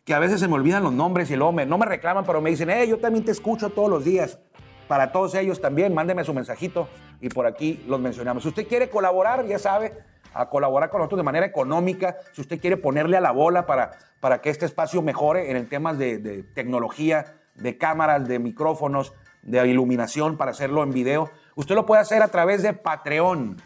que 0.06 0.14
a 0.14 0.20
veces 0.20 0.40
se 0.40 0.48
me 0.48 0.56
olvidan 0.56 0.84
los 0.84 0.94
nombres 0.94 1.30
y 1.32 1.36
luego 1.36 1.54
no 1.66 1.78
me 1.78 1.86
reclaman, 1.86 2.26
pero 2.26 2.42
me 2.42 2.50
dicen, 2.50 2.70
hey, 2.70 2.88
yo 2.90 3.00
también 3.00 3.24
te 3.26 3.32
escucho 3.32 3.70
todos 3.70 3.90
los 3.90 4.04
días. 4.04 4.40
Para 4.88 5.12
todos 5.12 5.34
ellos 5.36 5.62
también, 5.62 5.94
mándeme 5.94 6.24
su 6.24 6.34
mensajito 6.34 6.90
y 7.22 7.30
por 7.30 7.46
aquí 7.46 7.84
los 7.88 8.00
mencionamos. 8.00 8.44
Si 8.44 8.50
usted 8.50 8.68
quiere 8.68 8.90
colaborar, 8.90 9.46
ya 9.46 9.58
sabe, 9.58 9.94
a 10.34 10.50
colaborar 10.50 10.90
con 10.90 11.00
nosotros 11.00 11.20
de 11.20 11.24
manera 11.24 11.46
económica, 11.46 12.18
si 12.32 12.42
usted 12.42 12.60
quiere 12.60 12.78
ponerle 12.78 13.18
a 13.18 13.22
la 13.22 13.32
bola 13.32 13.66
para, 13.66 13.92
para 14.20 14.42
que 14.42 14.50
este 14.50 14.66
espacio 14.66 15.02
mejore 15.02 15.52
en 15.52 15.58
el 15.58 15.68
tema 15.68 15.94
de, 15.94 16.44
tecnología, 16.54 17.36
de 17.56 17.78
cámaras, 17.78 18.28
de 18.28 18.40
micrófonos, 18.40 19.14
de 19.42 19.68
iluminación 19.68 20.38
para 20.38 20.52
hacerlo 20.52 20.84
en 20.84 20.92
video, 20.92 21.30
usted 21.56 21.76
lo 21.76 21.86
puede 21.86 22.02
hacer 22.02 22.22
a 22.22 22.30
través 22.30 22.64
de 22.64 22.74
Patreon. 22.74 23.62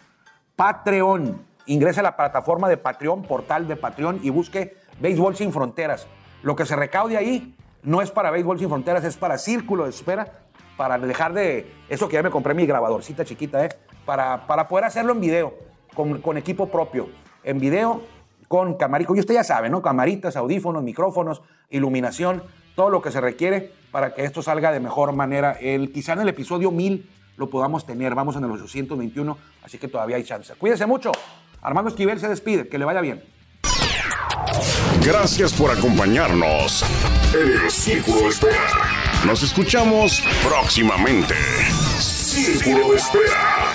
Patreon. 0.56 1.46
Ingrese 1.68 2.00
a 2.00 2.04
la 2.04 2.16
plataforma 2.16 2.70
de 2.70 2.78
Patreon, 2.78 3.24
portal 3.24 3.68
de 3.68 3.76
Patreon 3.76 4.22
y 4.24 4.30
busque 4.30 4.78
Béisbol 5.00 5.36
Sin 5.36 5.52
Fronteras. 5.52 6.08
Lo 6.42 6.56
que 6.56 6.66
se 6.66 6.76
recaude 6.76 7.18
ahí 7.18 7.56
no 7.84 8.02
es 8.02 8.10
para 8.10 8.32
Béisbol 8.32 8.58
Sin 8.58 8.70
Fronteras, 8.70 9.04
es 9.04 9.18
para 9.18 9.38
Círculo 9.38 9.84
de 9.84 9.92
Espera, 9.92 10.32
para 10.78 10.98
dejar 10.98 11.34
de... 11.34 11.72
Eso 11.90 12.08
que 12.08 12.16
ya 12.16 12.24
me 12.24 12.32
compré 12.32 12.54
mi 12.54 12.66
grabadorcita 12.66 13.26
chiquita, 13.26 13.66
¿eh? 13.66 13.70
Para, 14.06 14.48
para 14.48 14.68
poder 14.68 14.86
hacerlo 14.86 15.12
en 15.12 15.20
video, 15.20 15.54
con, 15.98 16.38
equipo 16.38 16.70
propio. 16.70 17.10
En 17.44 17.60
video, 17.60 18.02
con 18.48 18.76
camarico. 18.76 19.16
Y 19.16 19.20
usted 19.20 19.34
ya 19.34 19.44
sabe, 19.44 19.70
¿no? 19.70 19.82
Camaritas, 19.82 20.36
audífonos, 20.36 20.84
micrófonos, 20.84 21.42
iluminación, 21.70 22.44
todo 22.76 22.90
lo 22.90 23.02
que 23.02 23.12
se 23.12 23.20
requiere 23.20 23.72
para 23.92 24.14
que 24.14 24.24
esto 24.24 24.42
salga 24.42 24.72
de 24.72 24.80
mejor 24.80 25.14
manera. 25.14 25.54
El, 25.54 25.92
quizá 25.92 26.14
en 26.14 26.22
el 26.22 26.30
episodio 26.30 26.72
1000 26.72 27.10
lo 27.38 27.50
podamos 27.50 27.86
tener. 27.86 28.16
Vamos 28.16 28.36
en 28.36 28.44
el 28.44 28.52
821, 28.52 29.38
así 29.64 29.78
que 29.78 29.88
todavía 29.88 30.18
hay 30.18 30.24
chance. 30.24 30.54
Cuídense 30.56 30.86
mucho. 30.86 31.12
Armando 31.62 31.90
Esquivel 31.90 32.20
se 32.20 32.28
despide. 32.28 32.68
Que 32.68 32.78
le 32.78 32.86
vaya 32.86 33.02
bien. 33.02 33.24
Gracias 35.04 35.54
por 35.54 35.72
acompañarnos 35.72 36.84
en 37.34 37.64
el 37.64 37.72
Círculo 37.72 38.30
Espera. 38.30 39.24
Nos 39.26 39.42
escuchamos 39.44 40.22
próximamente. 40.44 41.34
Círculo 42.00 42.92
de 42.92 42.98
Espera. 42.98 43.67